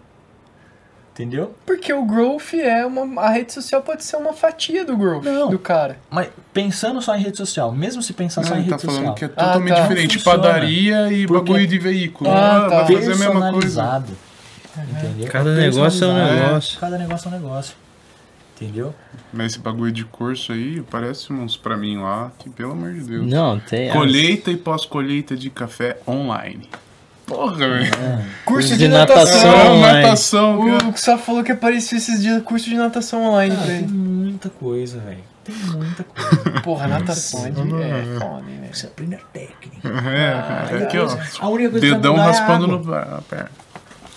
[1.14, 1.54] Entendeu?
[1.66, 3.22] Porque o growth é uma.
[3.22, 5.50] A rede social pode ser uma fatia do growth Não.
[5.50, 6.00] do cara.
[6.10, 8.86] Mas pensando só em rede social, mesmo se pensar só Não, em ele tá rede
[8.86, 9.16] falando social.
[9.16, 9.82] que é Ah, totalmente tá.
[9.82, 10.18] diferente.
[10.18, 10.38] Funciona.
[10.42, 12.30] Padaria e Porque- bagulho de veículo.
[12.32, 12.84] Ah, Ah, tá.
[12.84, 13.52] Vai fazer a mesma coisa.
[13.52, 14.18] Personalizado.
[14.78, 15.28] Entendeu?
[15.30, 16.80] Cada negócio é um negócio.
[16.80, 17.76] Cada negócio é um negócio.
[18.62, 18.94] Entendeu?
[19.34, 23.02] Mas esse bagulho de curso aí, parece uns pra mim lá, que pelo amor de
[23.02, 23.26] Deus.
[23.28, 23.90] Não, tem.
[23.90, 26.70] as- Colheita e pós-colheita de café online.
[27.26, 27.92] Porra, velho.
[28.46, 29.52] Curso De de, natação natação.
[29.52, 30.02] Ah, online.
[30.04, 30.88] natação, cara.
[30.90, 33.88] O que só falou que apareceu esses dias curso de natação online Cara, pra tem
[33.88, 35.24] muita coisa, velho.
[35.44, 36.52] Tem muita coisa.
[36.62, 38.76] Porra, natação é, é hein, velho.
[38.76, 39.90] Você aprende a técnica.
[40.10, 41.08] É, é aqui, ó.
[41.40, 42.76] A única coisa que Dedão vai mudar raspando é no.
[43.42, 43.50] A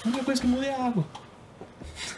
[0.08, 1.04] única coisa que muda é a água.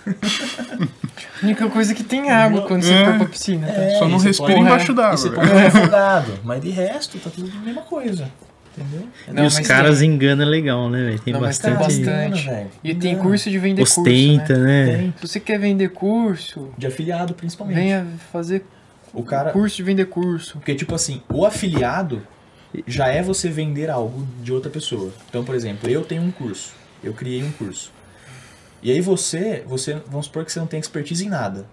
[0.07, 3.05] A única coisa que tem água quando você É.
[3.07, 3.67] for pra piscina.
[3.67, 3.91] tá?
[3.99, 5.31] Só não respira pode- embaixo d'água.
[5.33, 6.33] pode ficar afogado.
[6.45, 8.31] Mas de resto, tá tudo a mesma coisa.
[8.79, 9.09] Entendeu?
[9.33, 11.19] Não, e os caras enganam legal, né, velho?
[11.21, 12.05] Tem Não, mas tem bastante.
[12.05, 12.45] bastante.
[12.47, 12.71] velho.
[12.85, 13.29] E tem Engana.
[13.29, 14.85] curso de vender Ostenta, curso, né?
[14.87, 14.97] né?
[14.99, 15.15] Tem.
[15.19, 17.77] Se você quer vender curso, De afiliado, principalmente.
[17.77, 18.67] venha fazer
[19.15, 20.59] O cara, curso de vender curso.
[20.59, 22.21] Porque, tipo assim, o afiliado
[22.87, 25.11] já é você vender algo de outra pessoa.
[25.31, 26.75] Então, por exemplo, eu tenho um curso.
[27.03, 27.91] Eu criei um curso.
[28.87, 31.67] E aí você, você vamos supor que você não tem expertise em nada.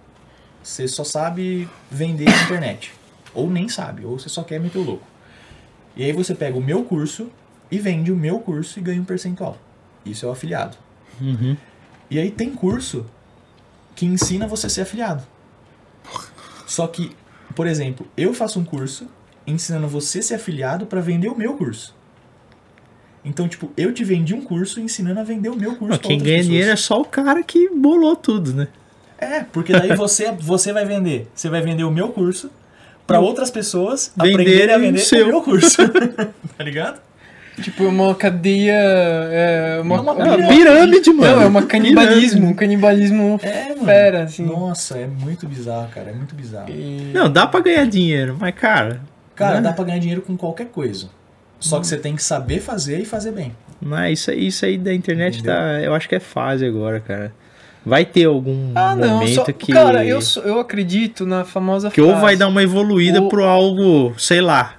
[0.64, 2.92] Você só sabe vender na internet.
[3.36, 5.06] Ou nem sabe, ou você só quer meter o louco.
[5.96, 7.30] E aí você pega o meu curso
[7.70, 9.60] e vende o meu curso e ganha um percentual.
[10.04, 10.76] Isso é o afiliado.
[11.22, 11.56] Uhum.
[12.10, 13.06] E aí tem curso
[13.96, 15.22] que ensina você a ser afiliado.
[16.66, 17.16] Só que,
[17.56, 19.08] por exemplo, eu faço um curso
[19.46, 21.94] ensinando você a ser afiliado para vender o meu curso.
[23.26, 25.98] Então, tipo, eu te vendi um curso ensinando a vender o meu curso.
[26.00, 26.46] Pra quem ganha pessoas.
[26.48, 28.68] dinheiro é só o cara que bolou tudo, né?
[29.18, 31.28] É, porque daí você, você vai vender.
[31.34, 32.52] Você vai vender o meu curso
[33.08, 35.24] para outras pessoas aprenderem a o vender seu.
[35.26, 35.78] o meu curso.
[36.58, 37.00] tá ligado?
[37.62, 38.74] Tipo, uma cadeia.
[38.74, 40.56] É uma, É uma É uma pirâmide.
[40.58, 41.36] pirâmide, mano.
[41.36, 42.48] Não, é uma canibalismo.
[42.48, 43.86] Um canibalismo É, mano.
[43.86, 44.44] fera, assim.
[44.46, 46.10] Nossa, é muito bizarro, cara.
[46.10, 46.70] É muito bizarro.
[46.70, 49.02] E- Não, dá pra ganhar dinheiro, mas cara.
[49.36, 49.62] Cara, né?
[49.62, 51.08] dá pra ganhar dinheiro com qualquer coisa.
[51.64, 53.56] Só que você tem que saber fazer e fazer bem.
[53.82, 55.80] Mas isso isso aí da internet tá.
[55.82, 57.34] Eu acho que é fase agora, cara.
[57.86, 59.74] Vai ter algum Ah, não, momento só, que.
[59.74, 62.22] cara, eu, eu acredito na famosa Que ou frase.
[62.22, 64.76] vai dar uma evoluída Ou- pro algo, sei lá.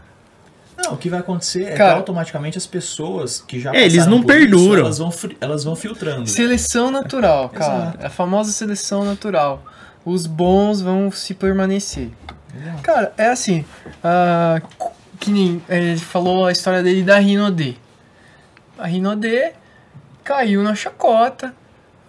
[0.83, 4.07] Não, o que vai acontecer é Cara- que automaticamente as pessoas que já É, eles
[4.07, 4.83] não por isso, perduram.
[4.85, 6.27] elas, vão, elas vão filtrando.
[6.29, 7.75] Seleção natural, cara.
[7.89, 8.07] Exato.
[8.07, 9.63] A famosa seleção natural.
[10.05, 12.09] Os bons vão se permanecer.
[12.59, 12.83] Exato.
[12.83, 13.65] Cara, é assim.
[14.03, 14.61] ah,
[15.25, 17.75] que nem ele falou a história dele da Rinodê.
[18.79, 19.53] A Rinodê
[20.23, 21.55] caiu na chacota.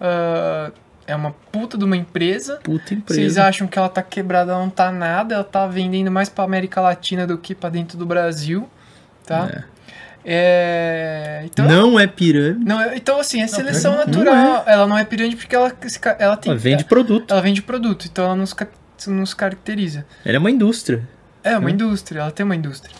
[0.00, 0.70] ah,
[1.06, 2.56] é uma puta de uma empresa.
[2.64, 3.44] Puta Vocês empresa.
[3.44, 4.50] acham que ela tá quebrada?
[4.52, 5.36] Ela não tá nada.
[5.36, 8.68] Ela tá vendendo mais pra América Latina do que pra dentro do Brasil.
[9.24, 9.64] Tá?
[10.24, 12.64] É, então, Não é pirâmide.
[12.64, 14.64] não, é- então, assim, é seleção pirâmide natural.
[14.66, 15.72] Ela não é pirâmide porque ela,
[16.18, 16.50] ela tem.
[16.50, 17.30] Ela vende produto.
[17.32, 18.52] ela vende produto, então ela nos,
[19.06, 20.04] nos caracteriza.
[20.24, 21.08] Ela é uma indústria.
[21.44, 21.72] É uma Hum.
[21.72, 22.92] indústria, ela tem uma indústria.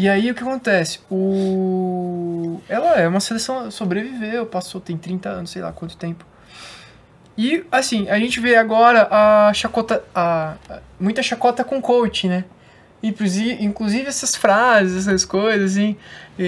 [0.00, 0.98] E aí o que acontece?
[1.10, 2.58] O...
[2.70, 6.24] Ela é uma seleção, sobreviveu, passou, tem 30 anos, sei lá quanto tempo.
[7.36, 10.02] E assim, a gente vê agora a chacota.
[10.14, 12.44] A, a- muita chacota com coach, né?
[13.02, 15.96] Inclusive, inclusive essas frases, essas coisas, assim.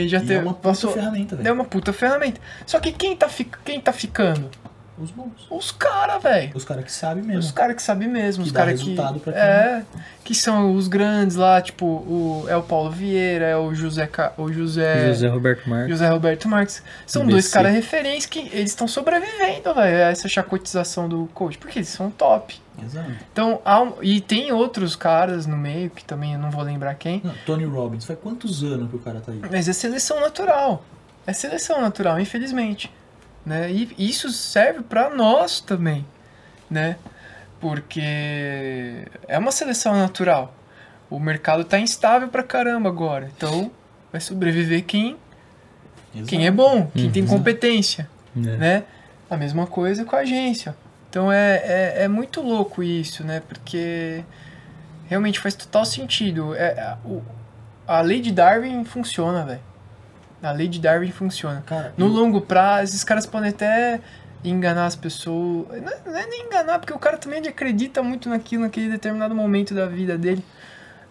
[0.07, 2.41] já E tem, é uma puta passou, ferramenta, é uma puta ferramenta.
[2.67, 4.51] Só que quem tá, fi- quem tá ficando?
[4.99, 5.47] Os bons.
[5.51, 6.53] Os caras, velho.
[6.55, 7.40] Os caras que sabem mesmo.
[7.40, 8.90] Os caras que sabem mesmo, Que os caras que.
[8.90, 9.82] resultado pra quem- É,
[10.22, 14.53] que são os grandes lá, tipo, o, é o Paulo Vieira, é o José, o
[14.53, 15.88] José, José Roberto Marques.
[15.90, 16.82] José Roberto Marques.
[17.07, 17.55] São Do dois BC.
[17.55, 22.11] caras referentes que eles estão sobrevivendo, velho, a essa chacotização do coach, porque eles são
[22.11, 22.61] top.
[22.84, 23.11] Exato.
[23.32, 26.95] Então, há um- e tem outros caras no meio, que também eu não vou lembrar
[26.97, 29.40] quem, Não, Tony Robbins, faz quantos anos que o cara tá aí?
[29.51, 30.84] mas é seleção natural.
[31.26, 32.90] É seleção natural, infelizmente.
[33.45, 33.70] Né?
[33.72, 36.07] E isso serve para nós também,
[36.70, 36.97] né?
[37.61, 40.55] Porque é uma seleção natural.
[41.11, 43.30] O mercado tá instável pra caramba agora.
[43.36, 43.70] Então,
[44.11, 45.16] vai sobreviver quem,
[46.26, 47.28] quem é bom, quem tem Uhum.
[47.28, 48.40] competência, É.
[48.40, 48.84] né?
[49.30, 50.74] A mesma coisa com a agência.
[51.09, 53.43] Então é, é, é muito louco isso, né?
[53.49, 54.24] Porque
[55.09, 56.55] realmente faz total sentido.
[56.55, 56.99] É, a,
[57.86, 59.61] a lei de Darwin funciona, velho.
[60.43, 61.62] A lei de Darwin funciona.
[61.64, 64.01] Cara, No eu- longo prazo, esses caras podem até
[64.45, 65.66] enganar as pessoas.
[65.80, 69.34] Não é, não é nem enganar, porque o cara também acredita muito naquilo, naquele determinado
[69.34, 70.45] momento da vida dele.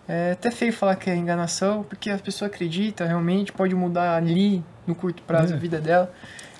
[0.07, 4.61] É até feio falar que é enganação, porque a pessoa acredita realmente, pode mudar ali
[4.85, 5.55] no curto prazo É.
[5.55, 6.11] a vida dela.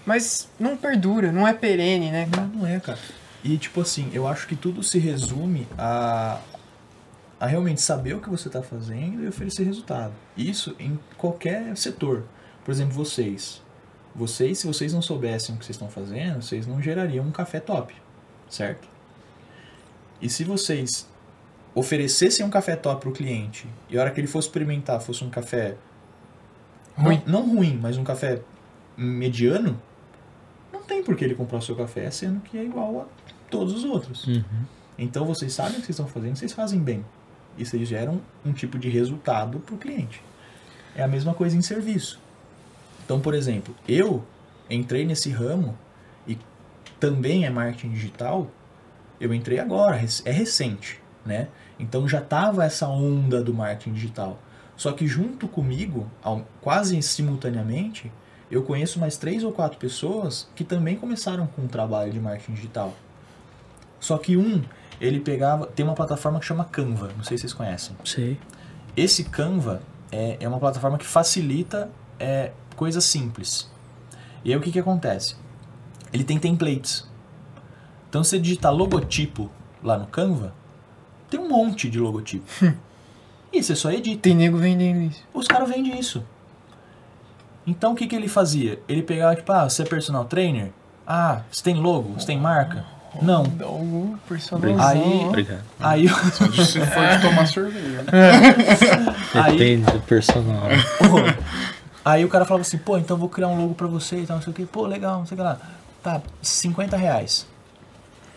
[0.06, 2.48] Mas não perdura, não é perene, né, cara?
[2.48, 2.98] Não, não é, cara.
[3.44, 6.40] E tipo assim, eu acho que tudo se resume a,
[7.40, 10.14] a realmente saber o que você está fazendo e oferecer resultado.
[10.38, 12.24] Isso em qualquer setor.
[12.72, 13.62] Por exemplo, vocês.
[14.16, 17.60] Vocês, se vocês não soubessem o que vocês estão fazendo, vocês não gerariam um café
[17.60, 17.94] top,
[18.50, 18.88] certo?
[20.22, 21.06] E se vocês
[21.76, 25.22] oferecessem um café top para o cliente e a hora que ele fosse experimentar fosse
[25.22, 25.76] um café
[26.96, 27.22] Ruim.
[27.26, 28.42] Não, não ruim, mas um café
[28.96, 29.78] mediano,
[30.72, 33.06] não tem por que ele comprar o seu café, sendo que é igual a
[33.50, 34.26] todos os outros.
[34.28, 34.44] Uhum.
[34.98, 37.06] Então vocês sabem o que vocês estão fazendo, vocês fazem bem.
[37.58, 40.24] E vocês geram um tipo de resultado para o cliente.
[40.96, 42.31] É a mesma coisa em serviço.
[43.12, 44.24] Então, por exemplo, eu
[44.70, 45.78] entrei nesse ramo
[46.26, 46.38] e
[46.98, 48.48] também é marketing digital.
[49.20, 51.50] Eu entrei agora, é recente, né?
[51.78, 54.40] Então já tava essa onda do marketing digital.
[54.78, 56.10] Só que junto comigo,
[56.62, 58.10] quase simultaneamente,
[58.50, 62.54] eu conheço mais três ou quatro pessoas que também começaram com um trabalho de marketing
[62.54, 62.94] digital.
[64.00, 64.62] Só que um,
[65.02, 65.68] ele pegava.
[65.68, 67.94] Tem uma plataforma que chama Canva, não sei se vocês conhecem.
[68.06, 68.40] Sei.
[68.96, 69.82] Esse Canva
[70.14, 73.70] é, é uma plataforma que facilita é, coisas simples.
[74.44, 75.36] E aí o que, que acontece?
[76.12, 77.08] Ele tem templates.
[78.10, 79.50] Então se você digitar logotipo
[79.84, 80.54] lá no Canva,
[81.30, 82.46] tem um monte de logotipo.
[83.54, 84.24] e você só edita.
[84.24, 85.24] Tem nego vendendo isso.
[85.34, 86.24] Os caras vendem isso.
[87.66, 88.80] Então o que, que ele fazia?
[88.90, 90.72] Ele pegava, tipo, ah, você é personal trainer?
[91.08, 92.14] Ah, você tem logo?
[92.20, 92.84] Você tem marca?
[93.22, 93.44] Não.
[94.82, 95.62] Aí- Obrigado.
[95.80, 98.04] Aí, for de tomar cerveja.
[98.04, 98.12] né?
[99.34, 100.64] Aí- Depende do personal.
[102.04, 104.26] aí o cara falava assim, pô, então eu vou criar um logo pra você e
[104.26, 104.66] tal, não sei o que.
[104.66, 105.58] Pô, legal, não sei o que lá.
[106.04, 107.46] Tá, 50 reais.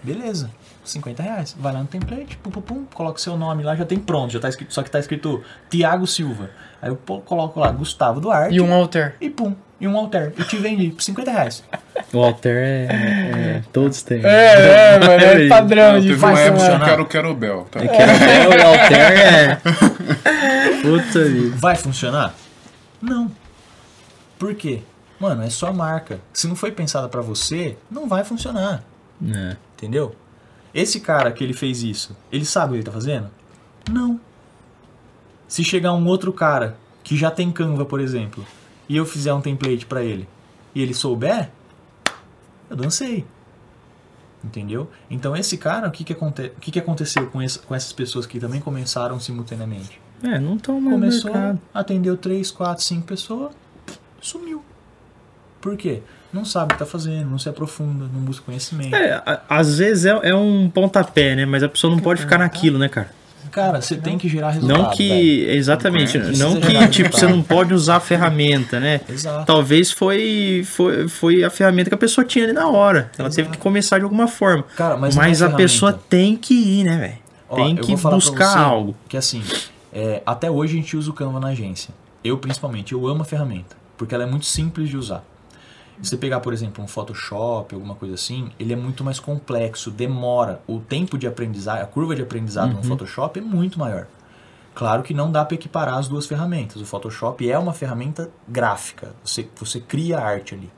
[0.02, 0.50] Beleza,
[0.84, 1.56] 50 reais.
[1.58, 4.32] Vai lá no template, pum, pum, pum, coloca o seu nome lá, já tem pronto,
[4.32, 6.50] já tá escrito, só que tá escrito Tiago Silva.
[6.82, 9.16] Aí eu pô, coloco lá Gustavo Duarte E um alter.
[9.18, 10.34] e pum, e um alter.
[10.36, 11.64] E te vendi por 50 reais.
[12.12, 14.20] O Alter é, é- Todos têm.
[14.24, 15.48] É, é, mano, é isso.
[15.48, 16.84] padrão Não, de teve uma época que eu funcionar.
[16.84, 17.80] quero quero Bel, tá?
[17.80, 19.56] É que até o Alter é.
[20.82, 21.56] Puta vida.
[21.56, 22.34] Vai funcionar?
[23.02, 23.30] Não.
[24.38, 24.82] Por quê?
[25.20, 26.20] Mano, é sua marca.
[26.32, 28.82] Se não foi pensada pra você, não vai funcionar.
[29.26, 29.56] É.
[29.76, 30.14] Entendeu?
[30.74, 33.30] Esse cara que ele fez isso, ele sabe o que ele tá fazendo?
[33.90, 34.20] Não.
[35.46, 38.44] Se chegar um outro cara que já tem Canva, por exemplo,
[38.88, 40.28] e eu fizer um template pra ele,
[40.74, 41.50] e ele souber,
[42.68, 43.24] eu dancei.
[44.42, 44.90] Entendeu?
[45.08, 47.92] Então esse cara, o que que, aconte o que, que aconteceu com, esse- com essas
[47.92, 50.00] pessoas que também começaram simultaneamente?
[50.22, 51.60] É, não estão mais Começou, mercado.
[51.72, 53.52] atendeu 3, 4, 5 pessoas,
[54.26, 54.62] sumiu.
[55.60, 56.02] Por quê?
[56.32, 58.94] Não sabe o que tá fazendo, não se aprofunda, não busca conhecimento.
[58.94, 61.46] É, a- às vezes é, é um pontapé, né?
[61.46, 63.10] Mas a pessoa não pode ficar naquilo, né, cara?
[63.52, 64.82] Cara, você tem que gerar resultado.
[64.82, 65.08] Não que.
[65.44, 65.50] velho.
[65.56, 66.18] Exatamente.
[66.18, 69.00] Não gerar que, tipo, você não pode usar a ferramenta, né?
[69.08, 69.46] Exato.
[69.46, 73.12] Talvez foi, foi, foi a ferramenta que a pessoa tinha ali na hora.
[73.16, 74.64] Ela teve que começar de alguma forma.
[74.76, 77.64] Cara, mas, Mas, não a pessoa tem que ir, né, velho?
[77.64, 78.96] Tem que buscar algo.
[79.08, 79.40] Que assim,
[79.92, 81.94] é, até hoje a gente usa o Canva na agência.
[82.24, 85.24] Eu principalmente, eu amo a ferramenta, porque ela é muito simples de usar.
[86.02, 89.90] Se você pegar, por exemplo, um Photoshop, alguma coisa assim, ele é muito mais complexo,
[89.92, 90.60] demora.
[90.66, 92.76] O tempo de aprendizado, a curva de aprendizado Uhum.
[92.78, 94.06] no Photoshop é muito maior.
[94.74, 96.82] Claro que não dá para equiparar as duas ferramentas.
[96.82, 100.68] O Photoshop é uma ferramenta gráfica, você, você cria arte ali.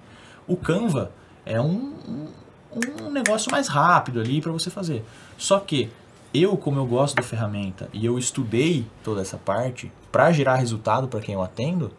[0.47, 1.11] O Canva
[1.47, 5.03] é um, um, um negócio mais rápido ali para você fazer.
[5.39, 5.91] Só que
[6.35, 11.09] eu, como eu gosto da ferramenta e eu estudei toda essa parte para gerar resultado
[11.09, 11.91] para quem eu atendo,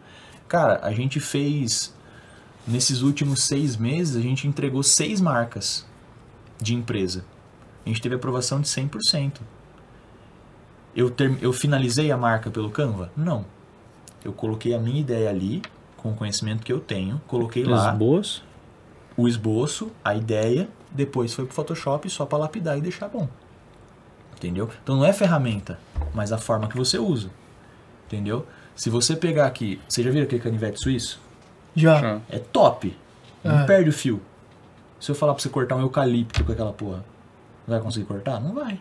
[0.48, 1.94] cara, a gente fez
[2.66, 5.86] nesses últimos seis meses a gente entregou seis marcas
[6.60, 7.24] de empresa.
[7.84, 9.38] A gente teve aprovação de 100%.
[10.94, 13.10] Eu, ter, eu finalizei a marca pelo Canva?
[13.16, 13.44] Não.
[14.24, 15.62] Eu coloquei a minha ideia ali,
[15.96, 18.44] com o conhecimento que eu tenho, coloquei lá Esboço.
[19.16, 23.28] o esboço, a ideia, depois foi pro Photoshop só para lapidar e deixar bom.
[24.36, 24.68] Entendeu?
[24.82, 25.78] Então não é ferramenta,
[26.12, 27.30] mas a forma que você usa.
[28.06, 28.46] Entendeu?
[28.78, 31.20] Se você pegar aqui, você já viu aquele canivete suíço?
[31.74, 32.00] Já.
[32.00, 32.20] Já.
[32.30, 32.96] É top.
[33.42, 33.66] Não É.
[33.66, 34.22] perde o fio.
[35.00, 37.04] Se eu falar pra você cortar um eucalipto com aquela porra,
[37.66, 38.38] vai conseguir cortar?
[38.40, 38.80] Não vai.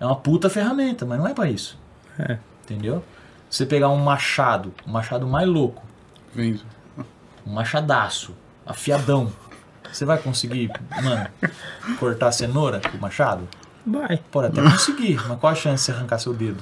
[0.00, 1.78] É uma puta ferramenta, mas não é pra isso.
[2.18, 2.36] É.
[2.64, 3.04] Entendeu?
[3.48, 5.84] Se você pegar um machado, um machado mais louco,
[6.34, 6.60] Vem.
[7.46, 8.34] um machadaço,
[8.66, 9.32] afiadão,
[9.92, 10.68] você vai conseguir,
[11.00, 11.28] mano,
[12.00, 13.46] cortar cenoura com o machado?
[13.86, 14.20] Vai.
[14.32, 16.60] Pode até conseguir, mas qual a chance de você arrancar seu dedo?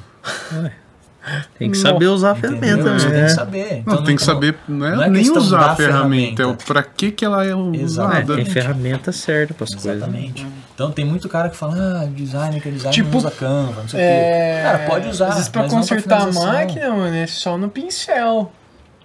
[1.59, 3.15] Tem que saber usar a ferramenta, Você né?
[3.15, 3.73] tem que saber.
[3.79, 6.37] Então, Não, tem que como- saber, não é, não é nem usar a ferramenta, é
[6.45, 6.65] ferramenta.
[6.67, 8.37] pra que que ela é É, usada.
[8.37, 9.85] tem ferramenta certa para as coisas.
[9.87, 9.97] né?
[9.97, 10.47] Exatamente.
[10.75, 13.81] Então tem muito cara que fala, ah, designer que é designer Tipo, não usa Canva,
[13.83, 14.57] não sei o É...
[14.57, 14.63] quê.
[14.63, 15.29] Cara, pode usar.
[15.29, 18.53] Às vezes pra consertar a máquina, mano, é só no pincel.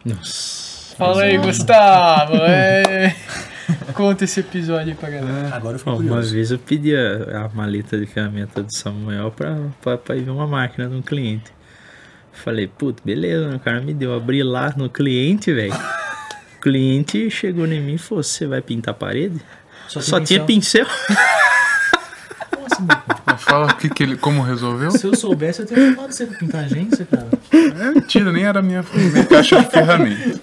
[0.05, 0.95] Nossa.
[0.97, 1.37] Fala aí.
[1.37, 2.33] Gustavo.
[2.43, 3.15] É...
[3.93, 5.55] Conta esse episódio aí pra galera.
[5.55, 9.29] Agora eu fico Bom, uma vez eu pedi a, a maleta de ferramenta do Samuel
[9.31, 11.51] pra, pra, pra ir ver uma máquina de um cliente.
[12.43, 13.55] Falei, puto, beleza, né?
[13.55, 14.13] o cara me deu.
[14.13, 15.73] Abri lá no cliente, velho.
[15.73, 19.39] O cliente chegou em mim e falou: Você vai pintar a parede?
[19.87, 20.85] Só, tinha pincel.
[22.51, 22.87] Como assim?
[23.39, 24.91] Fala que, que ele, como resolveu.
[24.91, 27.27] Se eu soubesse, eu teria chamado você pra pintar agência, cara.
[27.51, 30.39] É mentira, nem era minha, minha caixa de ferramenta.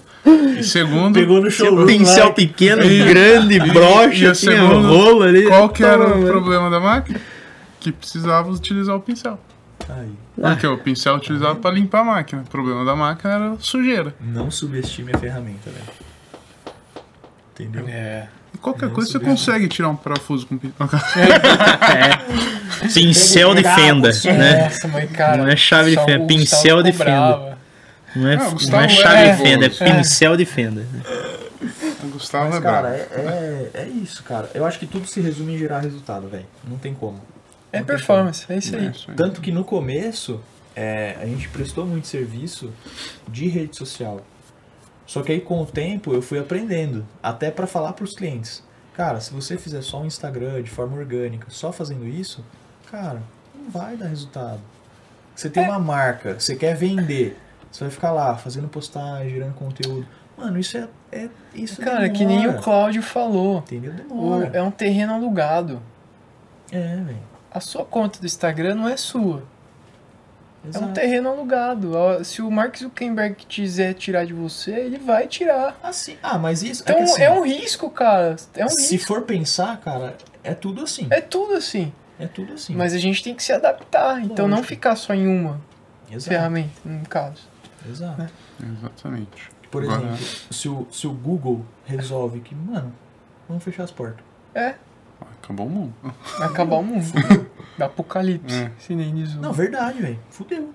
[0.59, 2.33] E segundo, Pegou no showroom pincel lá.
[2.33, 5.47] pequeno, E- grande, e- broxa, e o tinha segundo, rolo ali.
[5.47, 6.27] qual que era Toma, o mano.
[6.27, 7.19] problema da máquina?
[7.79, 9.39] Que precisava utilizar o pincel.
[9.89, 10.11] Aí.
[10.35, 12.41] Porque o pincel é utilizado para limpar a máquina.
[12.41, 14.13] O problema da máquina era sujeira.
[14.19, 16.07] Não subestime a ferramenta, velho.
[17.53, 17.85] Entendeu?
[17.87, 18.27] É.
[18.53, 20.75] E qualquer Não coisa você consegue tirar um parafuso com pincel.
[22.83, 22.87] É.
[22.93, 24.63] Pincel de fenda, né?
[24.63, 25.37] Nossa, mas cara.
[25.37, 27.57] Não é chave de fenda, pincel de ficou fenda.
[28.15, 30.85] Não é, Ah, não Gustavo é chave é de fenda, é pincel de fenda.
[32.03, 33.29] O Gustavo Mas, é cara, bravo.
[33.29, 34.49] é, é, é isso, cara.
[34.53, 36.45] Eu acho que tudo se resume em gerar resultado, velho.
[36.67, 37.19] Não tem como.
[37.79, 38.91] É performance, é isso É aí.
[38.91, 39.15] isso aí.
[39.15, 40.41] Tanto que no começo,
[40.75, 42.71] é, a gente prestou muito serviço
[43.27, 44.21] de rede social.
[45.05, 48.63] Só que aí com o tempo eu fui aprendendo, até para falar para os clientes.
[48.93, 52.43] Cara, se você fizer só um Instagram de forma orgânica, só fazendo isso,
[52.91, 53.21] cara,
[53.55, 54.59] não vai dar resultado.
[55.35, 57.37] Você tem uma marca, você quer vender,
[57.71, 60.05] você vai ficar lá fazendo postagem, gerando conteúdo.
[60.35, 62.61] Mano, isso é, é isso Cara, que nem o demora.
[62.61, 63.59] Cláudio falou.
[63.59, 63.93] Entendeu?
[63.93, 64.49] Demora.
[64.53, 65.81] é um terreno alugado.
[66.71, 67.17] É, velho.
[67.51, 69.43] A sua conta do Instagram não é sua.
[70.63, 70.93] É um Exato.
[70.93, 71.93] terreno alugado.
[72.25, 75.79] Se o Mark Zuckerberg quiser tirar de você, ele vai tirar.
[75.81, 78.35] Assim, ah, mas isso Então é, assim, é um risco, cara.
[78.53, 79.07] É um se risco.
[79.07, 81.07] for pensar, cara, é tudo assim.
[81.09, 81.93] É tudo assim.
[82.19, 82.75] É tudo assim.
[82.75, 84.21] Mas a gente tem que se adaptar.
[84.21, 84.67] Então não Lógico.
[84.67, 85.61] ficar só em uma
[86.11, 86.29] Exato.
[86.29, 87.47] ferramenta, no caso.
[87.87, 88.27] Exato.
[88.61, 89.49] Exatamente.
[89.71, 92.93] Por Agora- exemplo, se o, se o Google resolve que, mano,
[93.47, 94.25] vamos fechar as portas.
[94.55, 94.75] É,
[95.21, 95.93] Acabou o mundo.
[96.37, 97.05] vai acabar o mundo.
[97.79, 98.71] Apocalipse, É.
[98.79, 100.19] se nem diz Não, verdade, velho.
[100.29, 100.73] Fudeu.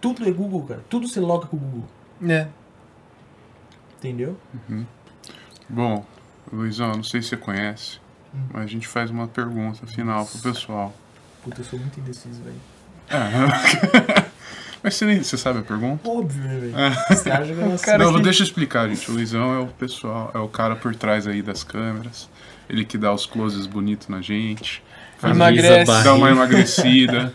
[0.00, 0.84] Tudo é Google, cara.
[0.88, 1.88] Tudo você loga com o Google.
[2.28, 2.48] É.
[3.98, 4.36] Entendeu?
[5.68, 6.04] Bom,
[6.52, 7.98] Luizão, não sei se você conhece,
[8.34, 8.38] Hum.
[8.52, 10.94] mas a gente faz uma pergunta final pro pessoal.
[11.44, 12.56] Puta, eu sou muito indeciso, velho.
[13.10, 14.30] É.
[14.82, 16.08] mas você, nem, você sabe a pergunta?
[16.08, 16.74] Óbvio, né, velho?
[17.08, 17.98] Você acha que eu não sei?
[17.98, 19.10] não, que- deixa eu explicar, gente.
[19.10, 22.28] O Luizão é o pessoal, é o cara por trás aí das câmeras.
[22.70, 24.82] Ele que dá os closes bonitos na gente.
[25.18, 26.04] Faz Emagrece.
[26.04, 27.32] Dá uma emagrecida.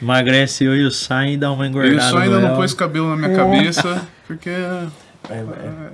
[0.00, 1.94] Emagrece eu e o sai e dá uma engordada.
[1.94, 4.50] Ele só ainda não pôs cabelo na minha cabeça, porque.
[4.50, 5.44] É, é.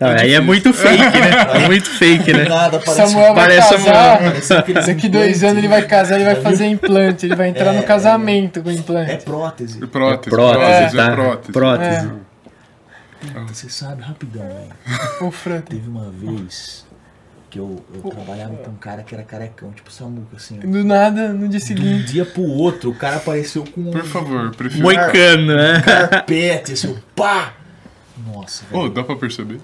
[0.00, 1.30] Não, aí é muito fake, né?
[1.64, 2.44] É muito fake, né?
[2.48, 4.18] Nada, parece Samuel vai parece casar.
[4.18, 7.74] Parece aqueles Daqui dois anos ele vai casar, ele vai fazer implante, ele vai entrar
[7.74, 9.24] É, no casamento com É implante.
[9.24, 9.82] prótese.
[9.82, 11.04] É prótese, prótese, prótese, tá?
[11.04, 11.52] é prótese.
[11.52, 12.08] Prótese.
[13.20, 14.98] Puta, Você sabe, rapidão, velho.
[15.22, 15.62] O Fran.
[15.62, 16.83] Teve uma vez
[17.54, 20.58] que eu, eu trabalhava com um cara que era carecão, tipo Samuca, assim.
[20.58, 22.12] Do nada, no dia De um seguinte.
[22.12, 24.82] dia pro outro, o cara apareceu com um Por favor, prefiro.
[24.82, 25.80] Moicano, né?
[25.80, 27.52] carpete, assim, pá!
[28.26, 28.82] Nossa, velho.
[28.84, 29.60] Oh, dá pra perceber?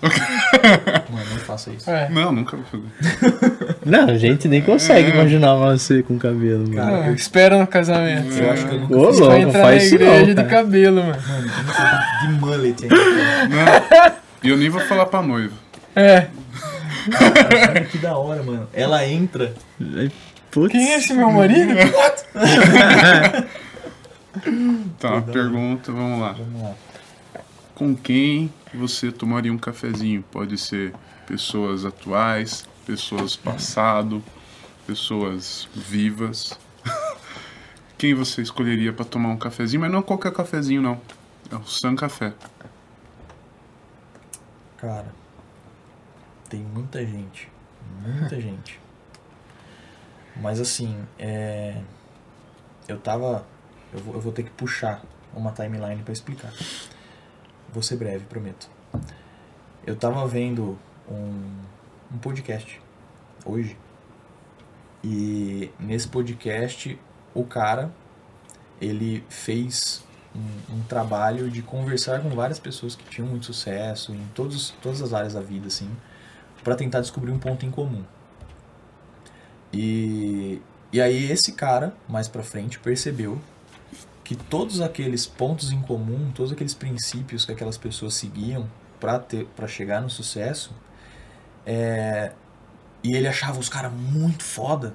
[1.11, 1.91] Mano, não faça isso.
[1.91, 2.09] É.
[2.11, 2.85] Não, nunca vou fazer.
[3.85, 6.75] Não, a gente nem consegue imaginar você com cabelo, mano.
[6.77, 8.33] Cara, Não, espera no casamento.
[8.39, 10.97] Eu acho que eu nunca Ô, louco, entrar na faz isso igreja não, de cabelo,
[11.03, 11.23] mano.
[11.27, 11.51] Mano,
[12.23, 12.97] eu de mullet ainda.
[13.49, 14.13] Não.
[14.45, 15.55] E eu nem vou falar pra noiva.
[15.97, 16.27] É.
[17.11, 18.69] Cara, que da hora, mano.
[18.73, 19.55] Ela entra.
[20.51, 20.73] Putz.
[20.73, 21.75] Quem é esse meu marido?
[24.99, 26.33] Tá, uma pergunta, vamos lá.
[26.33, 26.75] Vamos lá.
[27.75, 30.23] Com quem você tomaria um cafezinho?
[30.31, 30.95] Pode ser
[31.27, 34.23] pessoas atuais, pessoas passado,
[34.87, 36.57] pessoas vivas.
[37.99, 39.81] Quem você escolheria pra tomar um cafezinho?
[39.81, 41.01] Mas não qualquer cafezinho, não.
[41.51, 42.33] É o San Café.
[44.79, 45.07] Cara,
[46.51, 47.51] tem muita gente.
[48.03, 48.79] Muita gente.
[50.37, 51.81] Mas assim, é.
[52.87, 53.47] Eu tava.
[53.93, 55.03] Eu vou, eu vou ter que puxar
[55.33, 56.53] uma timeline pra explicar.
[57.73, 58.69] Vou ser breve, prometo.
[59.87, 60.79] Eu tava vendo
[61.09, 61.63] um,
[62.13, 62.81] um podcast
[63.45, 63.77] hoje.
[65.03, 66.99] E nesse podcast,
[67.33, 67.91] o cara,
[68.81, 70.05] ele fez
[70.35, 75.01] um, um trabalho de conversar com várias pessoas que tinham muito sucesso em todos, todas
[75.01, 75.91] as áreas da vida, assim,
[76.63, 78.05] para tentar descobrir um ponto em comum.
[79.73, 80.61] E,
[80.93, 83.41] e aí esse cara, mais pra frente, percebeu
[84.25, 88.69] que todos aqueles pontos em comum, todos aqueles princípios que aquelas pessoas seguiam
[88.99, 90.75] para chegar no sucesso,
[91.67, 92.33] é,
[93.03, 94.95] e ele achava os caras muito foda,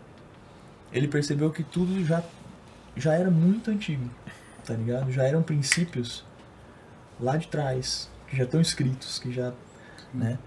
[0.92, 2.24] ele percebeu que tudo já,
[2.96, 4.10] já era muito antigo,
[4.64, 5.12] tá ligado?
[5.12, 6.24] Já eram princípios
[7.20, 9.54] lá de trás, que já estão escritos, que já,
[10.14, 10.38] né?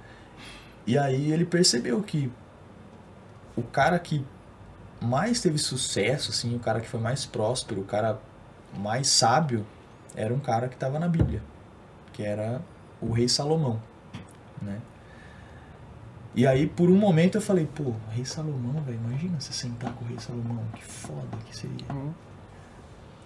[0.89, 2.33] E aí ele percebeu que
[3.55, 4.25] o cara que
[5.03, 8.19] mais teve sucesso, assim, o cara que foi mais próspero, o cara
[8.79, 9.67] mais sábio,
[10.17, 11.43] era um cara que estava na Bíblia,
[12.15, 12.63] que era
[13.03, 13.79] o rei Salomão,
[14.63, 14.81] né?
[16.35, 19.93] E aí, por um momento, eu falei, pô, o rei Salomão, velho, imagina você sentar
[19.93, 21.85] com o rei Salomão, que foda que seria.
[21.93, 22.15] O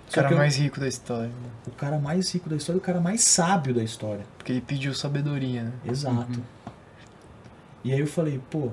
[0.09, 1.29] Só cara eu- mais rico da história.
[1.29, 1.51] né?
[1.69, 4.25] o cara mais rico da história, o cara mais sábio da história.
[4.37, 5.73] Porque ele pediu sabedoria, né?
[5.85, 6.43] Exato.
[7.85, 8.71] E aí eu falei, pô,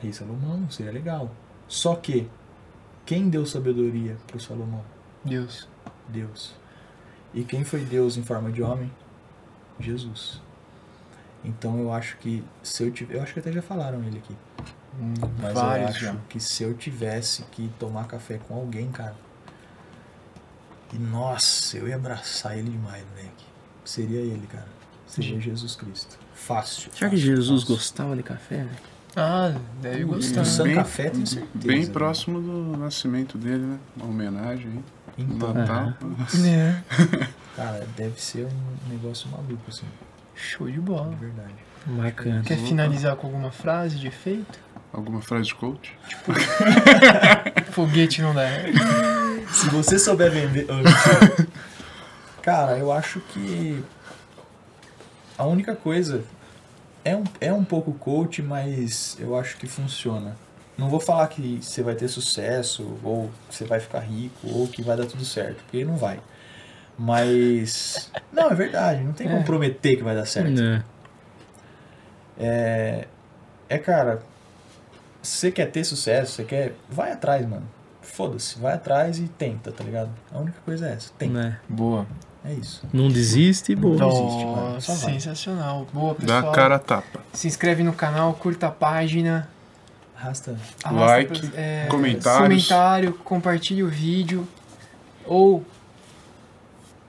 [0.00, 1.30] rei Salomão, seria legal.
[1.68, 2.28] Só que,
[3.06, 4.84] quem deu sabedoria pro Salomão?
[5.24, 5.68] Deus.
[6.08, 6.54] Deus.
[7.32, 8.90] E quem foi Deus em forma de homem?
[9.78, 10.42] Jesus.
[11.44, 13.16] Então eu acho que se eu tiver.
[13.16, 14.36] Eu acho que até já falaram ele aqui.
[15.40, 16.16] Mas eu Vários acho já.
[16.28, 19.14] que se eu tivesse que tomar café com alguém, cara.
[20.92, 23.46] E nossa, eu ia abraçar ele demais, moleque.
[23.84, 24.66] Seria ele, cara.
[25.10, 26.18] Seria Jesus Cristo.
[26.34, 26.90] Fácil.
[26.94, 27.74] Será que Jesus fácil.
[27.76, 28.58] gostava de café?
[28.58, 28.70] né?
[29.16, 30.42] Ah, deve gostar.
[30.42, 31.66] Do San Bem- Café, tenho certeza.
[31.66, 31.90] Bem né?
[31.92, 33.78] próximo do nascimento dele, né?
[33.96, 34.80] Uma homenagem aí.
[35.18, 35.92] Então, Natal.
[36.46, 36.80] É.
[37.56, 39.84] cara, deve ser um negócio maluco, assim.
[40.34, 41.10] Show de De bola.
[41.16, 41.54] verdade.
[41.86, 42.42] Bacana.
[42.42, 44.58] Quer finalizar com alguma frase de efeito?
[44.92, 45.92] Alguma frase de coach?
[47.72, 48.46] Foguete não dá.
[49.52, 50.66] Se você souber vender.
[52.42, 53.82] Cara, eu acho que.
[55.40, 56.22] A única coisa.
[57.02, 60.36] É um, é um pouco coach, mas eu acho que funciona.
[60.76, 64.68] Não vou falar que você vai ter sucesso, ou que você vai ficar rico, ou
[64.68, 66.20] que vai dar tudo certo, porque não vai.
[66.98, 68.10] Mas.
[68.30, 69.44] Não, é verdade, não tem como É.
[69.44, 70.50] prometer que vai dar certo.
[70.60, 70.84] Né?
[72.38, 73.08] É,
[73.68, 74.22] é cara,
[75.22, 76.74] você quer ter sucesso, você quer.
[76.88, 77.66] Vai atrás, mano.
[78.02, 80.10] Foda-se, vai atrás e tenta, tá ligado?
[80.32, 81.10] A única coisa é essa.
[81.18, 81.32] Tenta.
[81.32, 81.58] Né?
[81.68, 82.06] Boa.
[82.44, 82.82] É isso.
[82.92, 83.96] Não desiste e boa.
[83.96, 84.80] Não mano.
[84.80, 85.12] Só vai.
[85.12, 85.86] sensacional.
[85.92, 86.52] Boa, Dá pessoal.
[86.52, 87.20] a cara a tapa.
[87.32, 89.48] Se inscreve no canal, curta a página.
[90.16, 90.56] Arrasta.
[90.82, 92.42] arrasta Like, pra- é, comentários.
[92.42, 94.46] Comentário, compartilhe o vídeo.
[95.26, 95.64] Ou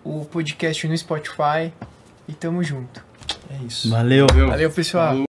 [0.03, 1.71] o podcast no Spotify.
[2.27, 3.03] E tamo junto.
[3.49, 3.89] É isso.
[3.89, 4.27] Valeu.
[4.27, 4.47] Valeu.
[4.49, 5.07] Valeu, pessoal.
[5.07, 5.19] Falou.